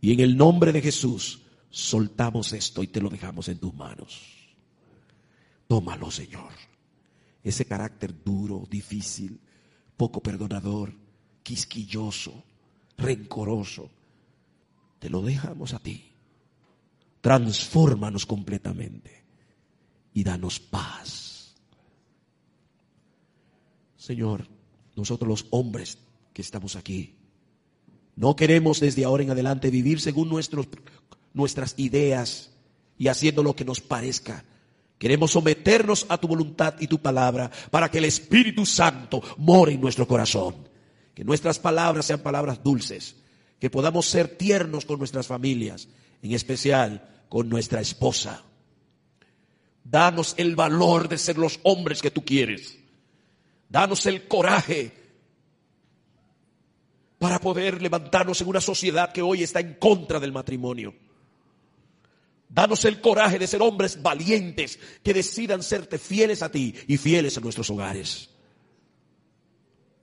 Y 0.00 0.12
en 0.12 0.20
el 0.20 0.36
nombre 0.36 0.72
de 0.72 0.82
Jesús 0.82 1.42
soltamos 1.70 2.52
esto 2.52 2.82
y 2.82 2.88
te 2.88 3.00
lo 3.00 3.10
dejamos 3.10 3.48
en 3.48 3.58
tus 3.58 3.74
manos. 3.74 4.22
Tómalo, 5.66 6.10
Señor. 6.10 6.52
Ese 7.42 7.66
carácter 7.66 8.22
duro, 8.24 8.66
difícil, 8.70 9.38
poco 9.96 10.22
perdonador, 10.22 10.94
quisquilloso, 11.42 12.42
rencoroso, 12.96 13.90
te 14.98 15.10
lo 15.10 15.20
dejamos 15.20 15.74
a 15.74 15.78
ti. 15.78 16.12
Transfórmanos 17.20 18.24
completamente 18.26 19.24
y 20.14 20.24
danos 20.24 20.60
paz. 20.60 21.33
Señor, 24.04 24.46
nosotros 24.96 25.26
los 25.26 25.46
hombres 25.48 25.96
que 26.34 26.42
estamos 26.42 26.76
aquí, 26.76 27.14
no 28.16 28.36
queremos 28.36 28.78
desde 28.78 29.02
ahora 29.02 29.22
en 29.22 29.30
adelante 29.30 29.70
vivir 29.70 29.98
según 29.98 30.28
nuestros, 30.28 30.68
nuestras 31.32 31.72
ideas 31.78 32.50
y 32.98 33.08
haciendo 33.08 33.42
lo 33.42 33.56
que 33.56 33.64
nos 33.64 33.80
parezca. 33.80 34.44
Queremos 34.98 35.30
someternos 35.30 36.04
a 36.10 36.18
tu 36.18 36.28
voluntad 36.28 36.74
y 36.80 36.86
tu 36.86 37.00
palabra 37.00 37.50
para 37.70 37.90
que 37.90 37.96
el 37.96 38.04
Espíritu 38.04 38.66
Santo 38.66 39.22
more 39.38 39.72
en 39.72 39.80
nuestro 39.80 40.06
corazón. 40.06 40.68
Que 41.14 41.24
nuestras 41.24 41.58
palabras 41.58 42.04
sean 42.04 42.20
palabras 42.20 42.62
dulces. 42.62 43.16
Que 43.58 43.70
podamos 43.70 44.04
ser 44.04 44.36
tiernos 44.36 44.84
con 44.84 44.98
nuestras 44.98 45.28
familias, 45.28 45.88
en 46.20 46.32
especial 46.32 47.24
con 47.30 47.48
nuestra 47.48 47.80
esposa. 47.80 48.44
Danos 49.82 50.34
el 50.36 50.56
valor 50.56 51.08
de 51.08 51.16
ser 51.16 51.38
los 51.38 51.58
hombres 51.62 52.02
que 52.02 52.10
tú 52.10 52.22
quieres. 52.22 52.83
Danos 53.74 54.06
el 54.06 54.28
coraje 54.28 54.92
para 57.18 57.40
poder 57.40 57.82
levantarnos 57.82 58.40
en 58.40 58.46
una 58.46 58.60
sociedad 58.60 59.10
que 59.10 59.20
hoy 59.20 59.42
está 59.42 59.58
en 59.58 59.74
contra 59.74 60.20
del 60.20 60.30
matrimonio. 60.30 60.94
Danos 62.48 62.84
el 62.84 63.00
coraje 63.00 63.36
de 63.36 63.48
ser 63.48 63.62
hombres 63.62 64.00
valientes 64.00 64.78
que 65.02 65.12
decidan 65.12 65.60
serte 65.64 65.98
fieles 65.98 66.40
a 66.44 66.52
ti 66.52 66.72
y 66.86 66.98
fieles 66.98 67.36
a 67.36 67.40
nuestros 67.40 67.68
hogares. 67.68 68.30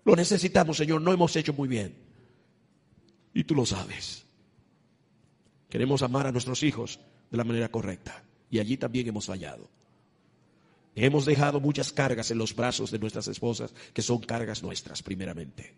Lo 0.03 0.17
necesitamos, 0.17 0.75
Señor, 0.75 1.01
no 1.01 1.13
hemos 1.13 1.33
hecho 1.37 1.53
muy 1.53 1.69
bien. 1.69 1.95
Y 3.33 3.45
tú 3.45 3.55
lo 3.55 3.65
sabes. 3.65 4.25
Queremos 5.69 6.01
amar 6.01 6.27
a 6.27 6.33
nuestros 6.33 6.61
hijos 6.63 6.99
de 7.29 7.37
la 7.37 7.45
manera 7.45 7.69
correcta. 7.69 8.21
Y 8.49 8.59
allí 8.59 8.75
también 8.75 9.07
hemos 9.07 9.27
fallado. 9.27 9.69
Hemos 10.95 11.25
dejado 11.25 11.59
muchas 11.59 11.91
cargas 11.93 12.31
en 12.31 12.37
los 12.37 12.55
brazos 12.55 12.91
de 12.91 12.99
nuestras 12.99 13.27
esposas, 13.27 13.73
que 13.93 14.01
son 14.01 14.19
cargas 14.19 14.61
nuestras, 14.61 15.01
primeramente. 15.01 15.73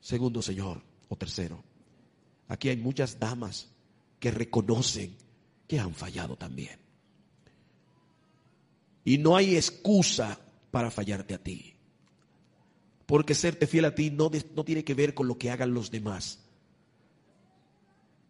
Segundo, 0.00 0.42
Señor, 0.42 0.80
o 1.08 1.16
tercero, 1.16 1.62
aquí 2.48 2.68
hay 2.68 2.76
muchas 2.76 3.18
damas 3.18 3.68
que 4.20 4.30
reconocen 4.30 5.16
que 5.66 5.80
han 5.80 5.94
fallado 5.94 6.36
también. 6.36 6.78
Y 9.04 9.18
no 9.18 9.34
hay 9.36 9.56
excusa 9.56 10.38
para 10.70 10.90
fallarte 10.90 11.34
a 11.34 11.42
ti. 11.42 11.74
Porque 13.06 13.34
serte 13.34 13.66
fiel 13.66 13.86
a 13.86 13.94
ti 13.94 14.10
no, 14.10 14.30
no 14.54 14.64
tiene 14.64 14.84
que 14.84 14.94
ver 14.94 15.14
con 15.14 15.26
lo 15.26 15.36
que 15.36 15.50
hagan 15.50 15.74
los 15.74 15.90
demás. 15.90 16.38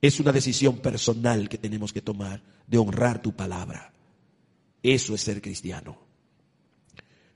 Es 0.00 0.18
una 0.20 0.32
decisión 0.32 0.78
personal 0.78 1.50
que 1.50 1.58
tenemos 1.58 1.92
que 1.92 2.00
tomar 2.00 2.42
de 2.66 2.78
honrar 2.78 3.20
tu 3.20 3.36
palabra. 3.36 3.92
Eso 4.82 5.14
es 5.14 5.20
ser 5.20 5.42
cristiano. 5.42 5.98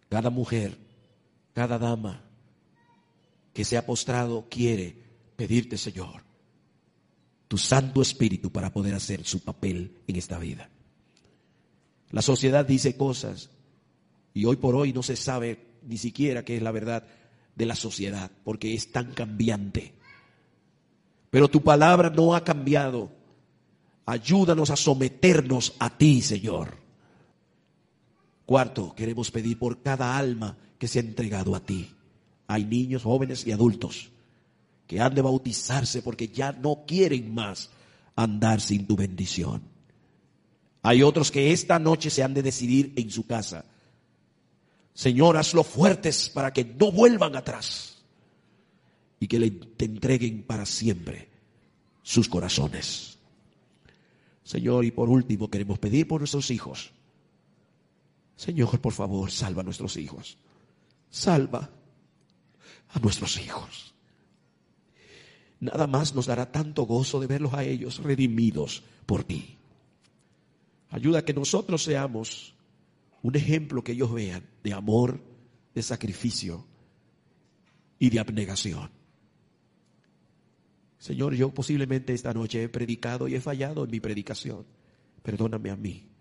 Cada 0.08 0.30
mujer, 0.30 0.78
cada 1.52 1.78
dama 1.78 2.22
que 3.52 3.64
se 3.64 3.76
ha 3.76 3.86
postrado 3.86 4.48
quiere 4.48 4.96
pedirte, 5.36 5.76
Señor, 5.76 6.22
tu 7.48 7.58
Santo 7.58 8.02
Espíritu 8.02 8.50
para 8.50 8.72
poder 8.72 8.94
hacer 8.94 9.24
su 9.24 9.40
papel 9.40 9.98
en 10.06 10.16
esta 10.16 10.38
vida. 10.38 10.68
La 12.10 12.22
sociedad 12.22 12.64
dice 12.64 12.96
cosas 12.96 13.50
y 14.32 14.44
hoy 14.44 14.56
por 14.56 14.74
hoy 14.74 14.92
no 14.92 15.02
se 15.02 15.16
sabe 15.16 15.78
ni 15.82 15.98
siquiera 15.98 16.44
qué 16.44 16.56
es 16.56 16.62
la 16.62 16.72
verdad 16.72 17.06
de 17.54 17.66
la 17.66 17.76
sociedad, 17.76 18.30
porque 18.42 18.74
es 18.74 18.90
tan 18.90 19.12
cambiante. 19.12 19.94
Pero 21.30 21.48
tu 21.48 21.62
palabra 21.62 22.10
no 22.10 22.34
ha 22.34 22.44
cambiado. 22.44 23.10
Ayúdanos 24.06 24.70
a 24.70 24.76
someternos 24.76 25.74
a 25.78 25.96
ti, 25.96 26.20
Señor. 26.22 26.83
Cuarto, 28.46 28.94
queremos 28.94 29.30
pedir 29.30 29.58
por 29.58 29.82
cada 29.82 30.16
alma 30.16 30.56
que 30.78 30.88
se 30.88 30.98
ha 30.98 31.02
entregado 31.02 31.54
a 31.54 31.60
ti. 31.60 31.90
Hay 32.46 32.64
niños, 32.64 33.02
jóvenes 33.02 33.46
y 33.46 33.52
adultos 33.52 34.10
que 34.86 35.00
han 35.00 35.14
de 35.14 35.22
bautizarse 35.22 36.02
porque 36.02 36.28
ya 36.28 36.52
no 36.52 36.84
quieren 36.86 37.32
más 37.32 37.70
andar 38.16 38.60
sin 38.60 38.86
tu 38.86 38.96
bendición. 38.96 39.62
Hay 40.82 41.02
otros 41.02 41.30
que 41.30 41.52
esta 41.52 41.78
noche 41.78 42.10
se 42.10 42.22
han 42.22 42.34
de 42.34 42.42
decidir 42.42 42.92
en 42.96 43.10
su 43.10 43.26
casa 43.26 43.64
Señor, 44.94 45.36
hazlo 45.36 45.64
fuertes 45.64 46.30
para 46.30 46.52
que 46.52 46.64
no 46.64 46.92
vuelvan 46.92 47.34
atrás 47.34 47.98
y 49.18 49.26
que 49.26 49.40
le, 49.40 49.50
te 49.50 49.84
entreguen 49.86 50.44
para 50.44 50.64
siempre 50.64 51.28
sus 52.02 52.28
corazones. 52.28 53.18
Señor, 54.44 54.84
y 54.84 54.92
por 54.92 55.08
último 55.08 55.50
queremos 55.50 55.80
pedir 55.80 56.06
por 56.06 56.20
nuestros 56.20 56.50
hijos. 56.52 56.92
Señor, 58.36 58.80
por 58.80 58.92
favor, 58.92 59.30
salva 59.30 59.62
a 59.62 59.64
nuestros 59.64 59.96
hijos. 59.96 60.38
Salva 61.10 61.70
a 62.88 62.98
nuestros 62.98 63.38
hijos. 63.38 63.94
Nada 65.60 65.86
más 65.86 66.14
nos 66.14 66.26
dará 66.26 66.50
tanto 66.50 66.84
gozo 66.84 67.20
de 67.20 67.26
verlos 67.26 67.54
a 67.54 67.64
ellos 67.64 68.02
redimidos 68.02 68.82
por 69.06 69.24
ti. 69.24 69.56
Ayuda 70.90 71.20
a 71.20 71.24
que 71.24 71.34
nosotros 71.34 71.82
seamos 71.82 72.54
un 73.22 73.36
ejemplo 73.36 73.82
que 73.82 73.92
ellos 73.92 74.12
vean 74.12 74.44
de 74.62 74.72
amor, 74.74 75.20
de 75.74 75.82
sacrificio 75.82 76.66
y 77.98 78.10
de 78.10 78.20
abnegación. 78.20 78.90
Señor, 80.98 81.34
yo 81.34 81.52
posiblemente 81.52 82.14
esta 82.14 82.32
noche 82.32 82.64
he 82.64 82.68
predicado 82.68 83.28
y 83.28 83.34
he 83.34 83.40
fallado 83.40 83.84
en 83.84 83.90
mi 83.90 84.00
predicación. 84.00 84.66
Perdóname 85.22 85.70
a 85.70 85.76
mí. 85.76 86.13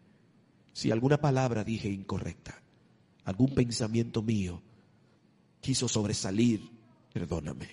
Si 0.73 0.91
alguna 0.91 1.17
palabra 1.17 1.63
dije 1.63 1.89
incorrecta, 1.89 2.61
algún 3.23 3.53
pensamiento 3.53 4.21
mío 4.21 4.61
quiso 5.61 5.87
sobresalir, 5.87 6.69
perdóname. 7.13 7.69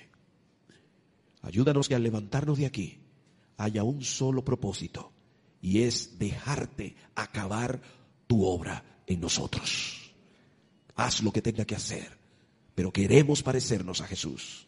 Ayúdanos 1.43 1.89
que 1.89 1.95
al 1.95 2.03
levantarnos 2.03 2.59
de 2.59 2.67
aquí 2.67 2.99
haya 3.57 3.83
un 3.83 4.03
solo 4.03 4.45
propósito 4.45 5.13
y 5.61 5.83
es 5.83 6.19
dejarte 6.19 6.95
acabar 7.15 7.81
tu 8.27 8.45
obra 8.45 9.03
en 9.07 9.21
nosotros. 9.21 10.13
Haz 10.95 11.23
lo 11.23 11.33
que 11.33 11.43
tenga 11.43 11.65
que 11.65 11.75
hacer, 11.75 12.19
pero 12.75 12.93
queremos 12.93 13.43
parecernos 13.43 14.01
a 14.01 14.07
Jesús 14.07 14.67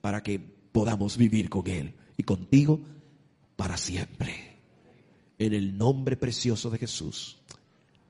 para 0.00 0.22
que 0.22 0.38
podamos 0.38 1.16
vivir 1.16 1.48
con 1.48 1.66
Él 1.68 1.94
y 2.16 2.22
contigo 2.24 2.80
para 3.56 3.76
siempre. 3.76 4.58
En 5.38 5.54
el 5.54 5.76
nombre 5.78 6.16
precioso 6.16 6.70
de 6.70 6.78
Jesús. 6.78 7.38